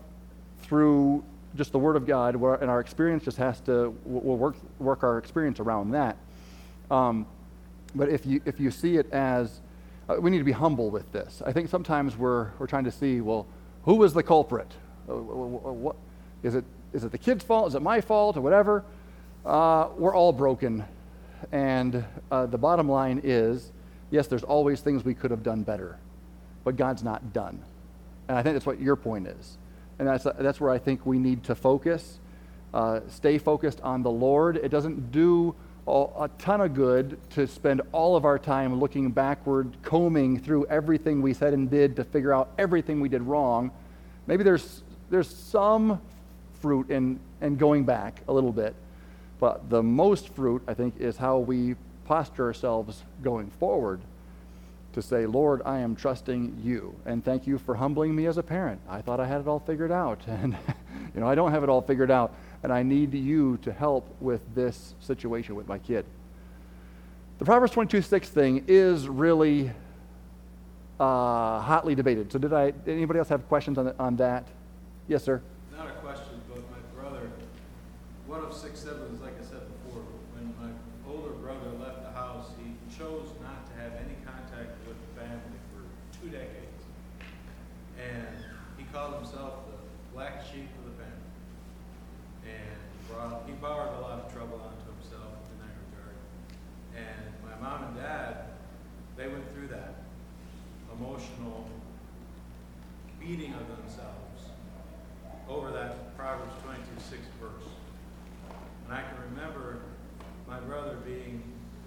through 0.62 1.24
just 1.56 1.72
the 1.72 1.80
Word 1.80 1.96
of 1.96 2.08
God, 2.08 2.36
and 2.36 2.70
our 2.70 2.80
experience 2.80 3.26
just 3.26 3.38
has 3.38 3.60
to, 3.62 3.96
we'll 4.06 4.38
work, 4.38 4.56
work 4.80 5.04
our 5.04 5.18
experience 5.18 5.60
around 5.60 5.92
that. 5.92 6.18
Um, 6.90 7.26
but 7.94 8.10
if 8.10 8.26
you, 8.26 8.42
if 8.46 8.60
you 8.60 8.72
see 8.72 8.96
it 8.98 9.12
as, 9.12 9.60
uh, 10.08 10.16
we 10.20 10.32
need 10.32 10.38
to 10.38 10.44
be 10.44 10.54
humble 10.54 10.90
with 10.90 11.12
this. 11.12 11.42
I 11.46 11.52
think 11.52 11.70
sometimes 11.70 12.16
we're, 12.16 12.52
we're 12.58 12.68
trying 12.68 12.86
to 12.86 12.92
see, 12.92 13.22
well, 13.22 13.48
who 13.84 13.96
was 13.96 14.14
the 14.14 14.24
culprit? 14.24 14.72
Uh, 15.10 15.14
wh- 15.14 15.62
wh- 15.62 15.76
what, 15.76 15.96
is, 16.42 16.56
it, 16.56 16.64
is 16.94 17.04
it 17.04 17.12
the 17.12 17.18
kid's 17.18 17.44
fault? 17.44 17.70
Is 17.70 17.76
it 17.76 17.82
my 17.82 18.02
fault 18.02 18.38
or 18.38 18.42
whatever? 18.42 18.84
Uh, 19.46 19.90
we're 19.98 20.16
all 20.16 20.34
broken. 20.34 20.84
And 21.52 22.04
uh, 22.30 22.46
the 22.46 22.58
bottom 22.58 22.90
line 22.90 23.22
is 23.24 23.72
yes, 24.12 24.28
there's 24.28 24.44
always 24.44 24.82
things 24.82 25.04
we 25.04 25.14
could 25.14 25.32
have 25.32 25.42
done 25.42 25.64
better, 25.64 25.98
but 26.64 26.76
God's 26.76 27.02
not 27.02 27.34
done. 27.34 27.64
And 28.28 28.38
I 28.38 28.44
think 28.44 28.56
that's 28.56 28.66
what 28.66 28.80
your 28.80 28.96
point 28.96 29.28
is. 29.28 29.58
And 29.98 30.08
that's, 30.08 30.24
that's 30.24 30.60
where 30.60 30.70
I 30.70 30.78
think 30.78 31.06
we 31.06 31.18
need 31.18 31.44
to 31.46 31.56
focus. 31.56 32.20
Uh, 32.74 33.02
stay 33.10 33.38
focused 33.38 33.82
on 33.82 34.04
the 34.04 34.12
Lord. 34.12 34.58
It 34.58 34.70
doesn't 34.70 35.12
do 35.12 35.56
a, 35.88 36.06
a 36.20 36.30
ton 36.38 36.62
of 36.62 36.74
good 36.74 37.18
to 37.32 37.48
spend 37.48 37.82
all 37.92 38.16
of 38.16 38.26
our 38.26 38.38
time 38.38 38.80
looking 38.80 39.12
backward, 39.12 39.76
combing 39.82 40.40
through 40.40 40.66
everything 40.68 41.22
we 41.22 41.34
said 41.34 41.54
and 41.54 41.70
did 41.70 41.96
to 41.96 42.04
figure 42.04 42.34
out 42.34 42.52
everything 42.58 43.00
we 43.02 43.10
did 43.10 43.22
wrong. 43.22 43.72
Maybe 44.28 44.44
there's, 44.44 44.84
there's 45.10 45.30
some 45.30 46.02
fruit 46.62 46.90
and, 46.90 47.20
in 47.42 47.58
going 47.58 47.84
back 47.84 48.22
a 48.28 48.34
little 48.34 48.52
bit. 48.52 48.76
But 49.40 49.70
the 49.70 49.82
most 49.82 50.30
fruit, 50.30 50.62
I 50.68 50.74
think, 50.74 51.00
is 51.00 51.18
how 51.18 51.40
we 51.40 51.76
posture 52.06 52.46
ourselves 52.46 53.04
going 53.24 53.50
forward 53.52 54.02
to 54.94 55.02
say, 55.02 55.26
Lord, 55.26 55.62
I 55.66 55.80
am 55.80 55.96
trusting 55.96 56.60
you. 56.64 56.96
And 57.06 57.24
thank 57.24 57.48
you 57.48 57.58
for 57.58 57.76
humbling 57.76 58.16
me 58.16 58.26
as 58.26 58.38
a 58.38 58.44
parent. 58.44 58.82
I 58.90 59.02
thought 59.02 59.20
I 59.20 59.26
had 59.26 59.42
it 59.42 59.48
all 59.48 59.60
figured 59.60 59.92
out. 59.92 60.22
And, 60.28 60.56
you 61.16 61.20
know, 61.20 61.28
I 61.28 61.36
don't 61.36 61.52
have 61.52 61.64
it 61.64 61.70
all 61.70 61.82
figured 61.82 62.12
out. 62.12 62.34
And 62.64 62.72
I 62.72 62.84
need 62.84 63.14
you 63.14 63.58
to 63.64 63.74
help 63.74 64.08
with 64.22 64.42
this 64.56 64.94
situation 65.02 65.56
with 65.56 65.68
my 65.68 65.78
kid. 65.78 66.06
The 67.40 67.46
Proverbs 67.46 67.74
22 67.74 68.02
6 68.02 68.30
thing 68.30 68.64
is 68.68 69.08
really 69.10 69.72
uh, 71.00 71.60
hotly 71.60 71.96
debated. 71.96 72.32
So, 72.32 72.38
did 72.38 72.54
I, 72.54 72.72
anybody 72.86 73.18
else 73.20 73.30
have 73.30 73.48
questions 73.48 73.78
on, 73.80 73.94
on 73.98 74.16
that? 74.18 74.46
Yes, 75.08 75.24
sir. 75.24 75.42
Not 75.76 75.88
a 75.88 75.92
question, 75.94 76.40
but 76.48 76.60
my 76.70 77.02
brother, 77.02 77.30
one 78.32 78.48
of 78.48 78.56
six 78.56 78.80
siblings, 78.80 79.20
like 79.20 79.36
I 79.36 79.44
said 79.44 79.60
before, 79.84 80.08
when 80.32 80.56
my 80.56 80.72
older 81.04 81.36
brother 81.44 81.68
left 81.84 82.00
the 82.08 82.16
house, 82.16 82.48
he 82.56 82.72
chose 82.88 83.28
not 83.44 83.68
to 83.68 83.74
have 83.76 83.92
any 84.00 84.16
contact 84.24 84.72
with 84.88 84.96
the 84.96 85.12
family 85.20 85.60
for 85.76 85.84
two 86.16 86.32
decades. 86.32 86.80
And 88.00 88.32
he 88.80 88.88
called 88.88 89.20
himself 89.20 89.68
the 89.68 89.76
black 90.16 90.48
sheep 90.48 90.72
of 90.80 90.84
the 90.88 90.96
family. 90.96 91.28
And 92.48 92.80
brought, 93.12 93.44
he 93.44 93.52
borrowed 93.60 94.00
a 94.00 94.02
lot 94.02 94.24
of 94.24 94.32
trouble 94.32 94.64
onto 94.64 94.88
himself 94.96 95.36
in 95.52 95.60
that 95.68 95.76
regard. 95.92 96.16
And 96.96 97.36
my 97.44 97.60
mom 97.60 97.92
and 97.92 97.96
dad, 98.00 98.56
they 99.20 99.28
went 99.28 99.44
through 99.52 99.68
that 99.76 100.08
emotional 100.88 101.68
beating 103.20 103.52
of 103.60 103.68
themselves 103.68 104.56
over 105.50 105.70
that 105.72 106.16
Proverbs 106.16 106.56
22, 106.64 106.80
6 106.96 107.28
verse. 107.36 107.71
And 108.92 109.00
I 109.00 109.04
can 109.04 109.22
remember 109.34 109.80
my 110.50 110.60
brother 110.60 110.98
being 111.06 111.42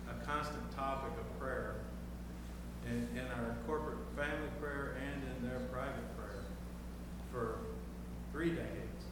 a 0.09 0.25
constant 0.25 0.75
topic 0.75 1.13
of 1.21 1.39
prayer 1.39 1.75
in, 2.87 3.07
in 3.13 3.27
our 3.27 3.59
corporate 3.67 3.99
family 4.17 4.49
prayer 4.59 4.97
and 5.05 5.23
in 5.23 5.51
their 5.51 5.59
private 5.71 6.17
prayer 6.17 6.45
for 7.31 7.59
three 8.33 8.53
decades. 8.53 9.05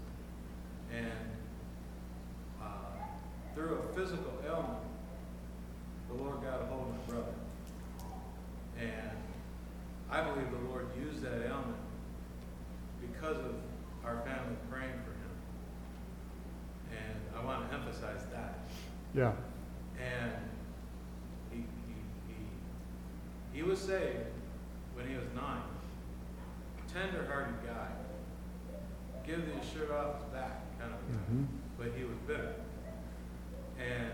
And 0.90 1.12
uh, 2.62 2.96
through 3.54 3.74
a 3.74 3.94
physical 3.94 4.32
ailment, 4.46 4.78
the 6.08 6.14
Lord 6.14 6.42
got 6.42 6.62
a 6.62 6.64
hold 6.64 6.88
of 6.88 6.92
my 6.96 7.12
brother. 7.12 7.34
And 8.80 9.10
I 10.10 10.22
believe 10.22 10.50
the 10.50 10.70
Lord 10.70 10.86
used 10.98 11.20
that 11.20 11.46
ailment 11.46 11.76
because 13.02 13.36
of 13.36 13.54
our 14.02 14.22
family 14.24 14.56
praying 14.70 14.94
for 15.04 15.11
I 17.36 17.44
want 17.44 17.68
to 17.68 17.74
emphasize 17.76 18.24
that. 18.32 18.58
Yeah. 19.14 19.32
And 19.98 20.32
he, 21.50 21.58
he, 21.58 21.94
he, 23.52 23.58
he 23.58 23.62
was 23.62 23.78
saved 23.78 24.26
when 24.94 25.06
he 25.08 25.14
was 25.14 25.26
nine. 25.34 25.62
Tender-hearted 26.92 27.54
guy. 27.66 27.88
Give 29.26 29.40
the 29.46 29.64
shirt 29.66 29.90
off 29.90 30.16
his 30.16 30.24
back 30.32 30.78
kind 30.78 30.92
of 30.92 30.98
a 30.98 31.12
guy. 31.12 31.32
Mhm. 31.32 31.46
But 31.78 31.88
he 31.96 32.04
was 32.04 32.16
bitter. 32.26 32.54
And 33.78 34.12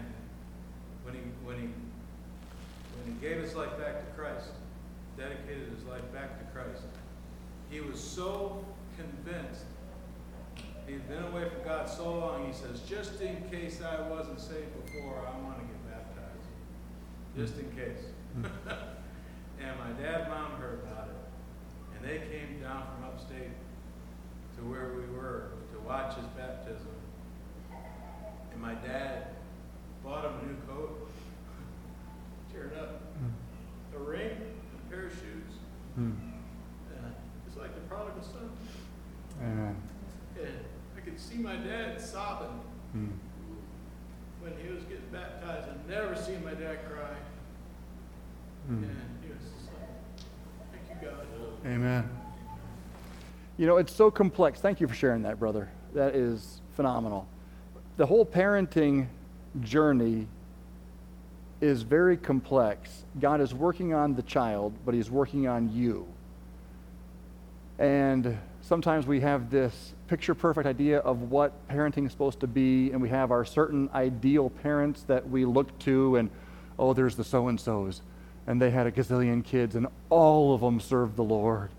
when 1.03 1.15
he, 1.15 1.21
when 1.45 1.57
he, 1.57 1.67
when 1.67 3.15
he 3.15 3.21
gave 3.21 3.43
his 3.43 3.55
life 3.55 3.77
back 3.79 3.99
to 4.01 4.21
Christ, 4.21 4.51
dedicated 5.17 5.69
his 5.75 5.85
life 5.85 6.05
back 6.13 6.39
to 6.39 6.45
Christ, 6.53 6.83
he 7.71 7.81
was 7.81 8.01
so 8.01 8.65
convinced 8.97 9.65
He'd 10.89 11.07
been 11.07 11.23
away 11.25 11.47
from 11.51 11.63
God 11.65 11.87
so 11.87 12.11
long, 12.15 12.47
he 12.47 12.53
says, 12.55 12.81
just 12.89 13.21
in 13.21 13.45
case 13.51 13.83
I 13.83 14.09
wasn't 14.09 14.41
saved 14.41 14.73
before, 14.87 15.21
I 15.21 15.39
want 15.45 15.59
to 15.59 15.67
get 15.67 15.87
baptized. 15.87 16.49
Just 17.37 17.59
in 17.59 17.71
case. 17.77 18.07
and 19.61 19.79
my 19.79 19.91
dad 20.03 20.23
and 20.23 20.31
mom 20.31 20.53
heard 20.53 20.81
about 20.85 21.09
it. 21.09 21.95
And 21.95 22.09
they 22.09 22.25
came 22.27 22.61
down 22.63 22.85
from 22.87 23.05
upstate 23.05 23.51
to 24.57 24.63
where 24.65 24.95
we 24.95 25.15
were 25.15 25.51
to 25.75 25.81
watch 25.81 26.15
his 26.17 26.25
baptism. 26.29 26.89
And 28.53 28.63
my 28.63 28.75
dad 28.75 29.27
bought 30.03 30.25
him 30.25 30.33
a 30.43 30.47
new 30.47 30.57
coat, 30.67 31.11
cheered 32.51 32.73
up, 32.79 33.03
a 33.95 33.99
ring, 33.99 34.31
a 34.31 34.91
pair 34.91 35.09
of 35.09 35.13
shoes. 35.13 35.59
Hmm. 35.97 36.13
Uh, 36.91 37.11
it's 37.47 37.59
like 37.59 37.75
the 37.75 37.83
prodigal 37.83 38.23
son. 38.23 38.51
Amen. 39.43 39.77
And 40.41 40.68
could 41.19 41.37
see 41.37 41.39
my 41.39 41.57
dad 41.57 42.01
sobbing 42.01 42.61
mm. 42.97 43.09
when 44.41 44.53
he 44.63 44.73
was 44.73 44.83
getting 44.85 45.05
baptized. 45.13 45.69
I've 45.69 45.89
never 45.89 46.15
seen 46.15 46.45
my 46.45 46.55
dad 46.55 46.79
cry. 46.89 47.17
Mm. 48.71 48.83
And 48.83 49.19
he 49.23 49.31
was 49.31 49.39
just 49.39 49.73
like, 49.73 50.89
thank 50.89 51.03
you, 51.03 51.09
God. 51.09 51.27
Amen. 51.67 52.09
You 53.57 53.67
know, 53.67 53.79
it's 53.79 53.95
so 53.95 54.11
complex. 54.11 54.61
Thank 54.61 54.81
you 54.81 54.87
for 54.87 54.95
sharing 54.95 55.23
that, 55.23 55.39
brother. 55.41 55.69
That 55.95 56.15
is 56.15 56.61
phenomenal. 56.75 57.27
The 57.97 58.07
whole 58.07 58.25
parenting 58.25 59.09
journey 59.61 60.29
is 61.61 61.83
very 61.83 62.17
complex. 62.17 63.05
God 63.19 63.41
is 63.41 63.53
working 63.53 63.93
on 63.93 64.15
the 64.15 64.23
child, 64.23 64.75
but 64.85 64.95
He's 64.95 65.11
working 65.11 65.49
on 65.49 65.73
you. 65.73 66.07
And 67.81 68.39
sometimes 68.69 69.07
we 69.07 69.21
have 69.21 69.51
this 69.51 69.95
picture 70.09 70.35
perfect 70.35 70.67
idea 70.67 70.99
of 70.99 71.31
what 71.31 71.67
parenting 71.69 72.05
is 72.05 72.13
supposed 72.13 72.39
to 72.41 72.47
be, 72.47 72.91
and 72.91 73.01
we 73.01 73.09
have 73.09 73.31
our 73.31 73.43
certain 73.43 73.89
ideal 73.95 74.51
parents 74.51 75.05
that 75.05 75.27
we 75.27 75.47
look 75.47 75.77
to, 75.79 76.17
and 76.17 76.29
oh, 76.79 76.93
there's 76.93 77.17
the 77.17 77.25
so 77.25 77.49
and 77.49 77.59
so's, 77.59 78.03
and 78.47 78.61
they 78.61 78.71
had 78.71 78.87
a 78.87 78.93
gazillion 78.93 79.43
kids, 79.43 79.75
and 79.75 79.87
all 80.11 80.55
of 80.55 80.61
them 80.61 80.81
served 80.81 81.17
the 81.17 81.25
Lord, 81.25 81.71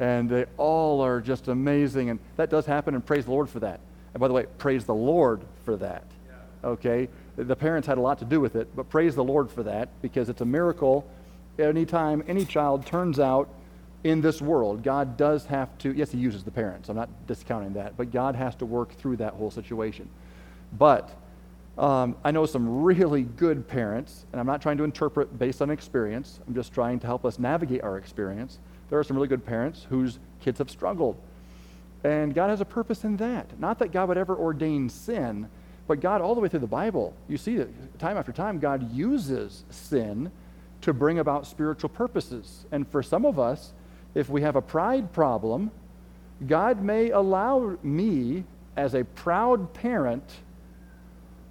and 0.00 0.30
they 0.30 0.46
all 0.56 1.02
are 1.02 1.20
just 1.20 1.48
amazing, 1.48 2.08
and 2.08 2.18
that 2.36 2.48
does 2.48 2.64
happen, 2.64 2.94
and 2.94 3.04
praise 3.04 3.26
the 3.26 3.30
Lord 3.30 3.50
for 3.50 3.60
that. 3.60 3.80
And 4.14 4.20
by 4.20 4.28
the 4.28 4.34
way, 4.34 4.46
praise 4.56 4.86
the 4.86 4.94
Lord 4.94 5.42
for 5.66 5.76
that. 5.76 6.04
Okay? 6.64 7.10
The 7.36 7.56
parents 7.56 7.86
had 7.86 7.98
a 7.98 8.00
lot 8.00 8.18
to 8.20 8.24
do 8.24 8.40
with 8.40 8.56
it, 8.56 8.74
but 8.74 8.88
praise 8.88 9.14
the 9.14 9.22
Lord 9.22 9.50
for 9.50 9.62
that 9.64 9.90
because 10.00 10.30
it's 10.30 10.40
a 10.40 10.46
miracle 10.46 11.06
anytime 11.58 12.24
any 12.26 12.46
child 12.46 12.86
turns 12.86 13.20
out 13.20 13.50
in 14.04 14.20
this 14.20 14.40
world. 14.40 14.82
God 14.82 15.16
does 15.16 15.46
have 15.46 15.76
to, 15.78 15.92
yes, 15.92 16.12
He 16.12 16.18
uses 16.18 16.44
the 16.44 16.50
parents. 16.50 16.88
I'm 16.88 16.96
not 16.96 17.08
discounting 17.26 17.72
that, 17.74 17.96
but 17.96 18.12
God 18.12 18.34
has 18.36 18.54
to 18.56 18.66
work 18.66 18.92
through 18.94 19.16
that 19.16 19.34
whole 19.34 19.50
situation. 19.50 20.08
But 20.78 21.10
um, 21.76 22.16
I 22.24 22.30
know 22.30 22.46
some 22.46 22.82
really 22.82 23.22
good 23.22 23.66
parents, 23.68 24.26
and 24.32 24.40
I'm 24.40 24.46
not 24.46 24.60
trying 24.60 24.78
to 24.78 24.84
interpret 24.84 25.38
based 25.38 25.62
on 25.62 25.70
experience. 25.70 26.40
I'm 26.46 26.54
just 26.54 26.72
trying 26.72 26.98
to 27.00 27.06
help 27.06 27.24
us 27.24 27.38
navigate 27.38 27.82
our 27.82 27.96
experience. 27.96 28.58
There 28.90 28.98
are 28.98 29.04
some 29.04 29.16
really 29.16 29.28
good 29.28 29.44
parents 29.44 29.86
whose 29.88 30.18
kids 30.40 30.58
have 30.58 30.70
struggled. 30.70 31.16
And 32.04 32.34
God 32.34 32.50
has 32.50 32.60
a 32.60 32.64
purpose 32.64 33.04
in 33.04 33.16
that. 33.18 33.58
Not 33.58 33.78
that 33.80 33.92
God 33.92 34.08
would 34.08 34.18
ever 34.18 34.36
ordain 34.36 34.88
sin, 34.88 35.48
but 35.86 36.00
God, 36.00 36.20
all 36.20 36.34
the 36.34 36.40
way 36.40 36.48
through 36.48 36.60
the 36.60 36.66
Bible, 36.66 37.14
you 37.28 37.36
see 37.36 37.56
that 37.56 37.98
time 37.98 38.16
after 38.16 38.32
time, 38.32 38.58
God 38.58 38.92
uses 38.92 39.64
sin 39.70 40.30
to 40.82 40.92
bring 40.92 41.18
about 41.18 41.46
spiritual 41.46 41.88
purposes. 41.88 42.66
And 42.70 42.86
for 42.86 43.02
some 43.02 43.24
of 43.24 43.38
us, 43.38 43.72
if 44.18 44.28
we 44.28 44.42
have 44.42 44.56
a 44.56 44.60
pride 44.60 45.12
problem, 45.12 45.70
God 46.44 46.82
may 46.82 47.10
allow 47.10 47.78
me, 47.84 48.44
as 48.76 48.94
a 48.94 49.04
proud 49.04 49.72
parent 49.72 50.24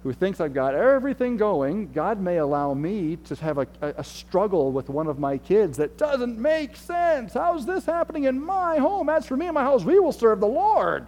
who 0.02 0.12
thinks 0.12 0.38
I've 0.38 0.52
got 0.52 0.74
everything 0.74 1.38
going, 1.38 1.90
God 1.92 2.20
may 2.20 2.36
allow 2.36 2.74
me 2.74 3.16
to 3.24 3.34
have 3.36 3.56
a, 3.56 3.66
a, 3.80 4.04
struggle 4.04 4.70
with 4.70 4.90
one 4.90 5.06
of 5.06 5.18
my 5.18 5.38
kids 5.38 5.78
that 5.78 5.96
doesn't 5.96 6.38
make 6.38 6.76
sense. 6.76 7.32
How's 7.32 7.64
this 7.64 7.86
happening 7.86 8.24
in 8.24 8.38
my 8.38 8.76
home? 8.76 9.08
As 9.08 9.24
for 9.24 9.36
me 9.36 9.46
and 9.46 9.54
my 9.54 9.62
house, 9.62 9.82
we 9.82 9.98
will 9.98 10.12
serve 10.12 10.40
the 10.40 10.46
Lord. 10.46 11.06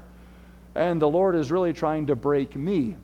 And 0.74 1.00
the 1.00 1.08
Lord 1.08 1.36
is 1.36 1.50
really 1.50 1.74
trying 1.74 2.06
to 2.06 2.16
break 2.16 2.56
me. 2.56 2.96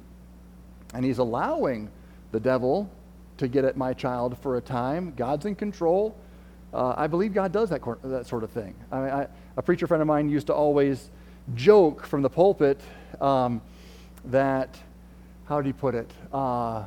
And 0.94 1.04
He's 1.04 1.18
allowing 1.18 1.90
the 2.32 2.40
devil 2.40 2.90
to 3.36 3.48
get 3.48 3.66
at 3.66 3.76
my 3.76 3.92
child 3.92 4.36
for 4.38 4.56
a 4.56 4.62
time. 4.62 5.12
God's 5.14 5.44
in 5.44 5.54
control. 5.54 6.16
Uh, 6.72 6.94
I 6.96 7.06
believe 7.06 7.32
God 7.32 7.52
does 7.52 7.70
that, 7.70 7.80
that 8.04 8.26
sort 8.26 8.44
of 8.44 8.50
thing. 8.50 8.74
I 8.90 9.00
mean, 9.00 9.10
I, 9.10 9.28
a 9.56 9.62
preacher 9.62 9.86
friend 9.86 10.00
of 10.00 10.06
mine 10.06 10.28
used 10.28 10.48
to 10.48 10.54
always 10.54 11.10
joke 11.54 12.04
from 12.04 12.22
the 12.22 12.30
pulpit 12.30 12.80
um, 13.20 13.62
that 14.26 14.76
how 15.46 15.60
do 15.60 15.68
you 15.68 15.74
put 15.74 15.94
it? 15.94 16.10
Uh, 16.32 16.84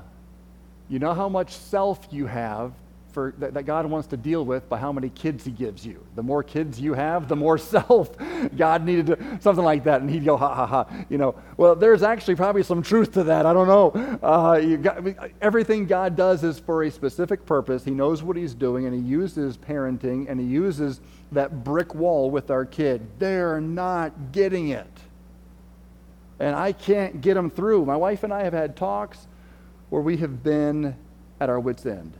you 0.89 0.99
know 0.99 1.13
how 1.13 1.29
much 1.29 1.55
self 1.55 2.07
you 2.11 2.25
have 2.25 2.73
for, 3.19 3.33
that, 3.39 3.53
that, 3.53 3.63
God 3.63 3.85
wants 3.85 4.07
to 4.07 4.17
deal 4.17 4.45
with 4.45 4.69
by 4.69 4.77
how 4.77 4.93
many 4.93 5.09
kids 5.09 5.43
he 5.43 5.51
gives 5.51 5.85
you. 5.85 6.01
The 6.15 6.23
more 6.23 6.41
kids 6.41 6.79
you 6.79 6.93
have, 6.93 7.27
the 7.27 7.35
more 7.35 7.57
self 7.75 8.09
God 8.55 8.85
needed 8.85 9.07
to, 9.07 9.39
something 9.41 9.65
like 9.65 9.83
that. 9.83 9.99
And 9.99 10.09
he'd 10.09 10.23
go, 10.23 10.37
ha, 10.37 10.55
ha, 10.55 10.65
ha. 10.65 11.05
You 11.09 11.17
know, 11.17 11.35
well, 11.57 11.75
there's 11.75 12.01
actually 12.01 12.35
probably 12.35 12.63
some 12.63 12.81
truth 12.81 13.11
to 13.13 13.23
that. 13.25 13.45
I 13.45 13.51
don't 13.51 13.67
know. 13.67 13.89
Uh, 14.23 14.77
got, 14.77 15.03
everything 15.41 15.85
God 15.85 16.15
does 16.15 16.45
is 16.45 16.59
for 16.59 16.83
a 16.83 16.91
specific 16.91 17.45
purpose. 17.45 17.83
He 17.83 17.91
knows 17.91 18.23
what 18.23 18.37
he's 18.37 18.53
doing, 18.53 18.85
and 18.85 18.95
he 18.95 19.01
uses 19.01 19.57
parenting, 19.57 20.29
and 20.29 20.39
he 20.39 20.45
uses 20.45 21.01
that 21.33 21.65
brick 21.65 21.93
wall 21.93 22.31
with 22.31 22.49
our 22.49 22.63
kid. 22.63 23.05
They're 23.19 23.59
not 23.59 24.31
getting 24.31 24.69
it 24.69 24.87
and 26.39 26.55
I 26.55 26.71
can't 26.71 27.19
get 27.19 27.33
them 27.33 27.49
through. 27.49 27.85
My 27.85 27.97
wife 27.97 28.23
and 28.23 28.33
I 28.33 28.43
have 28.43 28.53
had 28.53 28.77
talks 28.77 29.27
where 29.89 30.01
we 30.01 30.15
have 30.17 30.41
been 30.41 30.95
at 31.39 31.49
our 31.49 31.59
wits' 31.59 31.85
end. 31.85 32.13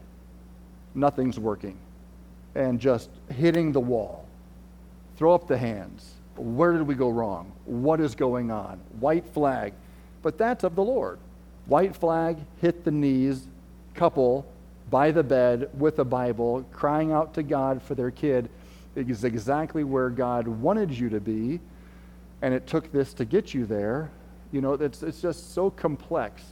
Nothing's 0.96 1.40
working. 1.40 1.78
And 2.56 2.80
just 2.80 3.10
hitting 3.30 3.72
the 3.72 3.80
wall. 3.80 4.26
Throw 5.18 5.34
up 5.34 5.48
the 5.48 5.58
hands. 5.58 6.14
Where 6.36 6.74
did 6.74 6.84
we 6.84 6.96
go 6.96 7.10
wrong? 7.10 7.52
What 7.66 8.00
is 8.00 8.16
going 8.16 8.52
on? 8.52 8.80
White 9.00 9.26
flag. 9.26 9.74
But 10.22 10.38
that's 10.38 10.64
of 10.64 10.76
the 10.76 10.84
Lord. 10.84 11.20
White 11.66 11.96
flag, 11.96 12.38
hit 12.62 12.84
the 12.84 12.92
knees, 12.92 13.48
couple 13.94 14.46
by 14.90 15.12
the 15.12 15.24
bed 15.24 15.70
with 15.78 16.00
a 16.00 16.06
Bible, 16.06 16.66
crying 16.72 17.12
out 17.12 17.34
to 17.36 17.44
God 17.44 17.82
for 17.82 17.96
their 17.96 18.12
kid 18.12 18.50
is 18.96 19.24
exactly 19.24 19.84
where 19.84 20.10
God 20.10 20.48
wanted 20.48 20.92
you 20.92 21.10
to 21.10 21.20
be 21.20 21.60
and 22.42 22.54
it 22.54 22.68
took 22.68 22.92
this 22.92 23.14
to 23.16 23.26
get 23.26 23.54
you 23.54 23.66
there. 23.66 24.10
You 24.52 24.62
know, 24.62 24.74
it's, 24.74 25.04
it's 25.04 25.22
just 25.22 25.54
so 25.54 25.70
complex. 25.70 26.44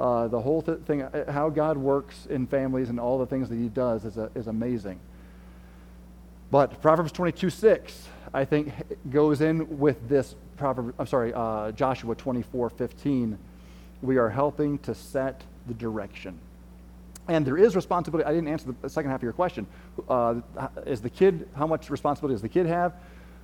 Uh, 0.00 0.28
the 0.28 0.40
whole 0.40 0.62
th- 0.62 0.78
thing, 0.86 1.02
uh, 1.02 1.30
how 1.30 1.50
God 1.50 1.76
works 1.76 2.26
in 2.30 2.46
families 2.46 2.88
and 2.88 2.98
all 2.98 3.18
the 3.18 3.26
things 3.26 3.50
that 3.50 3.56
He 3.56 3.68
does 3.68 4.06
is, 4.06 4.16
a, 4.16 4.30
is 4.34 4.46
amazing. 4.46 4.98
But 6.50 6.80
Proverbs 6.80 7.12
22 7.12 7.50
6, 7.50 8.08
I 8.32 8.46
think, 8.46 8.72
goes 9.10 9.42
in 9.42 9.78
with 9.78 10.08
this 10.08 10.34
proverb. 10.56 10.94
I'm 10.98 11.06
sorry, 11.06 11.34
uh, 11.34 11.72
Joshua 11.72 12.14
24 12.14 12.70
15. 12.70 13.38
We 14.02 14.16
are 14.16 14.30
helping 14.30 14.78
to 14.78 14.94
set 14.94 15.42
the 15.66 15.74
direction. 15.74 16.38
And 17.28 17.46
there 17.46 17.58
is 17.58 17.76
responsibility. 17.76 18.26
I 18.26 18.32
didn't 18.32 18.48
answer 18.48 18.74
the 18.80 18.88
second 18.88 19.10
half 19.10 19.20
of 19.20 19.22
your 19.22 19.34
question. 19.34 19.66
Uh, 20.08 20.40
is 20.86 21.02
the 21.02 21.10
kid, 21.10 21.46
how 21.54 21.66
much 21.66 21.90
responsibility 21.90 22.34
does 22.34 22.42
the 22.42 22.48
kid 22.48 22.64
have? 22.64 22.94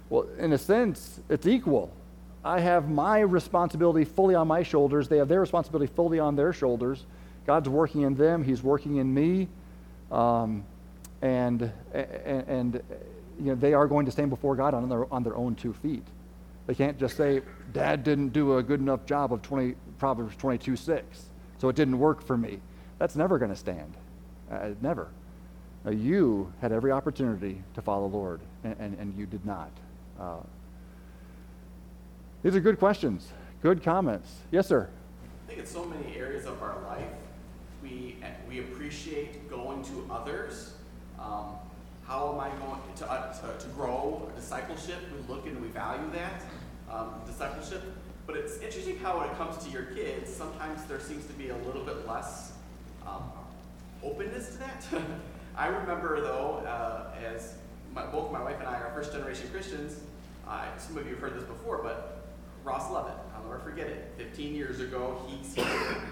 Well, 0.09 0.27
in 0.39 0.55
a 0.55 0.59
sense, 0.59 1.21
it's 1.29 1.47
equal. 1.47 1.93
I 2.47 2.61
have 2.61 2.89
my 2.89 3.19
responsibility 3.19 4.05
fully 4.05 4.37
on 4.37 4.47
my 4.47 4.63
shoulders. 4.63 5.09
They 5.09 5.19
have 5.19 5.27
their 5.27 5.41
responsibility 5.41 5.93
fully 5.93 6.21
on 6.21 6.37
their 6.37 6.53
shoulders. 6.53 7.05
God's 7.45 7.69
working 7.69 8.03
in 8.03 8.15
them. 8.15 8.45
He's 8.45 8.63
working 8.63 8.97
in 8.97 9.13
me. 9.13 9.49
Um, 10.13 10.65
and, 11.23 11.73
and, 11.93 12.49
and, 12.49 12.83
you 13.41 13.47
know, 13.47 13.55
they 13.57 13.75
are 13.75 13.89
going 13.89 14.07
to 14.07 14.13
stand 14.13 14.31
before 14.31 14.55
God 14.55 14.75
on 14.75 14.89
their, 14.89 15.13
on 15.13 15.25
their 15.25 15.37
own 15.37 15.57
two 15.57 15.73
feet. 15.73 16.05
They 16.69 16.75
can't 16.75 16.97
just 16.99 17.17
say, 17.17 17.43
Dad 17.73 18.05
didn't 18.05 18.29
do 18.29 18.59
a 18.59 18.63
good 18.63 18.79
enough 18.79 19.07
job 19.07 19.33
of 19.33 19.43
20, 19.43 19.75
Proverbs 19.99 20.37
22 20.37 20.77
6, 20.77 21.31
so 21.59 21.69
it 21.69 21.75
didn't 21.75 21.99
work 21.99 22.23
for 22.23 22.37
me. 22.37 22.61
That's 22.99 23.17
never 23.17 23.39
going 23.39 23.51
to 23.51 23.57
stand. 23.57 23.93
Uh, 24.51 24.71
never. 24.81 25.09
Now, 25.85 25.91
you 25.91 26.53
had 26.61 26.71
every 26.71 26.93
opportunity 26.93 27.63
to 27.75 27.83
follow 27.83 28.09
the 28.09 28.17
Lord, 28.17 28.41
and, 28.63 28.77
and, 28.79 28.99
and 28.99 29.19
you 29.19 29.27
did 29.27 29.45
not. 29.45 29.71
Uh, 30.21 30.37
these 32.47 32.55
are 32.55 32.61
good 32.61 32.79
questions, 32.79 33.27
good 33.61 33.83
comments. 33.83 34.33
Yes, 34.53 34.69
sir. 34.69 34.89
I 35.45 35.49
think 35.49 35.59
in 35.59 35.67
so 35.67 35.85
many 35.85 36.17
areas 36.17 36.47
of 36.47 36.63
our 36.63 36.81
life, 36.83 37.09
we 37.83 38.19
we 38.49 38.61
appreciate 38.61 39.51
going 39.51 39.83
to 39.83 40.07
others. 40.09 40.75
Um, 41.19 41.55
how 42.07 42.33
am 42.33 42.39
I 42.39 42.51
going 42.65 42.81
to, 42.99 43.11
uh, 43.11 43.33
to, 43.33 43.65
to, 43.65 43.69
grow 43.73 44.31
discipleship? 44.37 44.99
We 45.13 45.35
look 45.35 45.47
and 45.47 45.61
we 45.61 45.67
value 45.67 46.09
that 46.13 46.45
um, 46.89 47.15
discipleship. 47.27 47.83
But 48.29 48.37
it's 48.37 48.59
interesting 48.59 48.97
how 48.99 49.19
when 49.19 49.29
it 49.29 49.37
comes 49.37 49.65
to 49.65 49.71
your 49.73 49.87
kids, 49.87 50.33
sometimes 50.33 50.85
there 50.85 51.01
seems 51.01 51.27
to 51.27 51.33
be 51.33 51.49
a 51.49 51.57
little 51.57 51.83
bit 51.83 52.07
less 52.07 52.53
um, 53.05 53.25
openness 54.05 54.51
to 54.51 54.59
that. 54.59 54.87
I 55.57 55.67
remember 55.67 56.21
though, 56.21 56.63
uh, 56.65 57.11
as 57.27 57.55
my, 57.93 58.07
both 58.07 58.31
my 58.31 58.41
wife 58.41 58.61
and 58.61 58.69
I 58.69 58.75
are 58.75 58.93
first 58.95 59.11
generation 59.13 59.49
Christians. 59.51 59.99
Uh, 60.47 60.65
some 60.79 60.97
of 60.97 61.07
you 61.07 61.15
have 61.15 61.21
heard 61.21 61.35
this 61.35 61.43
before, 61.43 61.83
but 61.83 62.16
Ross 62.67 62.91
Levitt, 62.91 63.15
I'll 63.37 63.45
never 63.45 63.61
forget 63.61 63.87
it. 63.87 64.13
15 64.19 64.53
years 64.53 64.81
ago, 64.81 65.25
he's 65.29 65.55
here, 65.55 66.03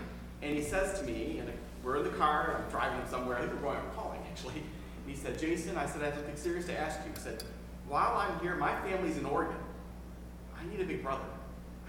and 0.41 0.57
he 0.57 0.63
says 0.63 1.01
to 1.01 1.05
me, 1.05 1.39
and 1.41 1.51
we're 1.83 1.97
in 1.97 2.05
the 2.05 2.11
car, 2.11 2.63
I'm 2.63 2.71
driving 2.71 3.05
somewhere, 3.11 3.37
I 3.37 3.41
think 3.41 3.55
we're 3.55 3.63
going, 3.63 3.79
I'm 3.79 3.91
calling 3.97 4.21
actually. 4.31 4.55
And 4.55 5.15
he 5.15 5.17
said, 5.17 5.37
Jason, 5.37 5.77
I 5.77 5.85
said, 5.85 6.03
I 6.03 6.07
have 6.07 6.15
something 6.15 6.37
serious 6.37 6.67
to 6.67 6.79
ask 6.79 7.01
you. 7.05 7.13
He 7.13 7.19
said, 7.19 7.43
while 7.89 8.17
I'm 8.17 8.39
here, 8.39 8.55
my 8.55 8.73
family's 8.83 9.19
in 9.19 9.27
Oregon. 9.27 9.57
I 10.57 10.65
need 10.71 10.81
a 10.81 10.85
big 10.85 11.03
brother. 11.03 11.25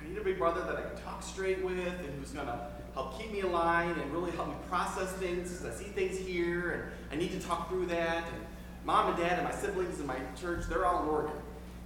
I 0.02 0.10
need 0.10 0.18
a 0.18 0.24
big 0.24 0.40
brother 0.40 0.62
that 0.62 0.76
I 0.76 0.82
can 0.82 1.04
talk 1.04 1.22
straight 1.22 1.64
with 1.64 1.78
and 1.78 2.20
who's 2.20 2.32
going 2.32 2.48
to 2.48 2.60
help 2.96 3.20
keep 3.20 3.32
me 3.32 3.44
line 3.44 3.92
and 4.00 4.12
really 4.12 4.32
help 4.32 4.48
me 4.48 4.56
process 4.68 5.12
things 5.14 5.52
because 5.52 5.76
I 5.76 5.84
see 5.84 5.90
things 5.92 6.18
here 6.18 6.72
and 6.72 7.14
I 7.14 7.24
need 7.24 7.40
to 7.40 7.48
talk 7.48 7.70
through 7.70 7.86
that. 7.88 8.24
And 8.34 8.46
mom 8.84 9.14
and 9.14 9.18
dad 9.18 9.38
and 9.38 9.44
my 9.44 9.54
siblings 9.54 10.00
and 10.00 10.08
my 10.08 10.18
church, 10.36 10.66
they're 10.68 10.88
all 10.88 11.04
in 11.04 11.10
Oregon. 11.10 11.36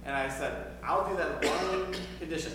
And 0.06 0.16
I 0.16 0.30
said, 0.30 0.72
I'll 0.82 1.08
do 1.08 1.16
that 1.18 1.44
one 1.44 1.94
condition. 2.18 2.52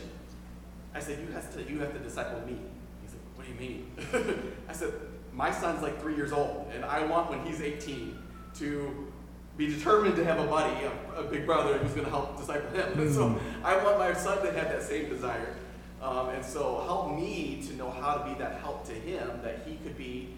I 0.96 1.00
said, 1.00 1.20
you 1.20 1.32
have 1.34 1.54
to, 1.54 1.72
you 1.72 1.80
have 1.80 1.94
to 1.94 2.00
disciple 2.00 2.40
me. 2.48 2.58
He 3.02 3.08
said, 3.08 3.20
what 3.36 3.46
do 3.46 3.54
you 3.54 3.60
mean? 3.60 4.54
I 4.70 4.74
said, 4.74 4.94
my 5.34 5.52
son's 5.52 5.84
like 5.84 6.02
three 6.02 6.16
years 6.16 6.32
old, 6.32 6.72
and 6.74 6.86
I 6.86 7.06
want 7.06 7.30
when 7.30 7.46
he's 7.46 7.62
18 7.62 8.18
to 8.60 9.12
be 9.58 9.68
determined 9.68 10.16
to 10.16 10.24
have 10.24 10.40
a 10.40 10.46
buddy, 10.46 10.86
a, 10.86 11.20
a 11.20 11.24
big 11.24 11.46
brother 11.46 11.78
who's 11.78 11.92
going 11.92 12.06
to 12.06 12.10
help 12.10 12.38
disciple 12.38 12.70
him. 12.72 13.00
And 13.00 13.14
so 13.14 13.40
I 13.64 13.76
want 13.84 14.00
my 14.00 14.14
son 14.14 14.44
to 14.46 14.52
have 14.54 14.70
that 14.70 14.84
same 14.84 15.10
desire. 15.10 15.56
Um, 16.02 16.30
and 16.30 16.44
so 16.44 16.84
help 16.86 17.16
me 17.16 17.62
to 17.68 17.76
know 17.76 17.90
how 17.90 18.16
to 18.16 18.30
be 18.30 18.38
that 18.40 18.60
help 18.62 18.86
to 18.88 18.94
him 18.94 19.28
that 19.44 19.66
he 19.66 19.76
could 19.78 19.98
be 19.98 20.30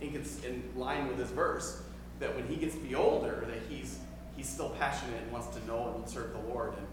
in, 0.00 0.14
in 0.44 0.62
line 0.76 1.08
with 1.08 1.18
this 1.18 1.30
verse. 1.30 1.82
That 2.20 2.34
when 2.34 2.46
he 2.46 2.56
gets 2.56 2.74
to 2.74 2.80
be 2.80 2.94
older, 2.94 3.44
that 3.46 3.58
he's 3.68 3.98
he's 4.36 4.48
still 4.48 4.70
passionate 4.70 5.22
and 5.22 5.32
wants 5.32 5.54
to 5.56 5.66
know 5.66 5.94
and 5.96 6.08
serve 6.08 6.32
the 6.32 6.52
Lord. 6.52 6.74
And 6.76 6.86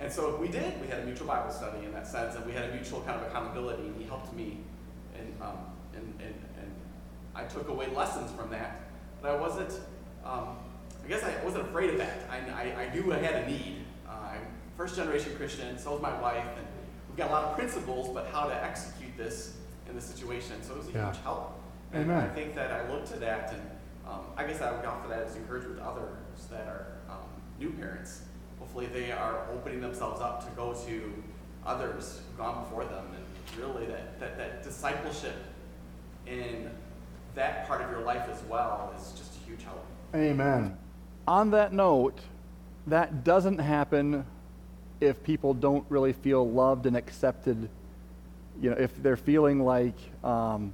and 0.00 0.12
so 0.12 0.36
we 0.36 0.48
did. 0.48 0.80
We 0.80 0.88
had 0.88 1.00
a 1.00 1.04
mutual 1.04 1.26
Bible 1.26 1.50
study 1.52 1.84
in 1.84 1.92
that 1.92 2.06
sense, 2.06 2.34
and 2.36 2.44
we 2.46 2.52
had 2.52 2.70
a 2.70 2.74
mutual 2.74 3.00
kind 3.02 3.20
of 3.20 3.26
accountability. 3.28 3.82
And 3.84 3.96
he 3.96 4.04
helped 4.04 4.32
me, 4.34 4.58
and 5.16 5.34
um, 5.42 5.58
and, 5.94 6.14
and 6.20 6.34
and 6.58 6.72
I 7.34 7.44
took 7.44 7.68
away 7.68 7.88
lessons 7.94 8.30
from 8.32 8.50
that. 8.50 8.80
But 9.22 9.32
I 9.32 9.36
wasn't. 9.40 9.72
Um, 10.24 10.56
I 11.04 11.08
guess 11.08 11.22
I 11.24 11.42
wasn't 11.44 11.64
afraid 11.66 11.90
of 11.90 11.98
that. 11.98 12.28
I, 12.30 12.36
I, 12.50 12.84
I 12.84 12.94
knew 12.94 13.12
I 13.12 13.18
had 13.18 13.44
a 13.44 13.46
need. 13.46 13.84
Uh, 14.06 14.12
I'm 14.34 14.46
first 14.76 14.96
generation 14.96 15.34
Christian. 15.36 15.78
So 15.78 15.96
is 15.96 16.02
my 16.02 16.18
wife, 16.20 16.44
and 16.56 16.66
we've 17.08 17.16
got 17.16 17.30
a 17.30 17.32
lot 17.32 17.44
of 17.44 17.56
principles, 17.56 18.10
but 18.14 18.26
how 18.32 18.46
to 18.46 18.64
execute 18.64 19.16
this 19.16 19.56
in 19.88 19.94
the 19.96 20.00
situation. 20.00 20.62
So 20.62 20.72
it 20.74 20.78
was 20.78 20.88
a 20.88 20.92
Yeah. 20.92 21.06
huge 21.06 21.22
help. 21.22 21.58
And 21.92 22.04
Amen. 22.04 22.22
I 22.22 22.28
think 22.28 22.54
that 22.54 22.70
I 22.70 22.88
looked 22.92 23.08
to 23.08 23.18
that, 23.18 23.52
and 23.52 23.62
um, 24.06 24.20
I 24.36 24.44
guess 24.44 24.60
I 24.60 24.70
would 24.70 24.84
offer 24.84 25.08
that 25.08 25.22
as 25.22 25.36
encouragement 25.36 25.78
to 25.78 25.84
others 25.84 26.16
that 26.50 26.66
are 26.68 26.86
um, 27.08 27.16
new 27.58 27.70
parents. 27.70 28.22
Hopefully, 28.72 28.86
they 29.00 29.10
are 29.10 29.48
opening 29.52 29.80
themselves 29.80 30.20
up 30.20 30.44
to 30.44 30.50
go 30.52 30.72
to 30.72 31.12
others 31.66 32.20
who've 32.24 32.38
gone 32.38 32.62
before 32.62 32.84
them, 32.84 33.04
and 33.16 33.60
really 33.60 33.84
that, 33.86 34.20
that, 34.20 34.38
that 34.38 34.62
discipleship 34.62 35.34
in 36.24 36.70
that 37.34 37.66
part 37.66 37.82
of 37.82 37.90
your 37.90 38.02
life 38.02 38.28
as 38.30 38.40
well 38.44 38.94
is 38.96 39.10
just 39.10 39.32
a 39.34 39.44
huge 39.44 39.64
help. 39.64 39.84
Amen. 40.14 40.78
On 41.26 41.50
that 41.50 41.72
note, 41.72 42.20
that 42.86 43.24
doesn't 43.24 43.58
happen 43.58 44.24
if 45.00 45.20
people 45.24 45.52
don't 45.52 45.84
really 45.88 46.12
feel 46.12 46.48
loved 46.48 46.86
and 46.86 46.96
accepted. 46.96 47.68
You 48.62 48.70
know, 48.70 48.76
if 48.76 49.02
they're 49.02 49.16
feeling 49.16 49.64
like 49.64 49.96
um, 50.22 50.72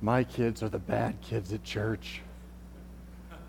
my 0.00 0.22
kids 0.22 0.62
are 0.62 0.68
the 0.68 0.78
bad 0.78 1.20
kids 1.20 1.52
at 1.52 1.64
church. 1.64 2.20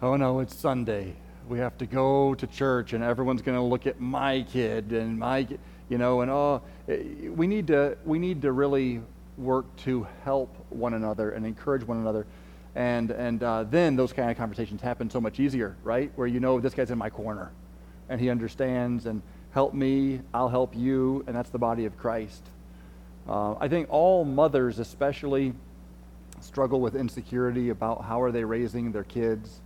Oh 0.02 0.16
no, 0.16 0.40
it's 0.40 0.56
Sunday. 0.56 1.14
We 1.50 1.58
have 1.58 1.80
to 1.80 1.88
go 1.88 2.36
to 2.36 2.46
church, 2.46 2.94
and 2.94 3.04
everyone's 3.04 3.42
going 3.42 3.58
to 3.58 3.64
look 3.64 3.88
at 3.88 4.00
my 4.00 4.44
kid 4.44 4.92
and 4.92 5.18
my, 5.18 5.48
you 5.90 5.98
know, 5.98 6.22
and 6.22 6.30
oh, 6.30 6.62
eh, 6.88 7.28
we 7.30 7.48
need 7.48 7.66
to 7.68 7.98
we 8.06 8.20
need 8.20 8.44
to 8.44 8.52
really 8.52 9.02
work 9.36 9.66
to 9.78 10.06
help 10.24 10.56
one 10.70 10.94
another 10.94 11.32
and 11.32 11.48
encourage 11.48 11.84
one 11.84 11.98
another, 11.98 12.28
and 12.76 13.10
and 13.10 13.42
uh, 13.42 13.64
then 13.64 13.96
those 13.96 14.14
kind 14.14 14.30
of 14.30 14.38
conversations 14.38 14.80
happen 14.80 15.10
so 15.10 15.20
much 15.20 15.40
easier, 15.40 15.76
right? 15.84 16.12
Where 16.16 16.28
you 16.28 16.40
know 16.40 16.60
this 16.60 16.76
guy's 16.76 16.92
in 16.92 17.00
my 17.00 17.10
corner, 17.10 17.50
and 18.10 18.22
he 18.22 18.30
understands 18.30 19.08
and 19.08 19.24
help 19.50 19.74
me, 19.74 20.22
I'll 20.36 20.50
help 20.50 20.76
you, 20.76 21.24
and 21.26 21.36
that's 21.36 21.50
the 21.50 21.58
body 21.58 21.86
of 21.86 21.98
Christ. 21.98 22.44
Uh, 23.28 23.56
I 23.60 23.68
think 23.68 23.88
all 23.90 24.24
mothers, 24.24 24.78
especially, 24.78 25.54
struggle 26.42 26.80
with 26.80 26.96
insecurity 26.96 27.70
about 27.70 28.04
how 28.04 28.22
are 28.22 28.32
they 28.32 28.44
raising 28.44 28.92
their 28.92 29.04
kids. 29.04 29.62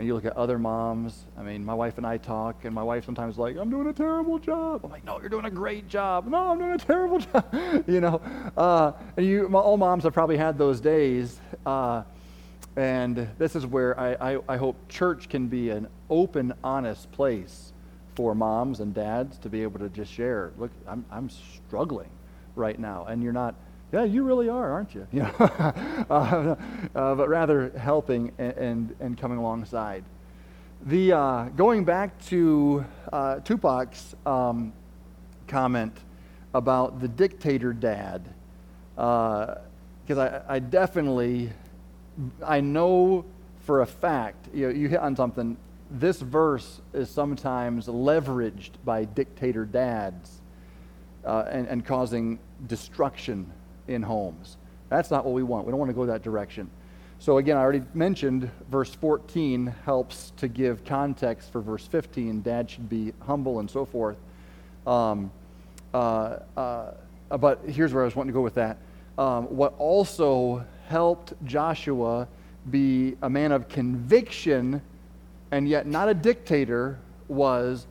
And 0.00 0.06
you 0.06 0.14
look 0.14 0.24
at 0.24 0.34
other 0.34 0.58
moms. 0.58 1.26
I 1.36 1.42
mean, 1.42 1.62
my 1.62 1.74
wife 1.74 1.98
and 1.98 2.06
I 2.06 2.16
talk, 2.16 2.64
and 2.64 2.74
my 2.74 2.82
wife 2.82 3.04
sometimes 3.04 3.36
like, 3.36 3.58
"I'm 3.58 3.68
doing 3.68 3.86
a 3.86 3.92
terrible 3.92 4.38
job." 4.38 4.80
I'm 4.82 4.90
like, 4.90 5.04
"No, 5.04 5.20
you're 5.20 5.28
doing 5.28 5.44
a 5.44 5.50
great 5.50 5.88
job." 5.88 6.26
No, 6.26 6.52
I'm 6.52 6.58
doing 6.58 6.70
a 6.70 6.78
terrible 6.78 7.18
job. 7.18 7.84
you 7.86 8.00
know, 8.00 8.18
uh, 8.56 8.92
and 9.18 9.26
you, 9.26 9.46
my, 9.50 9.58
all 9.58 9.76
moms 9.76 10.04
have 10.04 10.14
probably 10.14 10.38
had 10.38 10.56
those 10.56 10.80
days. 10.80 11.38
Uh, 11.66 12.04
and 12.76 13.28
this 13.36 13.54
is 13.54 13.66
where 13.66 14.00
I, 14.00 14.36
I, 14.36 14.38
I 14.48 14.56
hope 14.56 14.88
church 14.88 15.28
can 15.28 15.48
be 15.48 15.68
an 15.68 15.86
open, 16.08 16.54
honest 16.64 17.12
place 17.12 17.74
for 18.14 18.34
moms 18.34 18.80
and 18.80 18.94
dads 18.94 19.36
to 19.40 19.50
be 19.50 19.62
able 19.62 19.80
to 19.80 19.90
just 19.90 20.10
share. 20.10 20.52
Look, 20.56 20.70
I'm, 20.88 21.04
I'm 21.10 21.28
struggling 21.28 22.08
right 22.56 22.78
now, 22.78 23.04
and 23.04 23.22
you're 23.22 23.34
not. 23.34 23.54
Yeah, 23.92 24.04
you 24.04 24.22
really 24.22 24.48
are, 24.48 24.70
aren't 24.70 24.94
you? 24.94 25.06
You 25.12 25.22
know, 25.22 25.34
uh, 25.38 26.54
uh, 26.94 27.14
but 27.14 27.28
rather 27.28 27.70
helping 27.70 28.32
and, 28.38 28.52
and, 28.52 28.96
and 29.00 29.18
coming 29.18 29.38
alongside. 29.38 30.04
The 30.86 31.12
uh, 31.12 31.44
going 31.56 31.84
back 31.84 32.18
to 32.26 32.84
uh, 33.12 33.40
Tupac's 33.40 34.14
um, 34.24 34.72
comment 35.48 35.96
about 36.54 37.00
the 37.00 37.08
dictator 37.08 37.72
dad, 37.72 38.22
because 38.94 39.58
I, 40.18 40.42
I 40.48 40.58
definitely, 40.60 41.50
I 42.46 42.60
know 42.60 43.24
for 43.60 43.82
a 43.82 43.86
fact, 43.86 44.48
you, 44.54 44.68
know, 44.68 44.72
you 44.72 44.88
hit 44.88 45.00
on 45.00 45.16
something. 45.16 45.56
This 45.90 46.20
verse 46.20 46.80
is 46.92 47.10
sometimes 47.10 47.88
leveraged 47.88 48.70
by 48.84 49.04
dictator 49.04 49.64
dads 49.64 50.40
uh, 51.24 51.44
and, 51.50 51.66
and 51.66 51.84
causing 51.84 52.38
destruction 52.68 53.52
in 53.88 54.02
homes. 54.02 54.56
That's 54.88 55.10
not 55.10 55.24
what 55.24 55.34
we 55.34 55.42
want. 55.42 55.66
We 55.66 55.70
don't 55.70 55.78
want 55.78 55.90
to 55.90 55.94
go 55.94 56.06
that 56.06 56.22
direction. 56.22 56.70
So, 57.18 57.38
again, 57.38 57.56
I 57.56 57.60
already 57.60 57.82
mentioned 57.92 58.50
verse 58.70 58.94
14 58.94 59.66
helps 59.84 60.32
to 60.38 60.48
give 60.48 60.84
context 60.84 61.52
for 61.52 61.60
verse 61.60 61.86
15. 61.86 62.40
Dad 62.40 62.70
should 62.70 62.88
be 62.88 63.12
humble 63.20 63.60
and 63.60 63.70
so 63.70 63.84
forth. 63.84 64.16
Um, 64.86 65.30
uh, 65.92 66.38
uh, 66.56 66.92
but 67.38 67.60
here's 67.66 67.92
where 67.92 68.02
I 68.02 68.06
was 68.06 68.16
wanting 68.16 68.32
to 68.32 68.36
go 68.36 68.42
with 68.42 68.54
that. 68.54 68.78
Um, 69.18 69.44
what 69.54 69.74
also 69.78 70.64
helped 70.88 71.34
Joshua 71.44 72.26
be 72.70 73.16
a 73.22 73.28
man 73.28 73.52
of 73.52 73.68
conviction 73.68 74.82
and 75.50 75.68
yet 75.68 75.86
not 75.86 76.08
a 76.08 76.14
dictator 76.14 76.98
was 77.28 77.86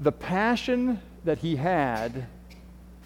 the 0.00 0.12
passion 0.12 1.00
that 1.24 1.38
he 1.38 1.56
had 1.56 2.26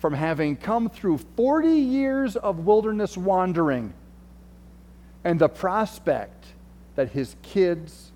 from 0.01 0.14
having 0.14 0.57
come 0.57 0.88
through 0.88 1.18
40 1.36 1.68
years 1.68 2.34
of 2.34 2.66
wilderness 2.66 3.16
wandering 3.16 3.92
and 5.24 5.38
the 5.38 5.48
prospect 5.48 6.46
that 6.96 7.11
his 7.11 7.36
kids 7.42 8.11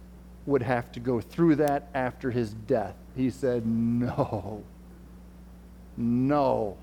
would 0.47 0.63
have 0.63 0.91
to 0.93 1.01
go 1.01 1.21
through 1.21 1.57
that 1.57 1.89
after 1.95 2.31
his 2.31 2.55
death. 2.55 2.95
He 3.15 3.31
said, 3.31 3.67
No. 3.67 4.65
No. 5.97 6.77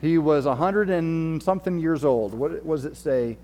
He 0.00 0.16
was 0.16 0.46
a 0.46 0.54
hundred 0.54 0.88
and 0.88 1.42
something 1.42 1.78
years 1.78 2.04
old. 2.04 2.32
What 2.32 2.66
does 2.66 2.86
it 2.86 2.96
say 2.96 3.36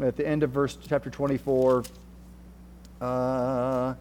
at 0.00 0.16
the 0.16 0.26
end 0.26 0.42
of 0.42 0.50
verse 0.50 0.76
chapter 0.88 1.08
24? 1.08 1.84
Uh, 3.00 3.94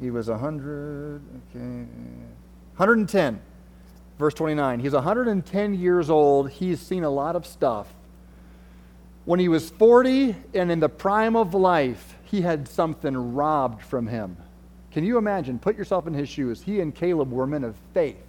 he 0.00 0.10
was 0.10 0.28
a 0.28 0.38
hundred, 0.38 1.22
okay, 1.54 1.86
110. 2.76 3.40
Verse 4.20 4.34
29. 4.34 4.80
He's 4.80 4.92
110 4.92 5.74
years 5.74 6.10
old. 6.10 6.50
He's 6.50 6.78
seen 6.78 7.04
a 7.04 7.10
lot 7.10 7.36
of 7.36 7.46
stuff. 7.46 7.86
When 9.24 9.40
he 9.40 9.48
was 9.48 9.70
40 9.70 10.36
and 10.52 10.70
in 10.70 10.78
the 10.78 10.90
prime 10.90 11.36
of 11.36 11.54
life, 11.54 12.16
he 12.24 12.42
had 12.42 12.68
something 12.68 13.34
robbed 13.34 13.82
from 13.82 14.06
him. 14.06 14.36
Can 14.92 15.04
you 15.04 15.16
imagine? 15.16 15.58
Put 15.58 15.74
yourself 15.74 16.06
in 16.06 16.12
his 16.12 16.28
shoes. 16.28 16.60
He 16.60 16.80
and 16.80 16.94
Caleb 16.94 17.32
were 17.32 17.46
men 17.46 17.64
of 17.64 17.74
faith. 17.94 18.22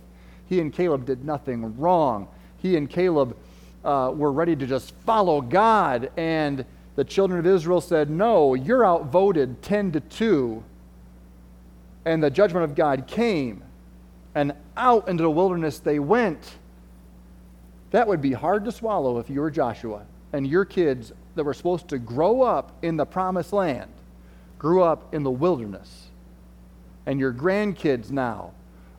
He 0.47 0.61
and 0.61 0.71
Caleb 0.71 1.05
did 1.05 1.25
nothing 1.25 1.77
wrong. 1.77 2.29
He 2.59 2.77
and 2.77 2.89
Caleb 2.89 3.35
uh, 3.83 4.13
were 4.15 4.31
ready 4.31 4.55
to 4.55 4.65
just 4.65 4.93
follow 5.05 5.41
God. 5.41 6.09
And 6.15 6.63
the 6.95 7.03
children 7.03 7.37
of 7.37 7.45
Israel 7.45 7.81
said, 7.81 8.09
No, 8.09 8.53
you're 8.53 8.85
outvoted 8.85 9.61
10 9.61 9.91
to 9.91 9.99
2. 9.99 10.63
And 12.05 12.23
the 12.23 12.31
judgment 12.31 12.63
of 12.63 12.75
God 12.75 13.07
came. 13.07 13.63
And 14.33 14.53
out 14.77 15.07
into 15.07 15.23
the 15.23 15.31
wilderness 15.31 15.79
they 15.79 15.99
went. 15.99 16.57
That 17.91 18.07
would 18.07 18.21
be 18.21 18.31
hard 18.31 18.65
to 18.65 18.71
swallow 18.71 19.19
if 19.19 19.29
you 19.29 19.41
were 19.41 19.51
Joshua 19.51 20.05
and 20.31 20.47
your 20.47 20.65
kids 20.65 21.11
that 21.35 21.43
were 21.43 21.53
supposed 21.53 21.89
to 21.89 21.99
grow 21.99 22.41
up 22.41 22.71
in 22.81 22.97
the 22.97 23.05
promised 23.05 23.53
land 23.53 23.91
grew 24.57 24.83
up 24.83 25.13
in 25.13 25.23
the 25.23 25.31
wilderness. 25.31 26.07
And 27.05 27.19
your 27.19 27.33
grandkids 27.33 28.11
now 28.11 28.51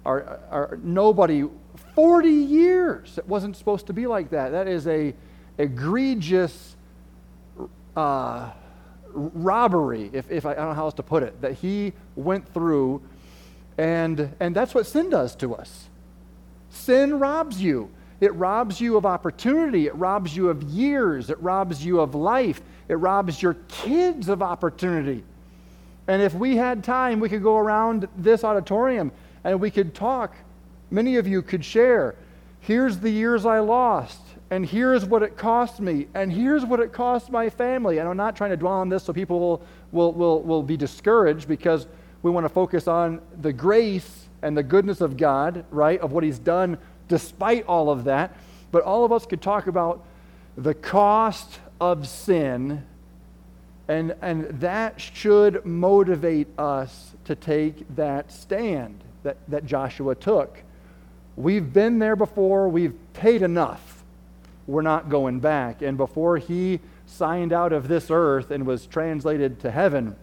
are, 0.04 0.40
are 0.50 0.78
nobody 0.82 1.44
40 1.94 2.28
years. 2.28 3.16
It 3.16 3.28
wasn't 3.28 3.56
supposed 3.56 3.86
to 3.86 3.92
be 3.92 4.06
like 4.06 4.30
that. 4.30 4.50
That 4.50 4.66
is 4.66 4.86
a 4.86 5.14
egregious 5.58 6.76
uh, 7.96 8.50
robbery, 9.12 10.10
if, 10.12 10.30
if 10.30 10.46
I, 10.46 10.52
I 10.52 10.54
don't 10.54 10.68
know 10.68 10.74
how 10.74 10.84
else 10.84 10.94
to 10.94 11.02
put 11.02 11.22
it, 11.22 11.40
that 11.42 11.54
he 11.54 11.92
went 12.16 12.52
through. 12.52 13.02
And, 13.78 14.34
and 14.38 14.54
that's 14.54 14.74
what 14.74 14.86
sin 14.86 15.10
does 15.10 15.34
to 15.36 15.54
us. 15.54 15.88
Sin 16.70 17.18
robs 17.18 17.60
you. 17.60 17.90
It 18.20 18.34
robs 18.34 18.80
you 18.80 18.96
of 18.96 19.04
opportunity. 19.04 19.86
It 19.86 19.94
robs 19.96 20.36
you 20.36 20.48
of 20.48 20.62
years. 20.62 21.30
It 21.30 21.40
robs 21.40 21.84
you 21.84 22.00
of 22.00 22.14
life. 22.14 22.60
It 22.88 22.94
robs 22.96 23.42
your 23.42 23.54
kids 23.68 24.28
of 24.28 24.42
opportunity. 24.42 25.24
And 26.06 26.22
if 26.22 26.34
we 26.34 26.56
had 26.56 26.84
time, 26.84 27.20
we 27.20 27.28
could 27.28 27.42
go 27.42 27.56
around 27.56 28.08
this 28.16 28.44
auditorium 28.44 29.12
and 29.44 29.60
we 29.60 29.70
could 29.70 29.94
talk. 29.94 30.34
Many 30.90 31.16
of 31.16 31.26
you 31.26 31.42
could 31.42 31.64
share. 31.64 32.14
Here's 32.60 32.98
the 32.98 33.10
years 33.10 33.46
I 33.46 33.58
lost. 33.58 34.20
and 34.52 34.66
here's 34.66 35.06
what 35.06 35.22
it 35.22 35.38
cost 35.38 35.80
me, 35.80 36.08
and 36.12 36.30
here's 36.30 36.62
what 36.62 36.78
it 36.78 36.92
cost 36.92 37.30
my 37.30 37.48
family. 37.48 37.96
And 37.96 38.06
I'm 38.06 38.18
not 38.18 38.36
trying 38.36 38.50
to 38.50 38.56
dwell 38.58 38.74
on 38.74 38.90
this 38.90 39.02
so 39.02 39.10
people 39.10 39.40
will, 39.40 39.62
will, 39.92 40.12
will, 40.12 40.42
will 40.42 40.62
be 40.62 40.76
discouraged 40.76 41.48
because 41.48 41.86
we 42.22 42.30
want 42.30 42.44
to 42.44 42.48
focus 42.48 42.86
on 42.86 43.20
the 43.40 43.52
grace 43.52 44.26
and 44.42 44.56
the 44.56 44.62
goodness 44.62 45.00
of 45.00 45.16
God, 45.16 45.64
right, 45.70 46.00
of 46.00 46.12
what 46.12 46.24
He's 46.24 46.38
done 46.38 46.78
despite 47.08 47.66
all 47.66 47.90
of 47.90 48.04
that. 48.04 48.36
But 48.70 48.84
all 48.84 49.04
of 49.04 49.12
us 49.12 49.26
could 49.26 49.42
talk 49.42 49.66
about 49.66 50.04
the 50.56 50.74
cost 50.74 51.60
of 51.80 52.06
sin, 52.06 52.84
and, 53.88 54.14
and 54.22 54.44
that 54.60 55.00
should 55.00 55.64
motivate 55.66 56.48
us 56.58 57.12
to 57.24 57.34
take 57.34 57.94
that 57.96 58.32
stand 58.32 59.02
that, 59.22 59.36
that 59.48 59.66
Joshua 59.66 60.14
took. 60.14 60.62
We've 61.36 61.72
been 61.72 61.98
there 61.98 62.16
before, 62.16 62.68
we've 62.68 62.94
paid 63.14 63.42
enough. 63.42 64.04
We're 64.66 64.82
not 64.82 65.08
going 65.08 65.40
back. 65.40 65.82
And 65.82 65.96
before 65.96 66.38
he 66.38 66.80
signed 67.06 67.52
out 67.52 67.72
of 67.72 67.88
this 67.88 68.10
earth 68.10 68.50
and 68.50 68.66
was 68.66 68.86
translated 68.86 69.60
to 69.60 69.70
heaven, 69.70 70.16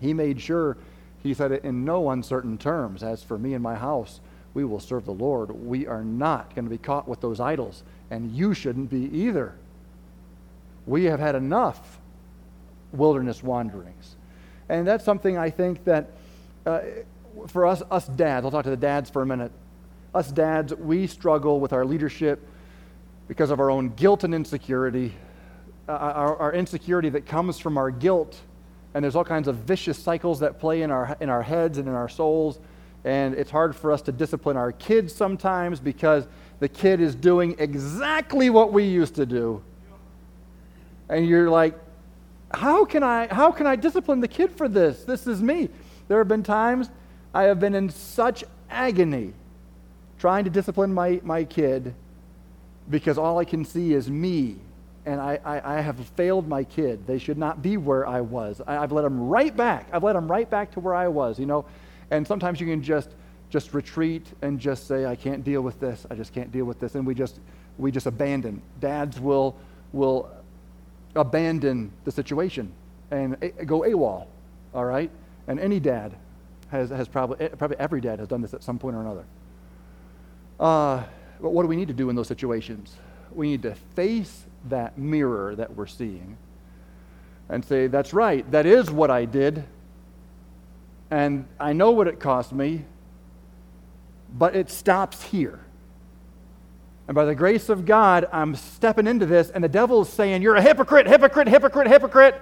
he 0.00 0.12
made 0.12 0.40
sure 0.40 0.76
he 1.22 1.34
said 1.34 1.52
it 1.52 1.64
in 1.64 1.84
no 1.84 2.10
uncertain 2.10 2.56
terms 2.58 3.02
As 3.02 3.22
for 3.22 3.38
me 3.38 3.54
and 3.54 3.62
my 3.62 3.74
house, 3.74 4.20
we 4.54 4.64
will 4.64 4.80
serve 4.80 5.04
the 5.04 5.12
Lord. 5.12 5.50
We 5.50 5.86
are 5.86 6.02
not 6.02 6.54
going 6.54 6.64
to 6.64 6.70
be 6.70 6.78
caught 6.78 7.06
with 7.06 7.20
those 7.20 7.40
idols, 7.40 7.82
and 8.10 8.32
you 8.32 8.54
shouldn't 8.54 8.90
be 8.90 9.04
either. 9.16 9.54
We 10.86 11.04
have 11.04 11.20
had 11.20 11.34
enough 11.34 11.98
wilderness 12.92 13.42
wanderings. 13.42 14.16
And 14.68 14.86
that's 14.86 15.04
something 15.04 15.38
I 15.38 15.50
think 15.50 15.84
that 15.84 16.10
uh, 16.66 16.80
for 17.48 17.66
us, 17.66 17.82
us 17.90 18.06
dads, 18.06 18.44
I'll 18.44 18.50
talk 18.50 18.64
to 18.64 18.70
the 18.70 18.76
dads 18.76 19.10
for 19.10 19.22
a 19.22 19.26
minute. 19.26 19.52
Us 20.14 20.32
dads, 20.32 20.74
we 20.74 21.06
struggle 21.06 21.60
with 21.60 21.72
our 21.72 21.84
leadership 21.84 22.40
because 23.28 23.50
of 23.50 23.60
our 23.60 23.70
own 23.70 23.90
guilt 23.90 24.24
and 24.24 24.34
insecurity, 24.34 25.14
uh, 25.88 25.92
our, 25.92 26.36
our 26.36 26.52
insecurity 26.52 27.08
that 27.10 27.26
comes 27.26 27.58
from 27.58 27.78
our 27.78 27.90
guilt. 27.90 28.36
And 28.94 29.04
there's 29.04 29.16
all 29.16 29.24
kinds 29.24 29.48
of 29.48 29.56
vicious 29.56 29.98
cycles 29.98 30.40
that 30.40 30.58
play 30.58 30.82
in 30.82 30.90
our, 30.90 31.16
in 31.20 31.28
our 31.28 31.42
heads 31.42 31.78
and 31.78 31.88
in 31.88 31.94
our 31.94 32.08
souls. 32.08 32.58
And 33.04 33.34
it's 33.34 33.50
hard 33.50 33.74
for 33.74 33.92
us 33.92 34.02
to 34.02 34.12
discipline 34.12 34.56
our 34.56 34.72
kids 34.72 35.14
sometimes 35.14 35.80
because 35.80 36.26
the 36.58 36.68
kid 36.68 37.00
is 37.00 37.14
doing 37.14 37.56
exactly 37.58 38.50
what 38.50 38.72
we 38.72 38.84
used 38.84 39.14
to 39.14 39.26
do. 39.26 39.62
And 41.08 41.26
you're 41.26 41.50
like, 41.50 41.78
how 42.52 42.84
can 42.84 43.02
I 43.02 43.32
how 43.32 43.52
can 43.52 43.66
I 43.66 43.76
discipline 43.76 44.20
the 44.20 44.28
kid 44.28 44.50
for 44.50 44.68
this? 44.68 45.04
This 45.04 45.26
is 45.26 45.40
me. 45.40 45.68
There 46.08 46.18
have 46.18 46.28
been 46.28 46.42
times 46.42 46.90
I 47.32 47.44
have 47.44 47.60
been 47.60 47.74
in 47.74 47.90
such 47.90 48.44
agony 48.68 49.32
trying 50.18 50.44
to 50.44 50.50
discipline 50.50 50.92
my, 50.92 51.20
my 51.24 51.44
kid 51.44 51.94
because 52.88 53.18
all 53.18 53.38
I 53.38 53.44
can 53.44 53.64
see 53.64 53.94
is 53.94 54.10
me. 54.10 54.56
And 55.10 55.20
I, 55.20 55.40
I, 55.44 55.78
I 55.78 55.80
have 55.80 55.98
failed 56.10 56.46
my 56.46 56.62
kid. 56.62 57.04
They 57.04 57.18
should 57.18 57.36
not 57.36 57.62
be 57.62 57.76
where 57.76 58.06
I 58.06 58.20
was. 58.20 58.62
I, 58.64 58.76
I've 58.76 58.92
let 58.92 59.02
them 59.02 59.18
right 59.28 59.56
back. 59.56 59.88
I've 59.92 60.04
let 60.04 60.12
them 60.12 60.30
right 60.30 60.48
back 60.48 60.70
to 60.74 60.80
where 60.80 60.94
I 60.94 61.08
was, 61.08 61.36
you 61.36 61.46
know. 61.46 61.64
And 62.12 62.24
sometimes 62.24 62.60
you 62.60 62.66
can 62.68 62.80
just 62.80 63.10
just 63.48 63.74
retreat 63.74 64.24
and 64.42 64.60
just 64.60 64.86
say, 64.86 65.06
I 65.06 65.16
can't 65.16 65.42
deal 65.42 65.62
with 65.62 65.80
this. 65.80 66.06
I 66.12 66.14
just 66.14 66.32
can't 66.32 66.52
deal 66.52 66.64
with 66.64 66.78
this. 66.78 66.94
And 66.94 67.04
we 67.04 67.16
just 67.16 67.40
we 67.76 67.90
just 67.90 68.06
abandon. 68.06 68.62
Dads 68.78 69.18
will 69.18 69.56
will 69.92 70.30
abandon 71.16 71.90
the 72.04 72.12
situation 72.12 72.72
and 73.10 73.36
go 73.66 73.80
AWOL. 73.80 74.28
All 74.72 74.84
right? 74.84 75.10
And 75.48 75.58
any 75.58 75.80
dad 75.80 76.14
has, 76.68 76.90
has 76.90 77.08
probably, 77.08 77.48
probably 77.48 77.78
every 77.80 78.00
dad 78.00 78.20
has 78.20 78.28
done 78.28 78.42
this 78.42 78.54
at 78.54 78.62
some 78.62 78.78
point 78.78 78.94
or 78.94 79.00
another. 79.00 79.24
Uh, 80.60 81.02
but 81.40 81.50
what 81.50 81.62
do 81.62 81.68
we 81.68 81.74
need 81.74 81.88
to 81.88 81.94
do 81.94 82.10
in 82.10 82.14
those 82.14 82.28
situations? 82.28 82.94
We 83.32 83.48
need 83.48 83.62
to 83.62 83.74
face 83.96 84.46
that 84.68 84.98
mirror 84.98 85.54
that 85.54 85.74
we're 85.76 85.86
seeing 85.86 86.36
and 87.48 87.64
say, 87.64 87.86
that's 87.86 88.12
right, 88.12 88.48
that 88.52 88.66
is 88.66 88.90
what 88.90 89.10
I 89.10 89.24
did. 89.24 89.64
And 91.10 91.46
I 91.58 91.72
know 91.72 91.90
what 91.90 92.06
it 92.06 92.20
cost 92.20 92.52
me, 92.52 92.84
but 94.32 94.54
it 94.54 94.70
stops 94.70 95.22
here. 95.22 95.60
And 97.08 97.14
by 97.16 97.24
the 97.24 97.34
grace 97.34 97.68
of 97.68 97.86
God, 97.86 98.28
I'm 98.32 98.54
stepping 98.54 99.08
into 99.08 99.26
this, 99.26 99.50
and 99.50 99.64
the 99.64 99.68
devil's 99.68 100.08
saying, 100.08 100.42
You're 100.42 100.54
a 100.54 100.62
hypocrite, 100.62 101.08
hypocrite, 101.08 101.48
hypocrite, 101.48 101.88
hypocrite. 101.88 102.40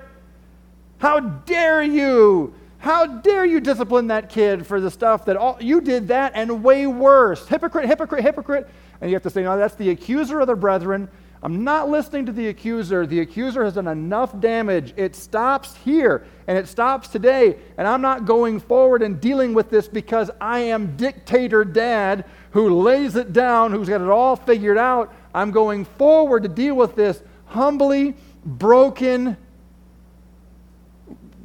How 0.98 1.20
dare 1.20 1.82
you? 1.82 2.52
How 2.76 3.06
dare 3.06 3.46
you 3.46 3.60
discipline 3.60 4.08
that 4.08 4.28
kid 4.28 4.66
for 4.66 4.80
the 4.80 4.90
stuff 4.90 5.24
that 5.24 5.36
all, 5.36 5.56
you 5.58 5.80
did 5.80 6.08
that 6.08 6.32
and 6.34 6.62
way 6.62 6.86
worse? 6.86 7.48
Hypocrite, 7.48 7.86
hypocrite, 7.86 8.22
hypocrite. 8.22 8.68
And 9.00 9.10
you 9.10 9.16
have 9.16 9.22
to 9.22 9.30
say, 9.30 9.42
no, 9.42 9.56
that's 9.56 9.74
the 9.74 9.90
accuser 9.90 10.40
of 10.40 10.46
the 10.46 10.54
brethren. 10.54 11.08
I'm 11.42 11.62
not 11.62 11.88
listening 11.88 12.26
to 12.26 12.32
the 12.32 12.48
accuser. 12.48 13.06
The 13.06 13.20
accuser 13.20 13.64
has 13.64 13.74
done 13.74 13.86
enough 13.86 14.38
damage. 14.40 14.92
It 14.96 15.14
stops 15.14 15.76
here 15.84 16.26
and 16.48 16.58
it 16.58 16.66
stops 16.66 17.08
today. 17.08 17.56
And 17.76 17.86
I'm 17.86 18.02
not 18.02 18.24
going 18.24 18.58
forward 18.58 19.02
and 19.02 19.20
dealing 19.20 19.54
with 19.54 19.70
this 19.70 19.86
because 19.86 20.30
I 20.40 20.60
am 20.60 20.96
dictator 20.96 21.64
dad 21.64 22.24
who 22.50 22.80
lays 22.80 23.14
it 23.14 23.32
down, 23.32 23.70
who's 23.70 23.88
got 23.88 24.00
it 24.00 24.08
all 24.08 24.34
figured 24.34 24.78
out. 24.78 25.14
I'm 25.32 25.52
going 25.52 25.84
forward 25.84 26.42
to 26.42 26.48
deal 26.48 26.74
with 26.74 26.96
this 26.96 27.22
humbly, 27.46 28.16
broken, 28.44 29.36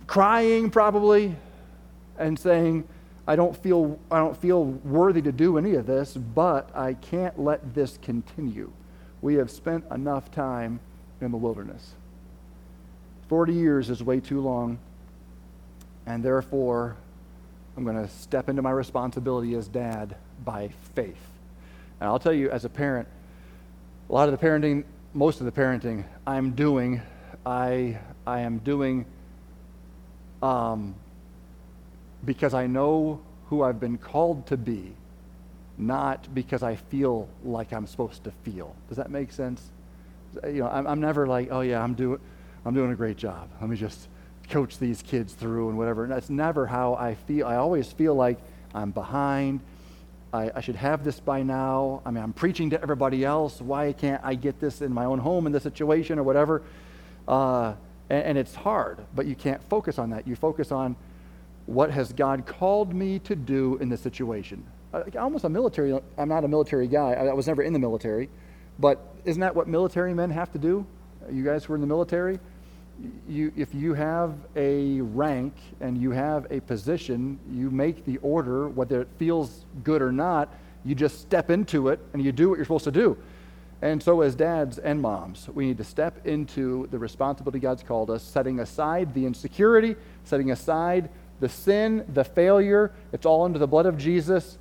crying 0.08 0.72
probably 0.72 1.36
and 2.18 2.38
saying, 2.38 2.88
I 3.28 3.36
don't 3.36 3.56
feel 3.56 4.00
I 4.12 4.18
don't 4.18 4.36
feel 4.36 4.66
worthy 4.66 5.22
to 5.22 5.32
do 5.32 5.58
any 5.58 5.76
of 5.76 5.86
this, 5.86 6.18
but 6.18 6.76
I 6.76 6.96
can't 6.96 7.40
let 7.40 7.74
this 7.74 7.98
continue. 8.02 8.72
We 9.24 9.36
have 9.36 9.50
spent 9.50 9.86
enough 9.90 10.32
time 10.32 10.82
in 11.22 11.32
the 11.32 11.38
wilderness. 11.38 11.94
40 13.30 13.54
years 13.54 13.90
is 13.90 14.04
way 14.04 14.20
too 14.20 14.42
long, 14.42 14.80
and 16.06 16.22
therefore 16.22 16.98
I'm 17.78 17.86
going 17.86 17.96
to 17.96 18.10
step 18.10 18.50
into 18.50 18.62
my 18.62 18.72
responsibility 18.72 19.56
as 19.56 19.70
dad 19.70 20.18
by 20.44 20.72
faith. 20.94 21.16
And 22.02 22.10
I'll 22.10 22.20
tell 22.20 22.34
you, 22.34 22.52
as 22.52 22.66
a 22.66 22.70
parent, 22.70 23.08
a 24.10 24.14
lot 24.14 24.28
of 24.28 24.38
the 24.38 24.46
parenting, 24.46 24.84
most 25.14 25.40
of 25.40 25.46
the 25.46 25.54
parenting 25.54 26.04
I'm 26.28 26.52
doing, 26.52 27.02
I, 27.46 28.00
I 28.28 28.42
am 28.42 28.58
doing 28.58 29.06
um, 30.42 30.96
because 32.26 32.54
I 32.54 32.68
know 32.68 33.22
who 33.48 33.64
I've 33.64 33.80
been 33.80 33.98
called 33.98 34.48
to 34.48 34.58
be, 34.58 34.92
not 35.78 36.34
because 36.34 36.64
I 36.64 36.76
feel 36.76 37.28
like 37.44 37.74
I'm 37.74 37.88
supposed 37.88 38.24
to 38.26 38.32
feel. 38.44 38.76
Does 38.88 38.98
that 38.98 39.10
make 39.10 39.32
sense? 39.32 39.72
You 40.46 40.60
know, 40.60 40.68
I'm, 40.68 40.88
I'm 40.88 41.02
never 41.02 41.28
like, 41.28 41.50
oh 41.52 41.62
yeah, 41.62 41.84
I'm 41.84 41.94
doing, 41.94 42.20
I'm 42.66 42.74
doing 42.74 42.92
a 42.92 42.96
great 42.96 43.18
job. 43.18 43.50
Let 43.60 43.70
me 43.70 43.76
just 43.76 44.08
coach 44.50 44.78
these 44.78 45.02
kids 45.02 45.34
through 45.34 45.70
and 45.70 45.78
whatever. 45.78 46.04
And 46.04 46.12
that's 46.12 46.30
never 46.30 46.68
how 46.68 46.96
I 46.96 47.16
feel. 47.16 47.48
I 47.48 47.56
always 47.56 47.92
feel 47.92 48.16
like 48.16 48.38
I'm 48.74 48.92
behind. 48.92 49.62
I, 50.32 50.52
I, 50.56 50.62
should 50.62 50.76
have 50.76 51.04
this 51.04 51.20
by 51.20 51.44
now. 51.44 52.02
I 52.06 52.12
mean, 52.12 52.24
I'm 52.24 52.34
preaching 52.34 52.72
to 52.72 52.82
everybody 52.82 53.24
else. 53.24 53.62
Why 53.62 53.94
can't 53.94 54.24
I 54.24 54.34
get 54.36 54.60
this 54.60 54.82
in 54.82 54.92
my 54.92 55.06
own 55.06 55.20
home 55.20 55.46
in 55.46 55.52
this 55.54 55.64
situation 55.64 56.18
or 56.18 56.24
whatever? 56.24 56.64
Uh, 57.28 57.74
and, 58.10 58.24
and 58.24 58.38
it's 58.38 58.56
hard, 58.56 59.00
but 59.16 59.28
you 59.28 59.36
can't 59.36 59.62
focus 59.70 60.00
on 60.00 60.10
that. 60.10 60.28
You 60.28 60.36
focus 60.36 60.72
on 60.72 60.96
what 61.66 61.92
has 61.92 62.12
God 62.14 62.46
called 62.46 62.94
me 62.94 63.20
to 63.20 63.36
do 63.36 63.78
in 63.78 63.90
this 63.90 64.02
situation. 64.02 64.64
Uh, 64.94 65.04
almost 65.20 65.44
a 65.44 65.50
military, 65.50 65.98
I'm 66.18 66.30
not 66.30 66.44
a 66.44 66.48
military 66.48 66.88
guy. 66.88 67.14
I, 67.14 67.34
was 67.34 67.48
never 67.48 67.64
in 67.64 67.74
the 67.74 67.80
military. 67.80 68.30
But 68.80 69.00
isn't 69.26 69.40
that 69.40 69.56
what 69.56 69.68
military 69.68 70.14
men 70.14 70.30
have 70.30 70.52
to 70.52 70.60
do? 70.60 70.86
You 71.32 71.44
guys 71.44 71.66
who 71.66 71.74
are 71.74 71.76
in 71.76 71.82
the 71.82 71.88
military? 71.88 72.40
You, 73.28 73.52
if 73.58 73.74
you 73.74 73.96
have 73.96 74.36
a 74.56 75.02
rank 75.02 75.54
and 75.82 75.98
you 75.98 76.12
have 76.12 76.46
a 76.52 76.60
position, 76.60 77.40
you 77.52 77.72
make 77.72 78.06
the 78.06 78.18
order, 78.18 78.70
whether 78.70 79.02
it 79.02 79.08
feels 79.18 79.66
good 79.84 80.02
or 80.02 80.12
not, 80.12 80.54
you 80.86 80.94
just 80.94 81.22
step 81.22 81.50
into 81.50 81.88
it 81.88 82.00
and 82.14 82.24
you 82.24 82.32
do 82.32 82.50
what 82.50 82.58
you're 82.58 82.66
supposed 82.66 82.84
to 82.84 82.92
do. 82.92 83.18
And 83.82 84.02
so, 84.02 84.22
as 84.22 84.36
dads 84.36 84.78
and 84.78 85.02
moms, 85.02 85.50
we 85.50 85.66
need 85.66 85.78
to 85.78 85.84
step 85.84 86.26
into 86.26 86.88
the 86.92 87.00
responsibility 87.00 87.60
God's 87.60 87.84
called 87.84 88.10
us, 88.10 88.24
setting 88.24 88.60
aside 88.60 89.14
the 89.14 89.26
insecurity, 89.26 89.96
setting 90.24 90.52
aside 90.52 91.10
the 91.42 91.50
sin, 91.50 92.06
the 92.14 92.24
failure. 92.24 92.94
It's 93.12 93.26
all 93.26 93.44
under 93.44 93.60
the 93.60 93.68
blood 93.68 93.86
of 93.86 93.98
Jesus. 93.98 94.58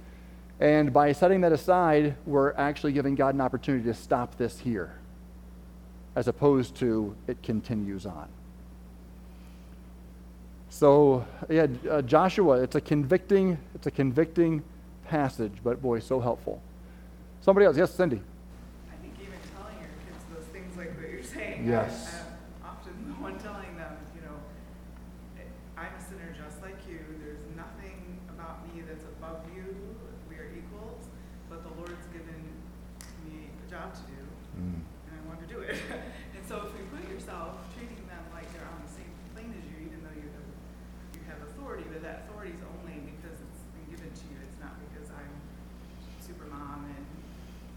And 0.62 0.92
by 0.92 1.10
setting 1.10 1.40
that 1.40 1.50
aside, 1.50 2.14
we're 2.24 2.52
actually 2.52 2.92
giving 2.92 3.16
God 3.16 3.34
an 3.34 3.40
opportunity 3.40 3.82
to 3.86 3.94
stop 3.94 4.36
this 4.36 4.60
here, 4.60 4.94
as 6.14 6.28
opposed 6.28 6.76
to 6.76 7.16
it 7.26 7.42
continues 7.42 8.06
on. 8.06 8.28
So, 10.70 11.26
yeah, 11.50 11.66
uh, 11.90 12.00
Joshua, 12.02 12.62
it's 12.62 12.76
a 12.76 12.80
convicting, 12.80 13.58
it's 13.74 13.88
a 13.88 13.90
convicting 13.90 14.62
passage, 15.08 15.54
but 15.64 15.82
boy, 15.82 15.98
so 15.98 16.20
helpful. 16.20 16.62
Somebody 17.40 17.66
else, 17.66 17.76
yes, 17.76 17.92
Cindy. 17.92 18.22
I 18.86 19.02
think 19.02 19.14
even 19.18 19.34
telling 19.58 19.74
your 19.80 19.90
kids 20.06 20.22
those 20.32 20.46
things 20.54 20.76
like 20.76 20.96
what 20.96 21.10
you're 21.10 21.24
saying. 21.24 21.66
Yes. 21.66 22.14
Um, 22.62 22.70
often 22.70 22.92
the 23.08 23.14
one 23.20 23.36
telling 23.40 23.76
them, 23.76 23.96
you 24.14 24.22
know, 24.22 24.38
I'm 25.76 25.90
a 25.90 26.00
sinner 26.00 26.30
just 26.38 26.62
like 26.62 26.78
you. 26.88 27.00
There's 27.18 27.42
nothing 27.56 27.98
about 28.30 28.62
me 28.70 28.82
that's 28.86 29.02
above 29.18 29.42
you. 29.54 29.74
We 30.30 30.40
are 30.40 30.48
equals, 30.56 31.04
but 31.50 31.60
the 31.60 31.72
Lord's 31.76 32.08
given 32.08 32.40
me 33.28 33.52
a 33.52 33.66
job 33.68 33.92
to 33.92 34.00
do. 34.08 34.20
Mm. 34.56 34.80
And 35.12 35.48
do 35.50 35.60
it. 35.60 35.76
and 36.32 36.42
so 36.48 36.64
if 36.64 36.72
you 36.78 36.88
put 36.88 37.04
yourself 37.12 37.60
treating 37.76 38.00
them 38.08 38.24
like 38.32 38.48
they're 38.56 38.64
on 38.64 38.80
the 38.80 38.88
same 38.88 39.12
plane 39.36 39.52
as 39.52 39.64
you, 39.68 39.92
even 39.92 40.00
though 40.00 40.16
you 40.16 40.30
have, 40.32 40.48
you 41.12 41.22
have 41.28 41.40
authority, 41.52 41.84
but 41.92 42.00
that 42.00 42.24
authority 42.24 42.56
is 42.56 42.62
only 42.64 43.04
because 43.04 43.36
it's 43.36 43.62
been 43.76 43.84
given 43.92 44.08
to 44.08 44.24
you. 44.32 44.38
It's 44.40 44.56
not 44.56 44.72
because 44.88 45.12
I'm 45.12 45.34
super 46.24 46.48
mom 46.48 46.88
and 46.88 47.04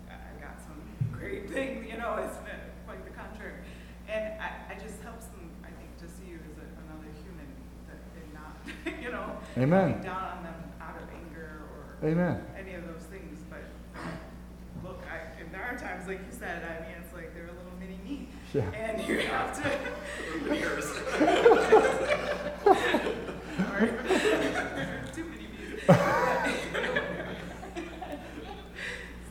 I 0.08 0.16
I 0.16 0.32
got 0.40 0.64
some 0.64 0.80
great 1.12 1.52
thing, 1.52 1.84
you 1.90 1.98
know, 1.98 2.16
it's 2.24 2.40
uh, 2.48 2.56
quite 2.88 3.04
the 3.04 3.12
contrary. 3.12 3.60
And 4.08 4.40
I, 4.40 4.72
I 4.72 4.74
just 4.80 5.02
helps 5.02 5.26
them, 5.36 5.50
I 5.64 5.72
think, 5.76 5.92
to 6.00 6.08
see 6.08 6.32
you 6.32 6.40
as 6.40 6.56
a, 6.62 6.68
another 6.86 7.10
human, 7.24 7.50
that 7.90 8.00
they're 8.14 8.32
not, 8.32 8.56
you 9.04 9.12
know, 9.12 9.36
Amen. 9.66 10.02
down 10.04 10.24
on 10.38 10.44
them 10.44 10.54
out 10.80 10.96
of 11.02 11.10
anger 11.10 11.62
or 12.02 12.08
Amen. 12.08 12.40
any 12.56 12.76
of 12.76 12.86
those 12.86 13.02
things, 13.10 13.40
but 13.50 13.64
um, 14.00 14.10
look, 14.84 15.02
I, 15.12 15.42
and 15.42 15.52
there 15.52 15.64
are 15.64 15.76
times, 15.76 16.08
like 16.08 16.20
you 16.20 16.32
said, 16.38 16.64
I 16.64 16.82
mean, 16.86 16.98
it's 17.04 17.12
like 17.14 17.34
they're 17.34 17.46
a 17.46 17.48
little 17.48 17.74
mini 17.80 17.98
me. 18.04 18.30
Yeah. 18.54 18.70
And 18.72 19.02
you 19.08 19.20
have 19.22 19.56
to. 19.62 19.70
Years. 20.56 20.86
Sorry. 23.58 23.90
Too 25.14 25.24
many 25.26 25.48
me's. 25.48 25.82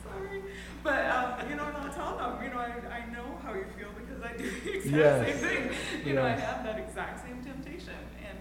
Sorry. 0.03 0.41
But, 0.83 1.05
um, 1.05 1.49
you 1.49 1.55
know, 1.55 1.65
and 1.65 1.77
I'll 1.77 1.93
tell 1.93 2.17
them, 2.17 2.43
you 2.43 2.49
know, 2.51 2.59
I, 2.59 2.73
I 2.91 3.05
know 3.11 3.39
how 3.43 3.53
you 3.53 3.65
feel 3.77 3.89
because 3.97 4.21
I 4.21 4.35
do 4.37 4.49
the 4.63 4.73
exact 4.77 4.95
Yes. 4.95 5.25
same 5.25 5.37
thing. 5.37 5.71
You 6.05 6.13
know, 6.13 6.23
I 6.23 6.29
Yes. 6.31 6.41
have 6.41 6.63
that 6.65 6.77
exact 6.79 7.25
same 7.25 7.41
temptation. 7.43 7.93
And 8.27 8.37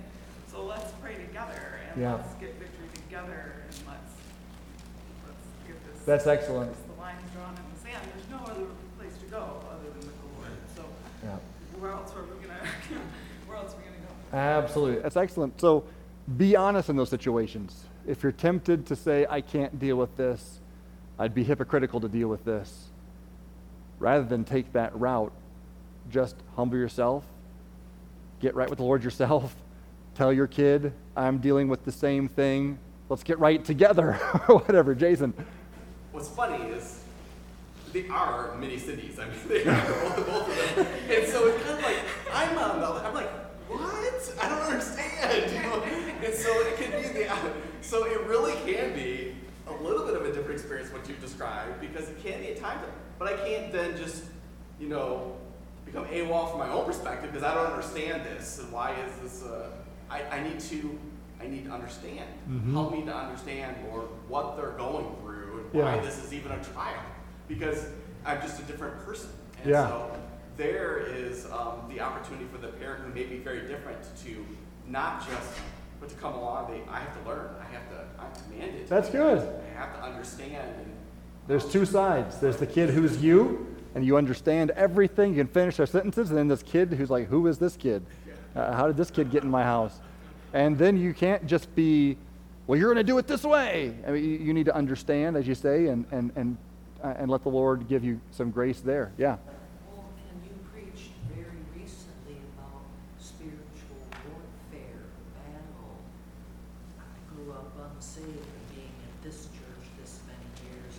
so 0.49 0.65
let's 0.65 0.93
pray 1.01 1.15
together 1.49 1.79
and 1.93 2.03
Yeah. 2.03 2.15
let's 2.15 2.35
get 2.35 2.55
victory 2.59 2.89
together 2.95 3.55
and 3.67 3.75
let's, 3.87 4.13
let's 5.27 5.47
get 5.67 5.93
this. 5.95 6.05
That's 6.05 6.27
excellent. 6.27 6.73
The 6.95 7.01
line's 7.01 7.21
drawn 7.33 7.51
in 7.51 7.63
the 7.75 7.81
sand. 7.81 8.09
There's 8.15 8.31
no 8.31 8.45
other 8.47 8.67
place 8.99 9.17
to 9.19 9.27
go 9.27 9.61
other 9.71 9.89
than 9.91 9.99
with 10.09 10.21
the 10.21 10.39
Lord. 10.39 10.53
So 10.77 10.83
Yeah. 11.25 11.37
where 11.79 11.93
else 11.93 12.13
are 12.15 12.23
we 12.23 12.47
gonna, 12.47 12.61
where 13.47 13.57
else 13.59 13.75
are 13.75 13.79
we 13.79 13.85
gonna 13.85 13.97
go? 14.33 14.37
Absolutely. 14.37 15.03
That's 15.03 15.17
excellent. 15.17 15.61
So 15.61 15.85
be 16.37 16.57
honest 16.57 16.89
in 16.89 16.97
those 16.97 17.11
situations. 17.11 17.85
If 18.07 18.23
you're 18.23 18.33
tempted 18.33 18.87
to 18.87 18.97
say, 18.97 19.27
I 19.29 19.41
can't 19.41 19.79
deal 19.79 19.97
with 19.97 20.17
this, 20.17 20.61
I'd 21.19 21.35
be 21.35 21.45
hypocritical 21.45 22.01
to 22.01 22.09
deal 22.09 22.29
with 22.29 22.45
this. 22.45 22.89
Rather 23.99 24.25
than 24.25 24.45
take 24.45 24.73
that 24.73 24.99
route, 24.99 25.33
just 26.11 26.37
humble 26.57 26.77
yourself, 26.77 27.25
get 28.41 28.55
right 28.55 28.69
with 28.69 28.79
the 28.79 28.85
Lord 28.85 29.05
yourself, 29.05 29.55
tell 30.15 30.33
your 30.33 30.47
kid, 30.47 30.93
I'm 31.17 31.39
dealing 31.39 31.69
with 31.69 31.85
the 31.85 31.93
same 31.93 32.29
thing. 32.29 32.79
Let's 33.09 33.23
get 33.23 33.39
right 33.39 33.65
together, 33.65 34.19
or 34.49 34.59
whatever. 34.59 34.95
Jason. 34.95 35.35
What's 36.13 36.29
funny 36.29 36.65
is 36.71 37.01
they 37.93 38.09
are 38.09 38.55
mini 38.57 38.77
Cindys. 38.77 39.19
I 39.19 39.27
mean, 39.27 39.37
they 39.49 39.65
are 39.65 39.85
both, 39.87 40.27
both 40.27 40.49
of 40.49 40.77
them. 40.77 40.87
And 41.11 41.29
so 41.29 41.47
it's 41.49 41.63
kind 41.65 41.79
of 41.79 41.85
like 41.85 41.99
I'm. 42.33 42.59
I'm 42.59 43.15
like, 43.15 43.31
what? 43.69 44.37
I 44.43 44.49
don't 44.49 44.63
understand. 44.63 45.11
You 45.55 45.63
know? 45.63 45.83
And 45.83 46.35
so 46.35 46.51
it 46.67 46.77
can 46.77 47.03
be 47.03 47.09
the. 47.09 47.31
So 47.81 48.05
it 48.07 48.21
really 48.27 48.55
can 48.71 48.95
be 48.95 49.35
a 49.67 49.73
little 49.73 50.07
bit 50.07 50.15
of 50.17 50.23
a 50.23 50.33
different 50.33 50.53
experience 50.53 50.93
what 50.93 51.09
you've 51.09 51.21
described 51.21 51.81
because 51.81 52.09
it 52.09 52.23
can 52.23 52.41
be 52.41 52.49
a 52.49 52.59
time. 52.59 52.79
But 53.19 53.33
I 53.33 53.37
can't 53.47 53.73
then 53.73 53.97
just, 53.97 54.25
you 54.81 54.89
know, 54.89 55.37
become 55.85 56.07
AWOL 56.07 56.51
from 56.51 56.59
my 56.59 56.69
own 56.69 56.85
perspective 56.85 57.33
because 57.33 57.45
I 57.45 57.55
don't 57.55 57.67
understand 57.67 58.25
this 58.25 58.59
and 58.59 58.73
why 58.73 58.95
is 58.95 59.17
this. 59.23 59.45
I, 60.15 60.37
I 60.39 60.43
need 60.43 60.61
to. 60.61 60.99
I 61.41 61.47
need 61.47 61.65
to 61.67 61.71
understand. 61.73 62.25
Help 62.73 62.93
me 62.93 63.03
to 63.05 63.15
understand, 63.15 63.77
Lord, 63.91 64.07
what 64.29 64.57
they're 64.57 64.71
going 64.71 65.15
through 65.21 65.65
and 65.73 65.73
why 65.83 65.97
Yeah. 65.97 66.01
this 66.01 66.23
is 66.25 66.33
even 66.33 66.53
a 66.53 66.63
trial 66.65 67.03
because 67.49 67.87
I'm 68.25 68.41
just 68.41 68.59
a 68.61 68.63
different 68.63 68.97
person. 69.05 69.29
And 69.61 69.71
Yeah. 69.71 69.89
so 69.89 70.17
there 70.57 71.01
is 71.01 71.45
um, 71.47 71.81
the 71.91 72.01
opportunity 72.01 72.47
for 72.51 72.57
the 72.59 72.69
parent 72.69 73.05
who 73.05 73.13
may 73.13 73.25
be 73.25 73.39
very 73.39 73.67
different 73.67 73.99
to 74.25 74.47
not 74.89 75.29
just, 75.29 75.51
but 76.01 76.09
to 76.09 76.15
come 76.15 76.33
along. 76.35 76.71
They, 76.71 76.81
I 76.91 77.01
have 77.01 77.23
to 77.23 77.29
learn. 77.29 77.49
I 77.61 77.65
have 77.75 77.89
to. 77.91 78.05
I'm 78.19 78.33
commanded. 78.51 78.89
That's 78.89 79.11
good. 79.11 79.39
I 79.39 79.79
have 79.79 79.95
to 79.97 80.03
understand. 80.03 80.75
And 80.81 80.93
There's 81.47 81.69
two 81.71 81.85
sides. 81.85 82.39
There's 82.39 82.57
the 82.57 82.67
kid 82.67 82.89
who's 82.91 83.23
you, 83.23 83.67
and 83.95 84.03
you 84.07 84.17
understand 84.17 84.71
everything. 84.71 85.33
You 85.35 85.45
can 85.45 85.53
finish 85.53 85.77
their 85.77 85.87
sentences, 85.87 86.31
and 86.31 86.39
then 86.39 86.49
this 86.49 86.63
kid 86.63 86.93
who's 86.95 87.11
like, 87.11 87.27
"Who 87.29 87.47
is 87.49 87.59
this 87.59 87.77
kid? 87.77 88.07
Uh, 88.55 88.73
how 88.73 88.87
did 88.87 88.97
this 88.97 89.11
kid 89.11 89.31
get 89.31 89.43
in 89.43 89.51
my 89.51 89.63
house?" 89.63 90.01
And 90.53 90.79
then 90.79 90.97
you 90.97 91.13
can't 91.13 91.45
just 91.47 91.75
be, 91.75 92.17
"Well, 92.67 92.79
you're 92.79 92.93
going 92.93 93.05
to 93.05 93.13
do 93.13 93.19
it 93.19 93.27
this 93.27 93.45
way." 93.45 93.95
I 94.07 94.11
mean, 94.13 94.47
you, 94.47 94.55
need 94.55 94.67
to 94.67 94.75
understand, 94.75 95.37
as 95.37 95.47
you 95.49 95.55
say, 95.55 95.89
and 95.89 96.05
and 96.13 96.31
and 96.37 96.57
uh, 97.03 97.15
and 97.19 97.31
let 97.31 97.43
the 97.43 97.51
Lord 97.51 97.89
give 97.89 98.05
you 98.05 98.21
some 98.31 98.51
grace 98.51 98.81
there. 98.81 99.13
Yeah. 99.19 99.37
Well, 99.91 100.05
and 100.31 100.41
you 100.45 100.55
preached 100.73 101.11
very 101.35 101.61
recently 101.75 102.39
about 102.57 102.87
spiritual 103.19 104.01
warfare, 104.25 105.05
battle. 105.37 105.99
I 106.99 107.35
grew 107.35 107.53
up 107.53 107.75
unsaved 107.93 108.29
and 108.29 108.65
being 108.73 108.95
in 109.05 109.13
this 109.27 109.49
church 109.53 109.85
this 110.01 110.21
many 110.25 110.49
years. 110.65 110.95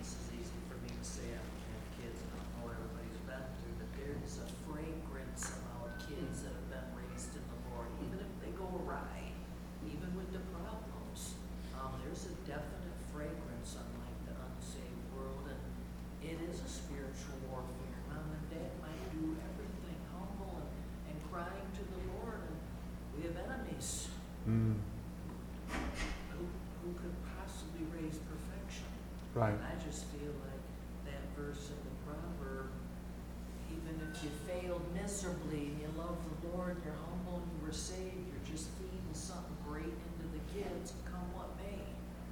This 0.00 0.16
is 0.18 0.26
easy 0.40 0.58
for 0.66 0.74
me 0.82 0.90
to 0.90 1.04
say, 1.06 1.28
I 1.30 1.38
don't 1.38 1.68
have 1.78 1.86
kids, 2.00 2.18
and 2.18 2.28
I 2.34 2.36
don't 2.42 2.50
know 2.58 2.64
what 2.66 2.74
everybody's 2.80 3.22
been 3.28 3.46
through, 3.60 3.76
but 3.78 3.90
there 3.94 4.16
is 4.24 4.34
a 4.42 4.48
fragrance 4.66 5.44
about 5.62 5.94
kids 6.10 6.42
that 6.42 6.50
have 6.56 6.68
been 6.74 6.88
raised 6.98 7.36
in 7.38 7.44
the 7.46 7.58
Lord, 7.70 7.86
even 8.02 8.18
if 8.18 8.32
they 8.42 8.50
go 8.58 8.66
awry, 8.82 9.30
even 9.86 10.10
with 10.18 10.32
the 10.34 10.42
problems. 10.50 11.38
Um, 11.78 11.94
there's 12.02 12.26
a 12.26 12.34
definite 12.42 12.98
fragrance 13.14 13.78
unlike 13.78 14.18
the 14.26 14.34
unsaved 14.34 15.06
world, 15.14 15.46
and 15.46 15.62
it 16.20 16.36
is 16.50 16.60
a 16.60 16.68
spiritual 16.68 17.36
warfare. 17.48 17.96
Mom 18.08 18.28
and 18.32 18.44
dad 18.52 18.70
might 18.84 19.00
do 19.14 19.36
everything 19.40 19.96
humble 20.12 20.60
and, 20.60 20.68
and 21.08 21.16
crying 21.32 21.68
to 21.76 21.82
the 21.84 22.00
Lord, 22.12 22.40
and 22.44 22.56
we 23.16 23.24
have 23.28 23.36
enemies. 23.40 24.08
Who, 24.46 24.76
who 26.82 26.90
could 26.98 27.14
possibly 27.36 27.84
raise 27.94 28.18
perfection? 28.28 28.88
Right. 29.40 29.54
And 29.54 29.64
I 29.64 29.82
just 29.82 30.04
feel 30.12 30.34
like 30.44 30.64
that 31.06 31.22
verse 31.34 31.70
in 31.70 31.80
the 31.80 31.96
proverb, 32.04 32.68
even 33.72 33.98
if 34.12 34.22
you 34.22 34.28
failed 34.46 34.82
miserably 34.94 35.72
and 35.72 35.80
you 35.80 35.88
love 35.96 36.18
the 36.42 36.48
Lord, 36.48 36.76
you're 36.84 36.92
humble 37.08 37.40
and 37.40 37.50
you 37.58 37.66
were 37.66 37.72
saved, 37.72 38.20
you're 38.28 38.54
just 38.54 38.68
feeding 38.76 39.14
something 39.14 39.56
great 39.66 39.84
into 39.86 40.28
the 40.36 40.42
kids, 40.52 40.92
come 41.06 41.24
what 41.32 41.48
may. 41.56 41.80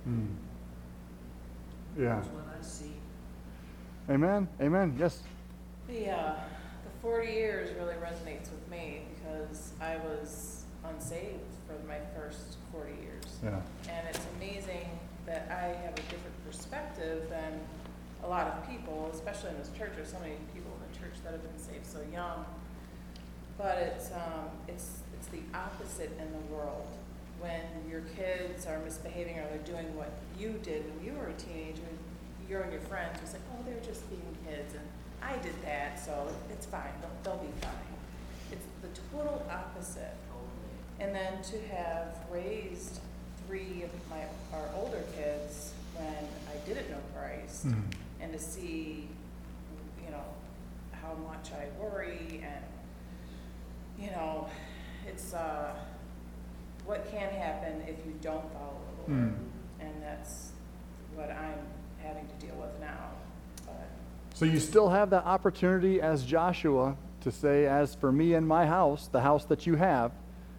Mm. 0.06 0.36
Yeah. 1.98 2.16
That's 2.16 2.28
what 2.28 2.44
I 2.46 2.62
see. 2.62 2.92
Amen. 4.10 4.46
Amen. 4.60 4.94
Yes. 4.98 5.22
The, 5.88 6.10
uh, 6.10 6.34
the 6.84 6.90
forty 7.00 7.32
years 7.32 7.70
really 7.78 7.94
resonates 7.94 8.50
with 8.50 8.68
me 8.70 9.04
because 9.14 9.72
I 9.80 9.96
was 9.96 10.64
unsaved 10.84 11.40
for 11.66 11.74
my 11.88 12.00
first 12.14 12.58
forty 12.70 13.00
years. 13.00 13.38
Yeah. 13.42 13.60
And 13.88 14.06
it's 14.08 14.20
amazing 14.36 14.90
that 15.28 15.46
I 15.50 15.76
have 15.84 15.92
a 15.92 16.02
different 16.10 16.44
perspective 16.46 17.28
than 17.28 17.60
a 18.24 18.28
lot 18.28 18.46
of 18.46 18.68
people, 18.68 19.10
especially 19.12 19.50
in 19.50 19.58
this 19.58 19.70
church. 19.76 19.92
There's 19.94 20.10
so 20.10 20.18
many 20.20 20.36
people 20.54 20.72
in 20.72 20.92
the 20.92 20.98
church 20.98 21.16
that 21.22 21.32
have 21.32 21.42
been 21.42 21.58
saved 21.58 21.86
so 21.86 22.00
young. 22.12 22.44
But 23.58 23.78
it's, 23.78 24.10
um, 24.12 24.48
it's, 24.66 25.00
it's 25.14 25.28
the 25.28 25.40
opposite 25.54 26.12
in 26.18 26.32
the 26.32 26.54
world. 26.54 26.86
When 27.40 27.62
your 27.88 28.00
kids 28.16 28.66
are 28.66 28.78
misbehaving 28.80 29.38
or 29.38 29.46
they're 29.48 29.58
doing 29.58 29.94
what 29.96 30.10
you 30.38 30.58
did 30.62 30.84
when 30.90 31.04
you 31.04 31.12
were 31.12 31.28
a 31.28 31.34
teenager, 31.34 31.82
you 32.48 32.58
and 32.58 32.72
your 32.72 32.80
friends 32.82 33.20
will 33.20 33.28
say, 33.28 33.38
oh, 33.52 33.62
they're 33.66 33.84
just 33.84 34.08
being 34.08 34.36
kids, 34.46 34.74
and 34.74 34.82
I 35.22 35.36
did 35.42 35.54
that, 35.62 36.00
so 36.02 36.26
it's 36.50 36.66
fine, 36.66 36.90
they'll, 37.00 37.36
they'll 37.36 37.44
be 37.44 37.52
fine. 37.60 37.72
It's 38.50 38.64
the 38.80 38.88
total 39.12 39.46
opposite. 39.50 40.14
And 41.00 41.14
then 41.14 41.42
to 41.42 41.60
have 41.68 42.16
raised 42.30 43.00
three 43.48 43.82
of 43.82 43.90
my, 44.10 44.22
our 44.52 44.68
older 44.76 45.02
kids 45.16 45.72
when 45.96 46.06
I 46.06 46.68
didn't 46.68 46.90
know 46.90 46.98
Christ, 47.16 47.66
Mm. 47.66 47.82
and 48.20 48.32
to 48.32 48.38
see, 48.38 49.08
you 50.04 50.10
know, 50.10 50.22
how 50.92 51.14
much 51.26 51.50
I 51.52 51.66
worry 51.82 52.44
and, 52.44 52.64
you 53.98 54.10
know, 54.10 54.48
it's, 55.06 55.32
uh, 55.32 55.72
what 56.84 57.10
can 57.10 57.30
happen 57.30 57.80
if 57.88 57.96
you 58.06 58.12
don't 58.20 58.44
follow 58.52 58.76
the 59.06 59.12
Lord. 59.12 59.32
Mm. 59.32 59.34
And 59.80 60.02
that's 60.02 60.52
what 61.14 61.30
I'm 61.30 61.58
having 62.02 62.26
to 62.28 62.46
deal 62.46 62.56
with 62.56 62.78
now, 62.80 63.12
but. 63.64 63.88
So 64.34 64.44
you 64.44 64.60
still 64.60 64.90
have 64.90 65.08
that 65.10 65.24
opportunity 65.24 66.00
as 66.02 66.22
Joshua 66.24 66.96
to 67.22 67.32
say, 67.32 67.66
as 67.66 67.94
for 67.94 68.12
me 68.12 68.34
and 68.34 68.46
my 68.46 68.66
house, 68.66 69.08
the 69.08 69.22
house 69.22 69.44
that 69.46 69.66
you 69.66 69.76
have, 69.76 70.12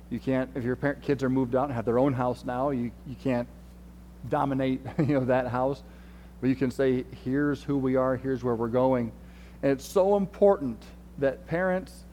you 0.09 0.19
can't, 0.19 0.49
if 0.55 0.63
your 0.63 0.75
parent, 0.75 1.01
kids 1.01 1.23
are 1.23 1.29
moved 1.29 1.55
out 1.55 1.65
and 1.65 1.73
have 1.73 1.85
their 1.85 1.99
own 1.99 2.13
house 2.13 2.43
now, 2.43 2.71
you, 2.71 2.91
you 3.07 3.15
can't 3.23 3.47
dominate, 4.29 4.81
you 4.97 5.05
know, 5.05 5.25
that 5.25 5.47
house. 5.47 5.83
But 6.41 6.49
you 6.49 6.55
can 6.55 6.71
say, 6.71 7.05
here's 7.23 7.63
who 7.63 7.77
we 7.77 7.95
are, 7.95 8.15
here's 8.15 8.43
where 8.43 8.55
we're 8.55 8.67
going. 8.67 9.11
And 9.61 9.71
it's 9.71 9.85
so 9.85 10.15
important 10.15 10.81
that 11.17 11.45
parents, 11.47 12.05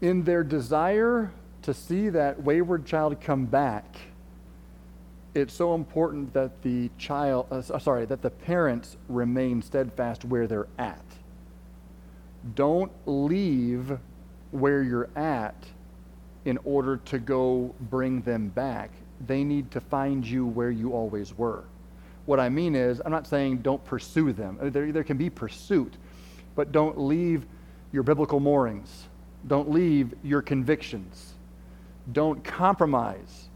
in 0.00 0.24
their 0.24 0.42
desire 0.42 1.30
to 1.62 1.72
see 1.72 2.08
that 2.10 2.42
wayward 2.42 2.84
child 2.84 3.20
come 3.20 3.46
back, 3.46 3.96
it's 5.34 5.54
so 5.54 5.74
important 5.74 6.32
that 6.34 6.62
the 6.62 6.90
child, 6.98 7.46
uh, 7.50 7.62
sorry, 7.78 8.06
that 8.06 8.22
the 8.22 8.30
parents 8.30 8.96
remain 9.08 9.62
steadfast 9.62 10.24
where 10.24 10.46
they're 10.46 10.68
at. 10.78 11.04
don't 12.54 12.90
leave 13.06 13.98
where 14.50 14.82
you're 14.82 15.10
at 15.14 15.54
in 16.48 16.58
order 16.64 16.96
to 16.96 17.18
go 17.18 17.74
bring 17.90 18.22
them 18.22 18.48
back. 18.48 18.90
They 19.26 19.44
need 19.44 19.70
to 19.72 19.82
find 19.82 20.26
you 20.26 20.46
where 20.46 20.70
you 20.70 20.92
always 20.92 21.36
were. 21.36 21.64
What 22.24 22.40
I 22.40 22.48
mean 22.48 22.74
is, 22.74 23.02
I'm 23.04 23.12
not 23.12 23.26
saying 23.26 23.58
don't 23.58 23.84
pursue 23.84 24.32
them. 24.32 24.56
There, 24.62 24.90
there 24.90 25.04
can 25.04 25.18
be 25.18 25.28
pursuit, 25.28 25.92
but 26.56 26.72
don't 26.72 26.98
leave 26.98 27.44
your 27.92 28.02
biblical 28.02 28.40
moorings. 28.40 29.08
Don't 29.46 29.70
leave 29.70 30.14
your 30.24 30.40
convictions. 30.40 31.34
Don't 32.12 32.42
compromise 32.42 33.50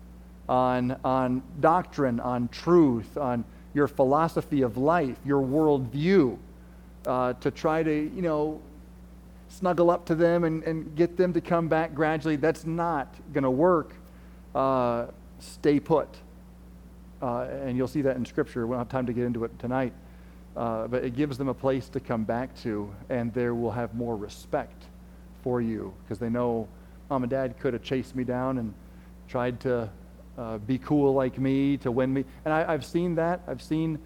on, 0.47 0.95
on 1.03 1.43
doctrine, 1.61 2.21
on 2.21 2.49
truth, 2.49 3.17
on 3.17 3.43
your 3.73 3.89
philosophy 3.89 4.61
of 4.61 4.77
life, 4.77 5.17
your 5.25 5.41
worldview, 5.41 6.37
uh, 7.07 7.33
to 7.35 7.51
try 7.51 7.83
to, 7.83 8.11
you 8.15 8.21
know, 8.21 8.61
snuggle 9.53 9.91
up 9.91 10.07
to 10.07 10.15
them 10.15 10.45
and, 10.45 10.63
and 10.65 10.95
get 10.97 11.17
them 11.17 11.33
to 11.33 11.41
come 11.41 11.69
back 11.69 11.95
gradually. 11.95 12.37
That's 12.37 12.65
not 12.65 13.15
going 13.33 13.45
to 13.45 13.51
work. 13.51 13.95
Uh, 14.55 15.07
stay 15.39 15.79
put. 15.79 16.09
Uh, 17.21 17.43
and 17.65 17.77
you'll 17.77 17.89
see 17.89 18.03
that 18.03 18.17
in 18.17 18.25
Scripture. 18.25 18.67
We 18.67 18.73
don't 18.73 18.81
have 18.81 18.89
time 18.89 19.07
to 19.07 19.13
get 19.13 19.25
into 19.25 19.45
it 19.45 19.57
tonight. 19.59 19.93
Uh, 20.57 20.87
but 20.87 21.05
it 21.05 21.17
gives 21.17 21.39
them 21.39 21.49
a 21.49 21.55
place 21.55 21.89
to 21.89 22.01
come 22.01 22.25
back 22.25 22.55
to, 22.63 22.93
and 23.09 23.33
they 23.33 23.49
will 23.49 23.71
have 23.71 23.95
more 23.95 24.17
respect 24.17 24.85
for 25.43 25.63
you 25.63 25.95
because 26.03 26.19
they 26.19 26.29
know 26.29 26.69
mom 27.09 27.23
and 27.23 27.31
dad 27.31 27.59
could 27.59 27.73
have 27.73 27.83
chased 27.83 28.15
me 28.15 28.23
down 28.23 28.59
and 28.59 28.75
tried 29.29 29.59
to 29.61 29.89
uh, 30.37 30.59
be 30.59 30.79
cool 30.79 31.15
like 31.15 31.39
me 31.39 31.77
to 31.79 31.91
win 31.91 32.13
me. 32.13 32.25
And 32.45 32.53
I, 32.53 32.71
have 32.71 32.85
seen 32.85 33.15
that. 33.15 33.41
I've 33.47 33.63
seen 33.63 33.99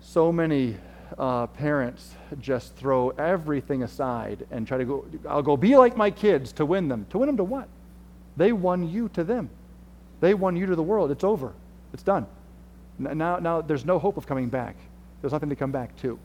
so 0.00 0.32
many 0.32 0.76
uh, 1.18 1.46
parents 1.48 2.14
just 2.40 2.74
throw 2.76 3.10
everything 3.10 3.82
aside 3.82 4.46
and 4.50 4.66
try 4.66 4.78
to 4.78 4.84
go, 4.84 5.04
I'll 5.28 5.42
go 5.42 5.56
be 5.56 5.76
like 5.76 5.96
my 5.96 6.10
kids 6.10 6.52
to 6.52 6.66
win 6.66 6.88
them. 6.88 7.06
To 7.10 7.18
win 7.18 7.26
them 7.26 7.36
to 7.38 7.44
what? 7.44 7.68
They 8.36 8.52
won 8.52 8.88
you 8.88 9.08
to 9.10 9.24
them. 9.24 9.50
They 10.20 10.34
won 10.34 10.56
you 10.56 10.66
to 10.66 10.76
the 10.76 10.82
world. 10.82 11.10
It's 11.10 11.24
over. 11.24 11.52
It's 11.92 12.02
done. 12.02 12.26
Now, 12.98 13.38
now 13.38 13.60
there's 13.60 13.84
no 13.84 13.98
hope 13.98 14.16
of 14.16 14.26
coming 14.26 14.48
back. 14.48 14.76
There's 15.20 15.32
nothing 15.32 15.50
to 15.50 15.56
come 15.56 15.72
back 15.72 15.96
to. 16.02 16.18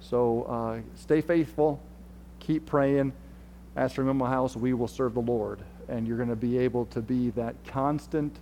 So 0.00 0.42
uh, 0.44 0.80
stay 0.96 1.20
faithful. 1.20 1.80
Keep 2.40 2.66
praying. 2.66 3.12
As 3.76 3.92
for 3.92 4.02
my 4.02 4.28
house, 4.28 4.56
we 4.56 4.74
will 4.74 4.88
serve 4.88 5.14
the 5.14 5.20
Lord. 5.20 5.60
And 5.88 6.06
you're 6.06 6.16
going 6.16 6.28
to 6.28 6.36
be 6.36 6.58
able 6.58 6.86
to 6.86 7.00
be 7.00 7.30
that 7.30 7.54
constant 7.66 8.36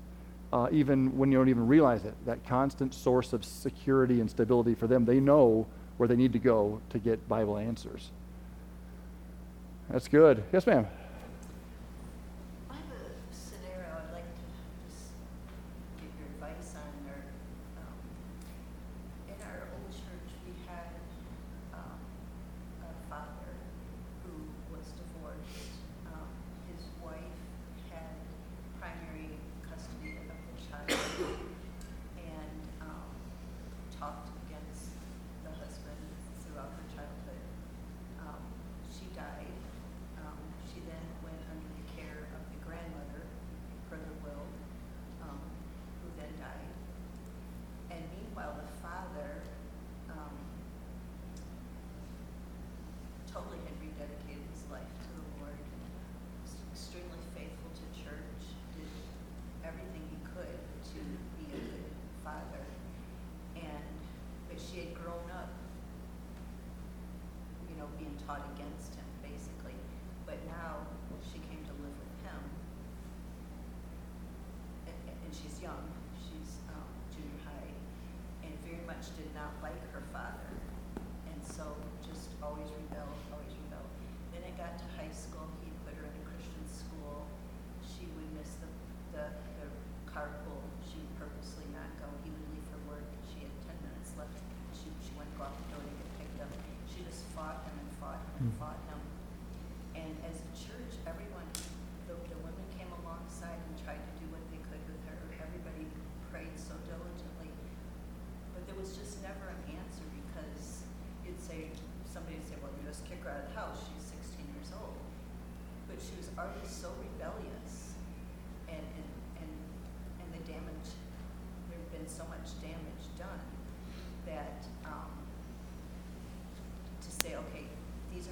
uh, 0.52 0.68
even 0.72 1.16
when 1.16 1.30
you 1.30 1.38
don't 1.38 1.48
even 1.48 1.66
realize 1.66 2.04
it, 2.04 2.14
that 2.24 2.44
constant 2.46 2.94
source 2.94 3.32
of 3.32 3.44
security 3.44 4.20
and 4.20 4.30
stability 4.30 4.74
for 4.74 4.86
them. 4.86 5.04
They 5.04 5.20
know 5.20 5.66
where 5.98 6.08
they 6.08 6.16
need 6.16 6.32
to 6.32 6.38
go 6.38 6.80
to 6.90 6.98
get 6.98 7.28
Bible 7.28 7.58
answers. 7.58 8.10
That's 9.90 10.08
good. 10.08 10.44
Yes, 10.52 10.66
ma'am. 10.66 10.86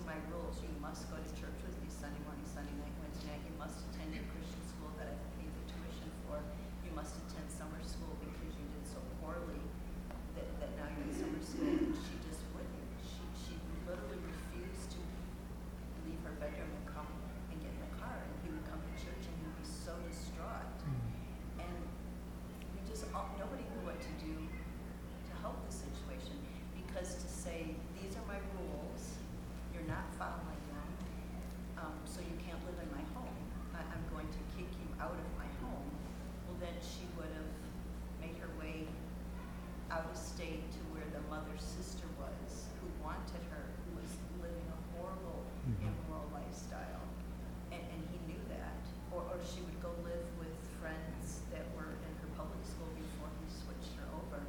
My 0.06 0.16
rules, 0.30 0.62
you 0.62 0.70
must 0.78 1.10
go 1.10 1.18
to 1.18 1.30
church 1.34 1.58
with 1.66 1.74
me 1.82 1.88
Sunday 1.90 2.22
morning, 2.24 2.46
Sunday 2.46 2.72
night, 2.78 2.94
Wednesday 3.02 3.34
night, 3.34 3.42
you 3.42 3.54
must 3.58 3.82
attend 3.90 4.14
your 4.14 4.22
Christian 4.30 4.62
school 4.62 4.90
that 4.96 5.10
I've 5.10 5.24
paid 5.34 5.50
the 5.50 5.64
tuition 5.66 6.08
for, 6.24 6.38
you 6.86 6.92
must 6.94 7.18
attend 7.26 7.50
summer 7.50 7.80
school 7.82 8.14
because 8.22 8.54
you 8.54 8.66
did 8.70 8.86
so 8.86 9.02
poorly 9.18 9.58
that, 10.38 10.46
that 10.62 10.70
now 10.78 10.86
you're 10.94 11.10
in 11.10 11.14
summer 11.14 11.42
school, 11.42 11.66
and 11.90 11.94
she 11.98 12.14
just 12.22 12.42
wouldn't, 12.54 12.86
she, 13.02 13.22
she 13.34 13.54
literally 13.84 14.22
refused 14.22 14.94
to 14.94 15.00
leave 16.06 16.20
her 16.22 16.34
bedroom 16.38 16.70
and 16.70 16.84
come 16.86 17.10
and 17.50 17.58
get 17.58 17.74
in 17.74 17.80
the 17.82 17.92
car, 17.98 18.14
and 18.14 18.30
he 18.46 18.48
would 18.54 18.62
come 18.70 18.78
to 18.78 18.92
church 18.94 19.22
and 19.26 19.34
he 19.42 19.44
would 19.50 19.58
be 19.58 19.66
so 19.66 19.92
distraught. 20.06 20.70
And 21.58 21.76
we 22.78 22.80
just, 22.86 23.10
all, 23.10 23.26
nobody 23.42 23.66
knew 23.74 23.82
what 23.82 23.98
to 23.98 24.12
do 24.22 24.34
to 24.38 25.32
help 25.42 25.58
the 25.66 25.74
situation, 25.74 26.38
because 26.78 27.18
to 27.18 27.28
say, 27.28 27.74
these 27.98 28.14
are 28.14 28.26
my 28.30 28.38
rules, 28.54 29.18
you're 29.74 29.88
not 29.88 30.08
following 30.16 30.62
them, 30.72 30.88
um, 31.76 31.96
so 32.08 32.20
you 32.24 32.32
can't 32.40 32.60
live 32.64 32.78
in 32.80 32.88
my 32.92 33.04
home, 33.12 33.36
I, 33.76 33.84
I'm 33.84 34.04
going 34.12 34.28
to 34.28 34.40
kick 34.56 34.68
you 34.80 34.88
out 34.96 35.12
of 35.16 35.28
my 35.36 35.48
home, 35.60 35.88
well, 36.48 36.56
then 36.62 36.72
she 36.80 37.04
would 37.20 37.28
have 37.36 37.52
made 38.22 38.36
her 38.40 38.48
way 38.56 38.88
out 39.92 40.08
of 40.08 40.16
state 40.16 40.64
to 40.72 40.80
where 40.96 41.04
the 41.12 41.20
mother's 41.28 41.60
sister 41.62 42.08
was, 42.16 42.72
who 42.80 42.88
wanted 43.04 43.42
her, 43.52 43.64
who 43.84 44.00
was 44.00 44.08
living 44.40 44.64
a 44.72 44.78
horrible, 44.96 45.44
immoral 45.84 46.26
lifestyle. 46.32 47.04
And, 47.70 47.82
and 47.92 48.00
he 48.10 48.18
knew 48.26 48.40
that. 48.50 48.80
Or, 49.12 49.22
or 49.28 49.38
she 49.44 49.60
would 49.62 49.78
go 49.84 49.92
live 50.02 50.26
with 50.40 50.54
friends 50.82 51.42
that 51.54 51.62
were 51.78 51.92
in 51.92 52.12
her 52.24 52.30
public 52.34 52.58
school 52.66 52.88
before 52.98 53.30
he 53.38 53.46
switched 53.50 53.94
her 54.00 54.06
over. 54.16 54.42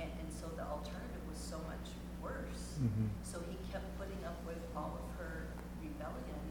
And, 0.00 0.08
and 0.08 0.28
so 0.32 0.48
the 0.56 0.64
alternative 0.64 1.24
was 1.28 1.36
so 1.40 1.60
much 1.68 1.92
worse. 2.22 2.78
So 3.24 3.40
he 3.48 3.56
kept 3.68 3.84
putting 4.00 4.20
up 4.24 4.36
with 4.48 4.60
all 4.72 4.96
of 4.96 5.06
her 5.20 5.52
rebellion. 5.84 6.42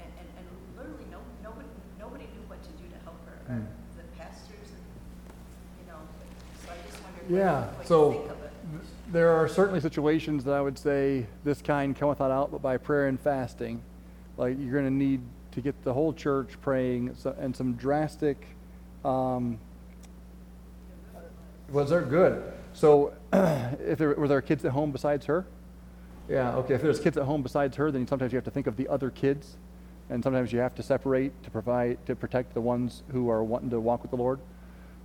And, 0.00 0.10
and, 0.18 0.28
and 0.40 0.46
literally, 0.76 1.08
no, 1.12 1.20
nobody, 1.44 1.68
nobody 2.00 2.26
knew 2.32 2.44
what 2.48 2.60
to 2.64 2.72
do 2.80 2.88
to 2.90 2.98
help 3.04 3.20
her. 3.28 3.36
Uh, 3.48 3.60
Mm. 3.62 3.66
Pastors, 4.32 4.68
you 5.80 5.92
know, 5.92 5.98
so 6.64 6.70
I 6.72 6.90
just 6.90 7.02
wondered 7.02 7.30
Yeah, 7.30 7.60
what, 7.60 7.78
what 7.78 7.86
so 7.86 8.10
you 8.12 8.18
think 8.18 8.30
of 8.30 8.44
it. 8.44 9.12
there 9.12 9.30
are 9.30 9.48
certainly 9.48 9.80
situations 9.80 10.44
that 10.44 10.54
I 10.54 10.60
would 10.60 10.78
say 10.78 11.26
this 11.44 11.60
kind 11.62 11.96
cometh 11.96 12.20
not 12.20 12.30
out 12.30 12.50
but 12.50 12.62
by 12.62 12.76
prayer 12.76 13.08
and 13.08 13.20
fasting. 13.20 13.82
Like 14.36 14.56
you're 14.58 14.72
going 14.72 14.84
to 14.86 14.90
need 14.90 15.20
to 15.52 15.60
get 15.60 15.82
the 15.84 15.92
whole 15.92 16.12
church 16.12 16.60
praying 16.62 17.14
so, 17.18 17.36
and 17.38 17.54
some 17.54 17.74
drastic. 17.74 18.46
Um, 19.04 19.58
was 21.70 21.90
there 21.90 22.02
good? 22.02 22.42
So, 22.74 23.12
if 23.32 23.98
there 23.98 24.14
were 24.14 24.28
there 24.28 24.40
kids 24.42 24.64
at 24.64 24.72
home 24.72 24.92
besides 24.92 25.26
her? 25.26 25.44
Yeah, 26.28 26.54
okay. 26.56 26.74
If 26.74 26.82
there's 26.82 27.00
kids 27.00 27.16
at 27.18 27.24
home 27.24 27.42
besides 27.42 27.76
her, 27.76 27.90
then 27.90 28.06
sometimes 28.06 28.32
you 28.32 28.36
have 28.36 28.44
to 28.44 28.50
think 28.50 28.66
of 28.66 28.76
the 28.76 28.88
other 28.88 29.10
kids, 29.10 29.56
and 30.10 30.22
sometimes 30.22 30.52
you 30.52 30.58
have 30.58 30.74
to 30.74 30.82
separate 30.82 31.42
to 31.42 31.50
provide 31.50 32.04
to 32.06 32.14
protect 32.14 32.54
the 32.54 32.60
ones 32.60 33.02
who 33.12 33.30
are 33.30 33.42
wanting 33.42 33.70
to 33.70 33.80
walk 33.80 34.02
with 34.02 34.10
the 34.10 34.16
Lord. 34.16 34.40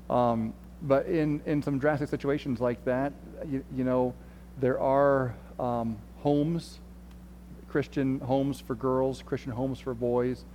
Um, 0.09 0.53
but 0.81 1.07
in 1.07 1.41
in 1.45 1.61
some 1.61 1.79
drastic 1.79 2.09
situations 2.09 2.59
like 2.59 2.83
that, 2.85 3.13
you, 3.49 3.63
you 3.75 3.83
know, 3.83 4.13
there 4.59 4.79
are 4.79 5.35
um, 5.59 5.97
homes, 6.19 6.79
Christian 7.69 8.19
homes 8.19 8.59
for 8.59 8.75
girls, 8.75 9.21
Christian 9.21 9.51
homes 9.51 9.79
for 9.79 9.93
boys, 9.93 10.45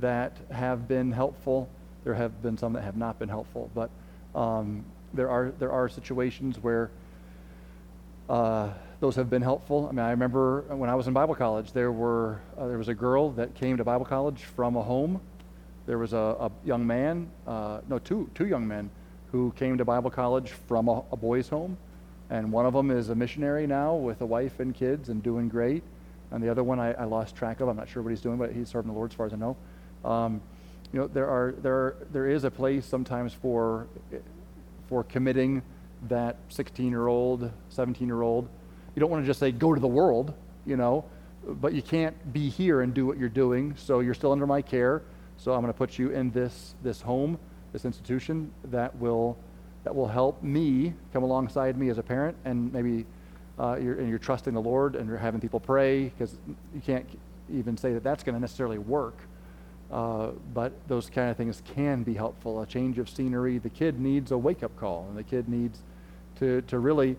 that 0.00 0.36
have 0.50 0.88
been 0.88 1.12
helpful. 1.12 1.68
There 2.04 2.14
have 2.14 2.42
been 2.42 2.56
some 2.56 2.72
that 2.74 2.82
have 2.82 2.96
not 2.96 3.18
been 3.18 3.28
helpful, 3.28 3.70
but 3.74 3.90
um, 4.34 4.84
there 5.12 5.28
are 5.28 5.52
there 5.58 5.72
are 5.72 5.88
situations 5.88 6.58
where. 6.60 6.90
Uh, 8.28 8.70
those 9.00 9.14
have 9.16 9.30
been 9.30 9.42
helpful. 9.42 9.86
I 9.88 9.92
mean, 9.92 10.04
I 10.04 10.10
remember 10.10 10.62
when 10.68 10.90
I 10.90 10.94
was 10.94 11.06
in 11.06 11.12
Bible 11.12 11.34
college, 11.34 11.72
there 11.72 11.92
were 11.92 12.40
uh, 12.56 12.66
there 12.66 12.78
was 12.78 12.88
a 12.88 12.94
girl 12.94 13.30
that 13.32 13.54
came 13.54 13.76
to 13.76 13.84
Bible 13.84 14.04
college 14.04 14.42
from 14.42 14.76
a 14.76 14.82
home. 14.82 15.20
There 15.86 15.98
was 15.98 16.12
a, 16.12 16.16
a 16.16 16.50
young 16.64 16.86
man, 16.86 17.30
uh, 17.46 17.80
no, 17.88 17.98
two 17.98 18.28
two 18.34 18.46
young 18.46 18.66
men, 18.66 18.90
who 19.30 19.52
came 19.56 19.78
to 19.78 19.84
Bible 19.84 20.10
college 20.10 20.50
from 20.66 20.88
a, 20.88 21.04
a 21.12 21.16
boys' 21.16 21.48
home, 21.48 21.76
and 22.28 22.50
one 22.50 22.66
of 22.66 22.72
them 22.72 22.90
is 22.90 23.08
a 23.10 23.14
missionary 23.14 23.66
now 23.66 23.94
with 23.94 24.20
a 24.20 24.26
wife 24.26 24.58
and 24.58 24.74
kids 24.74 25.08
and 25.08 25.22
doing 25.22 25.48
great, 25.48 25.84
and 26.32 26.42
the 26.42 26.48
other 26.48 26.64
one 26.64 26.80
I, 26.80 26.92
I 26.94 27.04
lost 27.04 27.36
track 27.36 27.60
of. 27.60 27.68
I'm 27.68 27.76
not 27.76 27.88
sure 27.88 28.02
what 28.02 28.10
he's 28.10 28.20
doing, 28.20 28.36
but 28.36 28.52
he's 28.52 28.68
serving 28.68 28.90
the 28.90 28.96
Lord 28.96 29.12
as 29.12 29.16
far 29.16 29.26
as 29.26 29.32
I 29.32 29.36
know. 29.36 29.56
Um, 30.04 30.40
you 30.92 30.98
know, 30.98 31.06
there 31.06 31.28
are 31.28 31.54
there 31.62 31.74
are, 31.74 31.96
there 32.10 32.28
is 32.28 32.42
a 32.42 32.50
place 32.50 32.84
sometimes 32.84 33.32
for 33.32 33.86
for 34.88 35.04
committing 35.04 35.62
that 36.08 36.36
16 36.48 36.90
year 36.90 37.06
old, 37.06 37.50
17 37.68 38.08
year 38.08 38.22
old 38.22 38.48
you 38.98 39.00
don't 39.00 39.10
want 39.10 39.22
to 39.22 39.26
just 39.28 39.38
say, 39.38 39.52
go 39.52 39.72
to 39.72 39.80
the 39.80 39.86
world, 39.86 40.34
you 40.66 40.76
know, 40.76 41.04
but 41.46 41.72
you 41.72 41.82
can't 41.82 42.32
be 42.32 42.48
here 42.48 42.80
and 42.80 42.92
do 42.92 43.06
what 43.06 43.16
you're 43.16 43.28
doing. 43.28 43.76
So 43.76 44.00
you're 44.00 44.12
still 44.12 44.32
under 44.32 44.44
my 44.44 44.60
care. 44.60 45.02
So 45.36 45.52
I'm 45.52 45.60
going 45.60 45.72
to 45.72 45.78
put 45.78 46.00
you 46.00 46.10
in 46.10 46.32
this, 46.32 46.74
this 46.82 47.00
home, 47.00 47.38
this 47.72 47.84
institution 47.84 48.50
that 48.64 48.96
will, 48.96 49.38
that 49.84 49.94
will 49.94 50.08
help 50.08 50.42
me 50.42 50.94
come 51.12 51.22
alongside 51.22 51.78
me 51.78 51.90
as 51.90 51.98
a 51.98 52.02
parent 52.02 52.36
and 52.44 52.72
maybe 52.72 53.06
uh, 53.56 53.78
you're, 53.80 54.00
and 54.00 54.08
you're 54.08 54.18
trusting 54.18 54.52
the 54.52 54.60
Lord 54.60 54.96
and 54.96 55.08
you're 55.08 55.16
having 55.16 55.40
people 55.40 55.60
pray 55.60 56.06
because 56.06 56.36
you 56.74 56.80
can't 56.80 57.06
even 57.54 57.76
say 57.76 57.92
that 57.92 58.02
that's 58.02 58.24
going 58.24 58.34
to 58.34 58.40
necessarily 58.40 58.78
work. 58.78 59.16
Uh, 59.92 60.30
but 60.52 60.72
those 60.88 61.08
kind 61.08 61.30
of 61.30 61.36
things 61.36 61.62
can 61.72 62.02
be 62.02 62.14
helpful. 62.14 62.62
A 62.62 62.66
change 62.66 62.98
of 62.98 63.08
scenery. 63.08 63.58
The 63.58 63.70
kid 63.70 64.00
needs 64.00 64.32
a 64.32 64.38
wake 64.38 64.64
up 64.64 64.76
call, 64.76 65.06
and 65.08 65.16
the 65.16 65.22
kid 65.22 65.48
needs 65.48 65.78
to, 66.40 66.62
to 66.62 66.80
really 66.80 67.16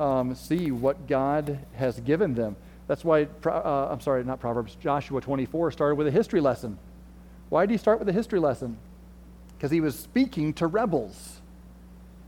um, 0.00 0.34
see 0.34 0.70
what 0.70 1.06
God 1.06 1.58
has 1.74 2.00
given 2.00 2.34
them. 2.34 2.56
That's 2.86 3.04
why, 3.04 3.28
uh, 3.44 3.88
I'm 3.90 4.00
sorry, 4.00 4.24
not 4.24 4.40
Proverbs, 4.40 4.76
Joshua 4.76 5.20
24 5.20 5.72
started 5.72 5.96
with 5.96 6.06
a 6.06 6.10
history 6.10 6.40
lesson. 6.40 6.78
Why 7.50 7.66
did 7.66 7.72
he 7.72 7.78
start 7.78 7.98
with 7.98 8.08
a 8.08 8.12
history 8.12 8.38
lesson? 8.38 8.78
Because 9.56 9.70
he 9.70 9.80
was 9.80 9.98
speaking 9.98 10.52
to 10.54 10.66
rebels. 10.66 11.40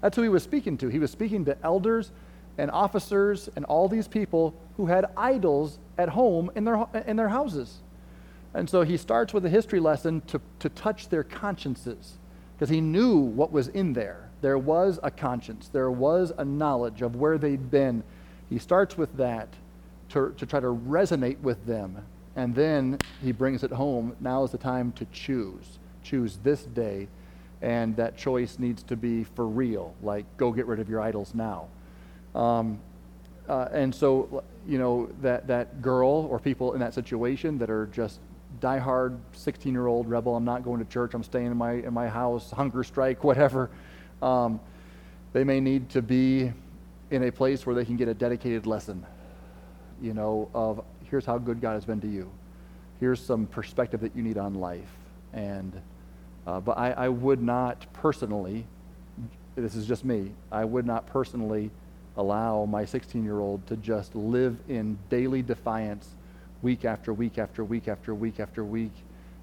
That's 0.01 0.17
who 0.17 0.23
he 0.23 0.29
was 0.29 0.43
speaking 0.43 0.77
to. 0.79 0.89
He 0.89 0.99
was 0.99 1.11
speaking 1.11 1.45
to 1.47 1.57
elders 1.63 2.11
and 2.59 2.71
officers 2.71 3.49
and 3.57 3.65
all 3.67 3.89
these 3.89 4.09
people 4.09 4.55
who 4.77 4.87
had 4.87 5.07
idols 5.17 5.79
at 5.97 6.11
home 6.11 6.51
in 6.55 6.65
their, 6.65 6.87
in 7.07 7.17
their 7.17 7.29
houses. 7.29 7.79
And 8.55 8.69
so 8.69 8.83
he 8.83 8.97
starts 8.97 9.33
with 9.33 9.45
a 9.45 9.49
history 9.49 9.81
lesson 9.81 10.23
to, 10.23 10.41
to 10.59 10.69
touch 10.71 11.09
their 11.09 11.23
consciences 11.23 12.19
because 12.55 12.69
he 12.69 12.81
knew 12.81 13.17
what 13.19 13.53
was 13.53 13.69
in 13.69 13.93
there. 13.93 14.30
There 14.41 14.59
was 14.59 14.99
a 15.03 15.11
conscience, 15.11 15.69
there 15.69 15.91
was 15.91 16.33
a 16.37 16.45
knowledge 16.45 17.03
of 17.03 17.17
where 17.17 17.39
they'd 17.39 17.71
been. 17.71 18.03
He 18.49 18.59
starts 18.59 18.97
with 18.97 19.17
that 19.17 19.49
to, 20.11 20.35
to 20.37 20.47
try 20.47 20.61
to 20.61 20.69
resonate 20.69 21.41
with 21.41 21.65
them. 21.67 22.05
And 22.37 22.55
then 22.55 22.99
he 23.23 23.33
brings 23.33 23.65
it 23.65 23.71
home. 23.71 24.17
Now 24.21 24.45
is 24.45 24.51
the 24.51 24.59
time 24.59 24.93
to 24.93 25.05
choose. 25.07 25.79
Choose 26.03 26.39
this 26.43 26.63
day. 26.63 27.09
And 27.63 27.97
that 27.97 28.17
choice 28.17 28.59
needs 28.59 28.83
to 28.85 28.97
be 28.97 29.25
for 29.25 29.47
real, 29.47 29.95
like 30.03 30.25
go 30.37 30.51
get 30.51 30.67
rid 30.67 30.81
of 30.81 30.89
your 30.89 31.01
idols 31.01 31.35
now. 31.35 31.69
Um, 32.35 32.81
uh, 33.49 33.69
and 33.73 33.95
so, 33.95 34.45
you 34.67 34.79
know, 34.79 35.11
that, 35.21 35.47
that 35.49 35.83
girl 35.83 36.29
or 36.31 36.39
people 36.39 36.73
in 36.73 36.81
that 36.81 36.95
situation 36.95 37.59
that 37.59 37.69
are 37.69 37.87
just 37.87 38.21
diehard 38.61 39.19
16 39.33 39.73
year 39.73 39.87
old 39.87 40.09
rebel, 40.09 40.37
I'm 40.37 40.45
not 40.45 40.65
going 40.65 40.79
to 40.79 40.91
church, 40.91 41.15
I'm 41.15 41.23
staying 41.23 41.47
in 41.47 41.57
my, 41.57 41.73
in 41.73 41.93
my 41.93 42.09
house, 42.09 42.51
hunger 42.51 42.83
strike, 42.85 43.25
whatever. 43.25 43.71
Um, 44.23 44.61
they 45.33 45.45
may 45.45 45.61
need 45.61 45.89
to 45.91 46.03
be 46.03 46.53
in 47.11 47.25
a 47.25 47.33
place 47.33 47.67
where 47.67 47.75
they 47.75 47.85
can 47.85 47.97
get 47.97 48.09
a 48.09 48.15
dedicated 48.15 48.67
lesson, 48.67 49.05
you 50.01 50.15
know, 50.15 50.49
of 50.55 50.83
here's 51.05 51.25
how 51.25 51.39
good 51.39 51.61
God 51.61 51.75
has 51.75 51.85
been 51.85 52.01
to 52.01 52.09
you. 52.09 52.31
Here's 53.01 53.21
some 53.21 53.47
perspective 53.47 54.01
that 54.01 54.15
you 54.15 54.23
need 54.23 54.39
on 54.39 54.55
life. 54.55 54.91
And, 55.33 55.81
uh, 56.47 56.61
but 56.61 56.79
I, 56.79 56.93
I 56.93 57.09
would 57.09 57.43
not 57.43 57.87
personally, 57.93 58.67
this 59.57 59.75
is 59.75 59.87
just 59.87 60.05
me, 60.05 60.33
I 60.53 60.65
would 60.65 60.87
not 60.87 61.07
personally 61.07 61.71
allow 62.17 62.65
my 62.67 62.85
16 62.85 63.25
year 63.25 63.41
old 63.41 63.67
to 63.67 63.77
just 63.77 64.15
live 64.15 64.59
in 64.69 64.99
daily 65.09 65.43
defiance 65.43 66.17
week 66.63 66.85
after 66.85 67.13
week 67.13 67.39
after 67.39 67.65
week 67.65 67.89
after 67.89 68.15
week 68.15 68.41
after 68.41 68.65
week 68.65 68.93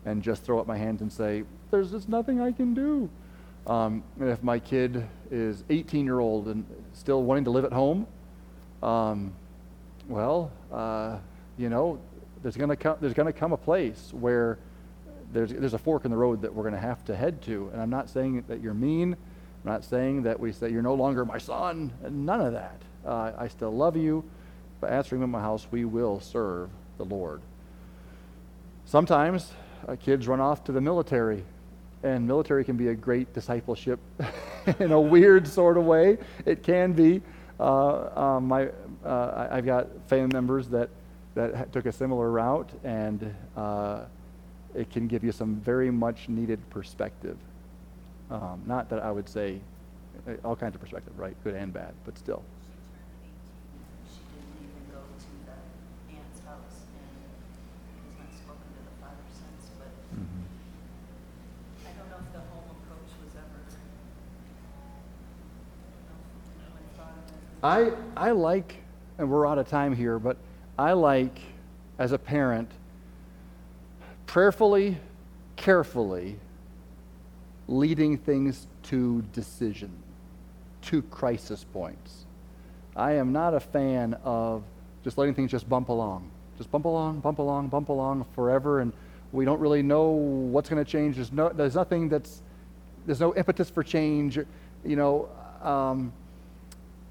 and 0.06 0.22
just 0.22 0.44
throw 0.44 0.60
up 0.60 0.68
my 0.68 0.78
hands 0.78 1.02
and 1.02 1.12
say, 1.12 1.44
there's 1.72 1.92
just 1.92 2.08
nothing 2.08 2.40
I 2.40 2.52
can 2.52 2.74
do. 2.74 3.10
Um, 3.68 4.02
if 4.22 4.42
my 4.42 4.60
kid 4.60 5.06
is 5.30 5.66
18 5.70 6.06
year 6.06 6.20
old 6.20 6.48
and 6.48 6.66
still 6.94 7.24
wanting 7.24 7.44
to 7.44 7.50
live 7.52 7.66
at 7.66 7.74
home, 7.74 8.08
um, 8.82 9.34
well, 10.08 10.52
uh, 10.72 11.18
you 11.58 11.70
know, 11.70 12.00
there's 12.42 12.56
going 12.56 12.70
to 12.70 12.78
come 12.78 12.96
there's 13.02 13.14
going 13.14 13.26
to 13.26 13.38
come 13.38 13.52
a 13.52 13.58
place 13.58 14.14
where 14.14 14.58
there's 15.34 15.52
there's 15.52 15.74
a 15.74 15.78
fork 15.78 16.06
in 16.06 16.12
the 16.12 16.18
road 16.18 16.42
that 16.42 16.54
we're 16.54 16.64
going 16.64 16.76
to 16.76 16.80
have 16.80 17.04
to 17.06 17.16
head 17.16 17.42
to. 17.44 17.70
And 17.74 17.82
I'm 17.82 17.90
not 17.90 18.10
saying 18.10 18.46
that 18.48 18.62
you're 18.62 18.74
mean. 18.74 19.14
I'm 19.14 19.72
not 19.72 19.84
saying 19.84 20.24
that 20.24 20.40
we 20.40 20.54
say 20.54 20.72
you're 20.72 20.82
no 20.82 20.94
longer 20.94 21.26
my 21.26 21.38
son. 21.38 21.92
None 22.10 22.40
of 22.40 22.54
that. 22.54 22.82
Uh, 23.06 23.34
I 23.38 23.50
still 23.50 23.72
love 23.72 23.98
you, 23.98 24.24
but 24.80 24.92
as 24.92 25.08
for 25.08 25.16
me 25.16 25.26
in 25.26 25.30
my 25.30 25.42
house, 25.42 25.68
we 25.72 25.84
will 25.84 26.22
serve 26.22 26.70
the 26.98 27.04
Lord. 27.04 27.42
Sometimes 28.86 29.52
uh, 29.90 29.98
kids 29.98 30.26
run 30.26 30.40
off 30.40 30.64
to 30.66 30.72
the 30.72 30.80
military 30.80 31.44
and 32.04 32.28
military 32.28 32.64
can 32.64 32.78
be 32.78 32.90
a 32.90 32.96
great 32.96 33.34
discipleship 33.34 34.00
in 34.80 34.92
a 34.92 35.00
weird 35.02 35.48
sort 35.48 35.78
of 35.78 35.86
way. 35.86 36.18
It 36.46 36.64
can 36.64 36.94
be. 36.94 37.22
Uh, 37.60 38.10
um, 38.20 38.48
my, 38.48 38.70
uh, 39.04 39.48
I've 39.52 39.66
got 39.66 39.88
family 40.08 40.32
members 40.34 40.68
that, 40.70 40.90
that 41.36 41.72
took 41.74 41.86
a 41.86 41.92
similar 41.92 42.30
route, 42.30 42.70
and 42.84 43.34
uh, 43.56 44.02
it 44.76 44.92
can 44.92 45.08
give 45.08 45.24
you 45.24 45.32
some 45.32 45.56
very 45.56 45.90
much 45.90 46.30
needed 46.30 46.60
perspective. 46.70 47.38
Um, 48.30 48.62
not 48.66 48.90
that 48.90 49.00
I 49.00 49.12
would 49.12 49.28
say 49.28 49.60
uh, 50.28 50.34
all 50.44 50.56
kinds 50.56 50.76
of 50.76 50.82
perspective, 50.82 51.18
right? 51.18 51.36
Good 51.44 51.56
and 51.56 51.74
bad, 51.74 51.94
but 52.06 52.18
still. 52.18 52.44
She 54.12 54.20
didn't 54.36 54.70
even 54.70 54.84
go 54.92 55.00
to 55.02 55.32
the 55.48 55.58
aunt's 56.14 56.40
house 56.46 56.86
and 56.94 57.16
has 58.04 58.14
not 58.20 58.32
spoken 58.38 58.68
to 58.68 58.82
the 58.86 58.96
father 59.02 59.26
since, 59.34 59.72
but 59.80 59.90
Mm-hmm. 60.14 60.44
I 61.88 61.92
don't 61.96 62.10
know 62.12 62.20
if 62.20 62.32
the 62.34 62.44
home 62.52 62.68
approach 62.84 63.12
was 63.24 63.34
ever, 63.38 63.62
I 63.64 63.80
don't 65.96 66.08
know, 66.12 67.47
I 67.64 67.92
I 68.16 68.32
like, 68.32 68.78
and 69.18 69.30
we're 69.30 69.48
out 69.48 69.58
of 69.58 69.68
time 69.68 69.96
here, 69.96 70.20
but 70.20 70.38
I 70.78 70.94
like, 70.94 71.40
as 71.98 72.12
a 72.12 72.18
parent, 72.18 72.70
prayerfully, 74.28 74.98
carefully 75.56 76.38
leading 77.68 78.18
things 78.18 78.68
to 78.84 79.24
decision, 79.34 79.92
to 80.84 81.02
crisis 81.04 81.66
points. 81.74 82.26
I 82.96 83.14
am 83.14 83.32
not 83.32 83.54
a 83.54 83.60
fan 83.60 84.16
of 84.24 84.64
just 85.04 85.18
letting 85.18 85.34
things 85.34 85.52
just 85.52 85.68
bump 85.68 85.90
along. 85.90 86.30
Just 86.58 86.72
bump 86.72 86.86
along, 86.86 87.20
bump 87.20 87.40
along, 87.40 87.68
bump 87.68 87.90
along 87.90 88.26
forever, 88.34 88.80
and 88.80 88.94
we 89.32 89.46
don't 89.46 89.60
really 89.60 89.84
know 89.84 90.10
what's 90.10 90.70
going 90.70 90.84
to 90.84 90.90
change. 90.90 91.16
There's, 91.16 91.32
no, 91.32 91.50
there's 91.50 91.76
nothing 91.76 92.10
that's, 92.10 92.42
there's 93.06 93.20
no 93.20 93.36
impetus 93.36 93.70
for 93.70 93.84
change. 93.84 94.40
You 94.86 94.96
know, 94.96 95.30
um, 95.62 96.14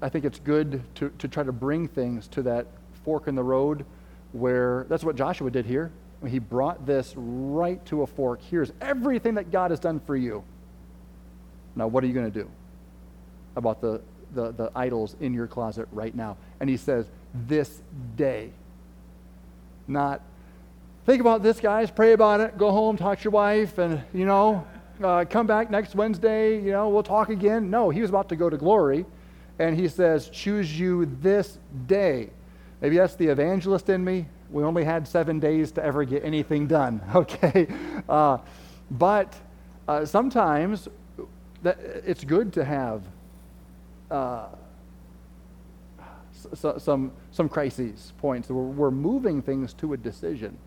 I 0.01 0.09
think 0.09 0.25
it's 0.25 0.39
good 0.39 0.81
to, 0.95 1.09
to 1.17 1.27
try 1.27 1.43
to 1.43 1.51
bring 1.51 1.87
things 1.87 2.27
to 2.29 2.43
that 2.43 2.67
fork 3.03 3.27
in 3.27 3.35
the 3.35 3.43
road 3.43 3.85
where 4.31 4.85
that's 4.89 5.03
what 5.03 5.15
Joshua 5.15 5.49
did 5.49 5.65
here. 5.65 5.91
He 6.25 6.39
brought 6.39 6.85
this 6.85 7.13
right 7.15 7.83
to 7.87 8.01
a 8.01 8.07
fork. 8.07 8.41
Here's 8.41 8.71
everything 8.81 9.35
that 9.35 9.51
God 9.51 9.71
has 9.71 9.79
done 9.79 9.99
for 9.99 10.15
you. 10.15 10.43
Now, 11.75 11.87
what 11.87 12.03
are 12.03 12.07
you 12.07 12.13
going 12.13 12.31
to 12.31 12.39
do 12.39 12.49
about 13.55 13.81
the, 13.81 14.01
the, 14.33 14.51
the 14.51 14.71
idols 14.75 15.15
in 15.19 15.33
your 15.33 15.47
closet 15.47 15.87
right 15.91 16.13
now? 16.13 16.37
And 16.59 16.69
he 16.69 16.77
says, 16.77 17.05
this 17.47 17.81
day. 18.15 18.49
Not, 19.87 20.21
think 21.05 21.21
about 21.21 21.43
this, 21.43 21.59
guys, 21.59 21.91
pray 21.91 22.13
about 22.13 22.41
it, 22.41 22.57
go 22.57 22.71
home, 22.71 22.97
talk 22.97 23.19
to 23.19 23.23
your 23.23 23.31
wife, 23.31 23.77
and, 23.77 24.01
you 24.13 24.25
know, 24.25 24.67
uh, 25.03 25.25
come 25.29 25.45
back 25.47 25.69
next 25.69 25.95
Wednesday, 25.95 26.59
you 26.59 26.71
know, 26.71 26.89
we'll 26.89 27.03
talk 27.03 27.29
again. 27.29 27.69
No, 27.69 27.89
he 27.89 28.01
was 28.01 28.09
about 28.09 28.29
to 28.29 28.35
go 28.35 28.49
to 28.49 28.57
glory. 28.57 29.05
And 29.59 29.77
he 29.77 29.87
says, 29.87 30.29
choose 30.29 30.79
you 30.79 31.05
this 31.21 31.57
day. 31.87 32.29
Maybe 32.81 32.97
that's 32.97 33.15
the 33.15 33.27
evangelist 33.27 33.89
in 33.89 34.03
me. 34.03 34.27
We 34.51 34.63
only 34.63 34.83
had 34.83 35.07
seven 35.07 35.39
days 35.39 35.71
to 35.73 35.83
ever 35.83 36.05
get 36.05 36.23
anything 36.23 36.67
done, 36.67 37.01
okay? 37.15 37.67
Uh, 38.07 38.37
but 38.91 39.35
uh, 39.87 40.05
sometimes 40.05 40.87
that, 41.63 41.79
it's 41.79 42.23
good 42.23 42.53
to 42.53 42.63
have 42.63 43.03
uh, 44.11 44.47
some, 46.53 47.11
some 47.31 47.49
crises, 47.49 48.13
points. 48.19 48.49
We're, 48.49 48.61
we're 48.61 48.91
moving 48.91 49.41
things 49.41 49.73
to 49.75 49.93
a 49.93 49.97
decision. 49.97 50.57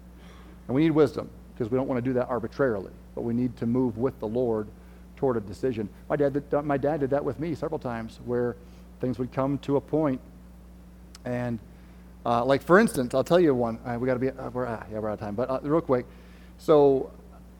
And 0.66 0.74
we 0.74 0.82
need 0.82 0.90
wisdom 0.90 1.30
because 1.54 1.70
we 1.70 1.76
don't 1.76 1.88
want 1.88 1.98
to 1.98 2.02
do 2.02 2.14
that 2.14 2.28
arbitrarily, 2.28 2.92
but 3.14 3.22
we 3.22 3.34
need 3.34 3.56
to 3.58 3.66
move 3.66 3.98
with 3.98 4.18
the 4.20 4.28
Lord 4.28 4.68
toward 5.16 5.36
a 5.36 5.40
decision. 5.40 5.88
My 6.08 6.16
dad, 6.16 6.42
my 6.64 6.76
dad 6.76 7.00
did 7.00 7.10
that 7.10 7.24
with 7.24 7.38
me 7.38 7.54
several 7.54 7.78
times 7.78 8.18
where 8.24 8.56
things 9.00 9.18
would 9.18 9.32
come 9.32 9.58
to 9.58 9.76
a 9.76 9.80
point 9.80 10.20
and 11.24 11.58
uh, 12.24 12.44
like 12.44 12.62
for 12.62 12.78
instance, 12.78 13.14
I'll 13.14 13.24
tell 13.24 13.40
you 13.40 13.54
one. 13.54 13.78
Uh, 13.84 13.96
we 13.98 14.06
got 14.06 14.14
to 14.14 14.20
be. 14.20 14.28
Uh, 14.30 14.50
we're, 14.50 14.66
ah, 14.66 14.84
yeah, 14.92 14.98
we're 14.98 15.08
out 15.08 15.14
of 15.14 15.20
time. 15.20 15.34
But 15.34 15.50
uh, 15.50 15.60
real 15.62 15.80
quick, 15.80 16.06
so 16.58 17.10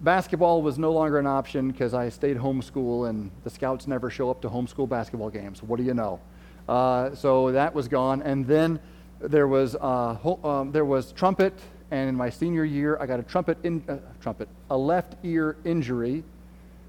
basketball 0.01 0.61
was 0.61 0.79
no 0.79 0.93
longer 0.93 1.19
an 1.19 1.27
option 1.27 1.71
because 1.71 1.95
I 1.95 2.11
stayed 2.11 2.37
homeschool, 2.37 3.09
and 3.09 3.31
the 3.43 3.51
scouts 3.51 3.87
never 3.87 4.11
show 4.11 4.31
up 4.31 4.43
to 4.43 4.51
homeschool 4.51 4.89
basketball 4.89 5.31
games. 5.31 5.63
What 5.63 5.79
do 5.79 5.83
you 5.83 5.95
know? 5.95 6.21
Uh, 6.69 7.15
so 7.15 7.53
that 7.53 7.75
was 7.75 7.89
gone, 7.89 8.21
and 8.23 8.47
then 8.47 8.81
there 9.19 9.49
was 9.49 9.77
uh, 9.77 10.15
ho- 10.15 10.41
um, 10.45 10.73
there 10.73 10.85
was 10.85 11.13
trumpet, 11.13 11.59
and 11.91 12.11
in 12.11 12.15
my 12.15 12.29
senior 12.29 12.65
year, 12.65 12.99
I 13.01 13.07
got 13.07 13.19
a 13.19 13.23
trumpet 13.23 13.57
in 13.63 13.83
uh, 13.89 13.97
trumpet 14.21 14.49
a 14.71 14.77
left 14.77 15.15
ear 15.23 15.57
injury 15.65 16.23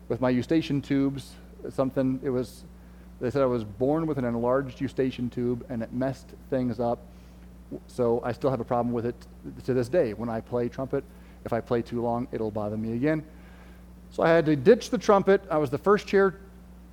with 0.10 0.20
my 0.20 0.30
eustachian 0.30 0.82
tubes. 0.82 1.32
Something 1.70 2.20
it 2.22 2.30
was. 2.30 2.66
They 3.22 3.30
said 3.30 3.42
I 3.42 3.46
was 3.46 3.64
born 3.64 4.08
with 4.08 4.18
an 4.18 4.26
enlarged 4.26 4.82
eustachian 4.82 5.30
tube, 5.30 5.66
and 5.70 5.82
it 5.82 5.94
messed 5.94 6.34
things 6.50 6.80
up 6.80 7.00
so 7.88 8.22
I 8.24 8.32
still 8.32 8.50
have 8.50 8.60
a 8.60 8.66
problem 8.66 8.94
with 8.94 9.06
it 9.06 9.16
to 9.66 9.74
this 9.74 9.90
day. 9.90 10.14
When 10.14 10.30
I 10.30 10.42
play 10.42 10.68
trumpet, 10.70 11.04
if 11.46 11.54
I 11.54 11.62
play 11.62 11.82
too 11.82 12.02
long, 12.02 12.28
it'll 12.32 12.52
bother 12.52 12.78
me 12.78 12.94
again. 12.94 13.24
So 14.12 14.24
I 14.24 14.30
had 14.30 14.46
to 14.48 14.56
ditch 14.56 14.90
the 14.90 14.98
trumpet. 14.98 15.42
I 15.50 15.58
was 15.58 15.70
the 15.70 15.78
first 15.78 16.08
chair 16.08 16.36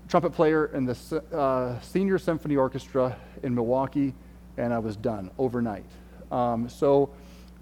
trumpet 0.08 0.30
player 0.30 0.66
in 0.66 0.86
the 0.86 1.22
uh, 1.32 1.80
senior 1.80 2.18
symphony 2.18 2.56
orchestra 2.56 3.16
in 3.42 3.54
Milwaukee, 3.54 4.14
and 4.56 4.72
I 4.72 4.78
was 4.78 4.96
done 4.96 5.30
overnight. 5.38 5.84
Um, 6.30 6.68
so 6.68 7.10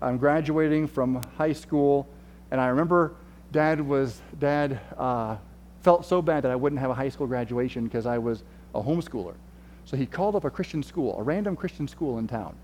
I'm 0.01 0.19
graduating 0.19 0.87
from 0.87 1.23
high 1.37 1.53
school, 1.53 2.07
and 2.51 2.61
I 2.61 2.69
remember 2.69 3.15
Dad 3.51 3.81
was 3.81 4.21
Dad 4.39 4.81
uh, 4.97 5.37
felt 5.83 6.05
so 6.05 6.21
bad 6.21 6.45
that 6.45 6.53
I 6.53 6.57
wouldn't 6.57 6.81
have 6.81 6.91
a 6.91 6.95
high 6.95 7.09
school 7.09 7.27
graduation 7.27 7.85
because 7.85 8.07
I 8.07 8.19
was 8.19 8.45
a 8.77 8.83
homeschooler. 8.83 9.35
So 9.85 9.97
he 9.97 10.07
called 10.07 10.35
up 10.35 10.45
a 10.45 10.51
Christian 10.51 10.83
school, 10.83 11.19
a 11.19 11.23
random 11.23 11.57
Christian 11.57 11.87
school 11.87 12.19
in 12.19 12.27
town 12.27 12.57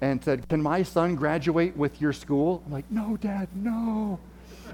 and 0.00 0.22
said, 0.22 0.48
Can 0.48 0.62
my 0.62 0.82
son 0.82 1.14
graduate 1.14 1.76
with 1.76 2.00
your 2.00 2.12
school? 2.12 2.62
I'm 2.66 2.72
like, 2.72 2.90
No, 2.90 3.16
Dad, 3.16 3.48
no. 3.54 4.18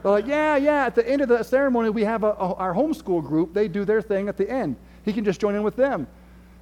They're 0.03 0.13
like, 0.13 0.27
Yeah, 0.27 0.57
yeah. 0.57 0.87
At 0.87 0.95
the 0.95 1.09
end 1.09 1.23
of 1.23 1.29
the 1.29 1.43
ceremony, 1.43 1.91
we 1.91 2.05
have 2.05 2.25
a, 2.25 2.31
a, 2.31 2.55
our 2.55 2.75
homeschool 2.75 3.25
group. 3.25 3.55
They 3.55 3.69
do 3.69 3.85
their 3.85 4.03
thing 4.03 4.29
at 4.29 4.37
the 4.37 4.51
end. 4.51 4.77
He 5.05 5.13
can 5.13 5.25
just 5.25 5.41
join 5.41 5.55
in 5.55 5.63
with 5.63 5.77
them. 5.77 6.07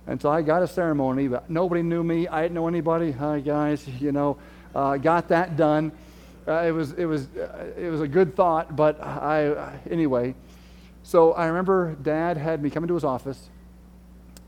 And 0.06 0.20
so 0.20 0.30
I 0.30 0.42
got 0.42 0.62
a 0.62 0.68
ceremony, 0.68 1.26
but 1.26 1.48
nobody 1.50 1.82
knew 1.82 2.04
me. 2.04 2.28
I 2.28 2.42
didn't 2.42 2.54
know 2.54 2.68
anybody. 2.68 3.10
Hi, 3.12 3.40
guys. 3.40 3.88
You 3.88 4.12
know, 4.12 4.36
uh, 4.74 4.96
got 4.96 5.28
that 5.28 5.56
done. 5.56 5.90
Uh, 6.46 6.62
it 6.62 6.70
was 6.70 6.92
it 6.92 7.06
was 7.06 7.26
uh, 7.36 7.72
it 7.76 7.88
was 7.88 8.00
a 8.00 8.06
good 8.06 8.36
thought, 8.36 8.76
but 8.76 9.02
I 9.02 9.80
anyway. 9.90 10.34
So 11.02 11.32
I 11.32 11.46
remember 11.46 11.96
Dad 12.02 12.36
had 12.36 12.62
me 12.62 12.70
come 12.70 12.84
into 12.84 12.94
his 12.94 13.04
office, 13.04 13.48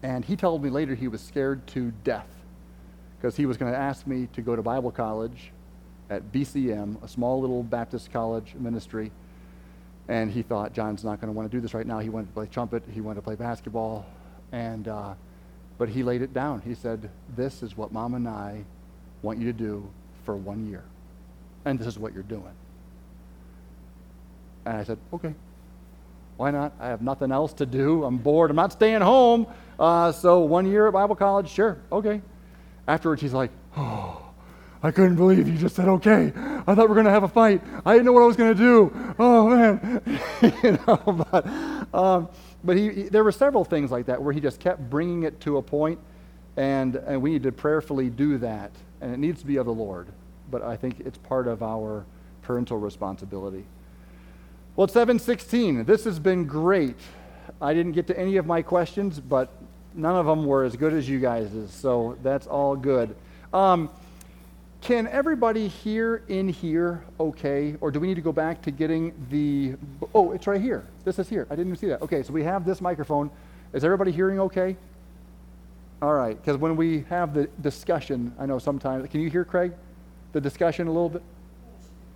and 0.02 0.24
he 0.24 0.36
told 0.36 0.62
me 0.62 0.70
later 0.70 0.94
he 0.94 1.08
was 1.08 1.20
scared 1.20 1.66
to 1.68 1.92
death 2.04 2.28
because 3.16 3.36
he 3.36 3.46
was 3.46 3.56
going 3.56 3.72
to 3.72 3.78
ask 3.78 4.06
me 4.06 4.28
to 4.34 4.42
go 4.42 4.54
to 4.54 4.62
Bible 4.62 4.90
college 4.90 5.50
at 6.08 6.32
BCM, 6.32 7.02
a 7.02 7.08
small 7.08 7.40
little 7.40 7.62
Baptist 7.62 8.12
college 8.12 8.54
ministry. 8.58 9.10
And 10.06 10.30
he 10.30 10.42
thought, 10.42 10.72
John's 10.72 11.04
not 11.04 11.20
going 11.20 11.32
to 11.32 11.36
want 11.36 11.50
to 11.50 11.56
do 11.56 11.60
this 11.60 11.74
right 11.74 11.86
now. 11.86 11.98
He 11.98 12.08
wanted 12.08 12.28
to 12.28 12.32
play 12.32 12.46
trumpet, 12.46 12.82
he 12.92 13.00
wanted 13.00 13.16
to 13.16 13.22
play 13.22 13.34
basketball. 13.34 14.06
And, 14.52 14.88
uh, 14.88 15.14
but 15.76 15.88
he 15.88 16.02
laid 16.02 16.22
it 16.22 16.32
down. 16.32 16.62
He 16.62 16.74
said, 16.74 17.10
This 17.36 17.62
is 17.62 17.76
what 17.76 17.92
mom 17.92 18.14
and 18.14 18.26
I 18.26 18.64
want 19.22 19.38
you 19.38 19.46
to 19.46 19.52
do 19.52 19.88
for 20.24 20.36
one 20.36 20.68
year. 20.68 20.84
And 21.64 21.78
this 21.78 21.86
is 21.86 21.98
what 21.98 22.14
you're 22.14 22.22
doing. 22.22 22.54
And 24.64 24.76
I 24.78 24.84
said, 24.84 24.98
Okay. 25.12 25.34
Why 26.38 26.52
not? 26.52 26.72
I 26.78 26.86
have 26.86 27.02
nothing 27.02 27.32
else 27.32 27.52
to 27.54 27.66
do. 27.66 28.04
I'm 28.04 28.16
bored. 28.16 28.50
I'm 28.50 28.56
not 28.56 28.72
staying 28.72 29.00
home. 29.00 29.48
Uh, 29.78 30.12
so 30.12 30.40
one 30.40 30.66
year 30.66 30.88
at 30.88 30.92
Bible 30.92 31.14
college, 31.14 31.48
sure, 31.48 31.78
okay. 31.92 32.20
Afterwards, 32.86 33.22
he's 33.22 33.32
like, 33.32 33.50
Oh, 33.76 34.28
I 34.82 34.90
couldn't 34.90 35.16
believe 35.16 35.48
you 35.48 35.56
just 35.56 35.76
said 35.76 35.88
okay. 35.88 36.32
I 36.34 36.74
thought 36.74 36.78
we 36.78 36.86
were 36.86 36.94
going 36.94 37.06
to 37.06 37.12
have 37.12 37.24
a 37.24 37.28
fight. 37.28 37.62
I 37.84 37.92
didn't 37.92 38.06
know 38.06 38.12
what 38.12 38.22
I 38.22 38.26
was 38.26 38.36
going 38.36 38.56
to 38.56 38.60
do. 38.60 39.14
Oh, 39.18 39.48
man. 39.48 40.02
you 40.62 40.78
know, 40.86 41.26
but, 41.30 41.46
um, 41.94 42.28
but 42.62 42.76
he, 42.76 42.92
he, 42.92 43.02
there 43.04 43.24
were 43.24 43.32
several 43.32 43.64
things 43.64 43.90
like 43.90 44.06
that 44.06 44.22
where 44.22 44.32
he 44.32 44.40
just 44.40 44.60
kept 44.60 44.88
bringing 44.88 45.24
it 45.24 45.40
to 45.40 45.56
a 45.56 45.62
point, 45.62 45.98
and, 46.56 46.96
and 46.96 47.20
we 47.20 47.30
need 47.30 47.42
to 47.44 47.52
prayerfully 47.52 48.08
do 48.08 48.38
that. 48.38 48.70
And 49.00 49.12
it 49.12 49.18
needs 49.18 49.40
to 49.40 49.46
be 49.46 49.56
of 49.56 49.66
the 49.66 49.74
Lord. 49.74 50.08
But 50.50 50.62
I 50.62 50.76
think 50.76 51.00
it's 51.00 51.18
part 51.18 51.46
of 51.48 51.62
our 51.62 52.04
parental 52.42 52.78
responsibility. 52.78 53.64
Well, 54.76 54.88
716. 54.88 55.84
This 55.84 56.04
has 56.04 56.18
been 56.20 56.44
great. 56.44 56.96
I 57.60 57.74
didn't 57.74 57.92
get 57.92 58.06
to 58.08 58.18
any 58.18 58.36
of 58.36 58.46
my 58.46 58.62
questions, 58.62 59.20
but 59.20 59.50
none 59.94 60.14
of 60.14 60.26
them 60.26 60.46
were 60.46 60.64
as 60.64 60.76
good 60.76 60.92
as 60.92 61.08
you 61.08 61.18
guys's, 61.18 61.72
so 61.72 62.16
that's 62.22 62.46
all 62.46 62.76
good. 62.76 63.16
Um, 63.52 63.90
can 64.80 65.08
everybody 65.08 65.66
hear 65.66 66.22
in 66.28 66.48
here 66.48 67.02
okay, 67.18 67.74
or 67.80 67.90
do 67.90 67.98
we 67.98 68.06
need 68.06 68.14
to 68.14 68.20
go 68.20 68.32
back 68.32 68.62
to 68.62 68.70
getting 68.70 69.12
the? 69.30 69.74
Oh, 70.14 70.30
it's 70.30 70.46
right 70.46 70.60
here. 70.60 70.86
This 71.04 71.18
is 71.18 71.28
here. 71.28 71.46
I 71.50 71.56
didn't 71.56 71.68
even 71.68 71.78
see 71.78 71.88
that. 71.88 72.00
Okay, 72.02 72.22
so 72.22 72.32
we 72.32 72.44
have 72.44 72.64
this 72.64 72.80
microphone. 72.80 73.30
Is 73.72 73.84
everybody 73.84 74.12
hearing 74.12 74.38
okay? 74.40 74.76
All 76.00 76.14
right, 76.14 76.36
because 76.36 76.56
when 76.58 76.76
we 76.76 77.04
have 77.08 77.34
the 77.34 77.48
discussion, 77.60 78.32
I 78.38 78.46
know 78.46 78.60
sometimes. 78.60 79.08
Can 79.10 79.20
you 79.20 79.30
hear 79.30 79.44
Craig? 79.44 79.72
The 80.32 80.40
discussion 80.40 80.86
a 80.86 80.92
little 80.92 81.08
bit. 81.08 81.22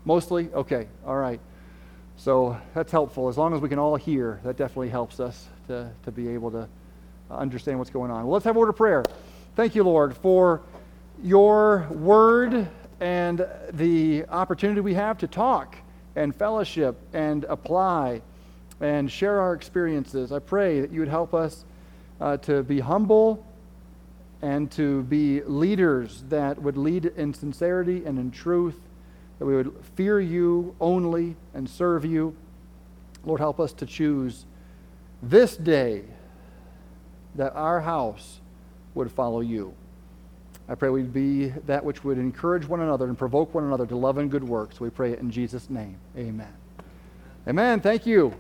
Mostly. 0.04 0.48
Okay. 0.52 0.86
All 1.06 1.16
right. 1.16 1.40
So 2.22 2.56
that's 2.72 2.92
helpful. 2.92 3.28
As 3.28 3.36
long 3.36 3.52
as 3.52 3.60
we 3.60 3.68
can 3.68 3.80
all 3.80 3.96
hear, 3.96 4.38
that 4.44 4.56
definitely 4.56 4.90
helps 4.90 5.18
us 5.18 5.48
to, 5.66 5.90
to 6.04 6.12
be 6.12 6.28
able 6.28 6.52
to 6.52 6.68
understand 7.28 7.80
what's 7.80 7.90
going 7.90 8.12
on. 8.12 8.22
Well, 8.22 8.34
let's 8.34 8.44
have 8.44 8.54
a 8.54 8.60
word 8.60 8.68
of 8.68 8.76
prayer. 8.76 9.04
Thank 9.56 9.74
you, 9.74 9.82
Lord, 9.82 10.16
for 10.16 10.60
your 11.20 11.88
word 11.90 12.68
and 13.00 13.44
the 13.72 14.24
opportunity 14.28 14.80
we 14.80 14.94
have 14.94 15.18
to 15.18 15.26
talk 15.26 15.74
and 16.14 16.32
fellowship 16.32 16.96
and 17.12 17.42
apply 17.48 18.22
and 18.80 19.10
share 19.10 19.40
our 19.40 19.52
experiences. 19.52 20.30
I 20.30 20.38
pray 20.38 20.80
that 20.80 20.92
you 20.92 21.00
would 21.00 21.08
help 21.08 21.34
us 21.34 21.64
uh, 22.20 22.36
to 22.36 22.62
be 22.62 22.78
humble 22.78 23.44
and 24.42 24.70
to 24.70 25.02
be 25.02 25.42
leaders 25.42 26.22
that 26.28 26.62
would 26.62 26.76
lead 26.76 27.06
in 27.06 27.34
sincerity 27.34 28.04
and 28.04 28.16
in 28.16 28.30
truth, 28.30 28.78
that 29.42 29.46
we 29.46 29.56
would 29.56 29.74
fear 29.96 30.20
you 30.20 30.72
only 30.80 31.34
and 31.52 31.68
serve 31.68 32.04
you. 32.04 32.32
Lord, 33.24 33.40
help 33.40 33.58
us 33.58 33.72
to 33.72 33.86
choose 33.86 34.46
this 35.20 35.56
day 35.56 36.04
that 37.34 37.52
our 37.56 37.80
house 37.80 38.38
would 38.94 39.10
follow 39.10 39.40
you. 39.40 39.74
I 40.68 40.76
pray 40.76 40.90
we'd 40.90 41.12
be 41.12 41.48
that 41.66 41.84
which 41.84 42.04
would 42.04 42.18
encourage 42.18 42.68
one 42.68 42.82
another 42.82 43.08
and 43.08 43.18
provoke 43.18 43.52
one 43.52 43.64
another 43.64 43.84
to 43.86 43.96
love 43.96 44.16
and 44.18 44.30
good 44.30 44.44
works. 44.44 44.78
We 44.78 44.90
pray 44.90 45.10
it 45.10 45.18
in 45.18 45.28
Jesus' 45.28 45.68
name. 45.68 45.96
Amen. 46.16 46.54
Amen. 47.48 47.80
Thank 47.80 48.06
you. 48.06 48.32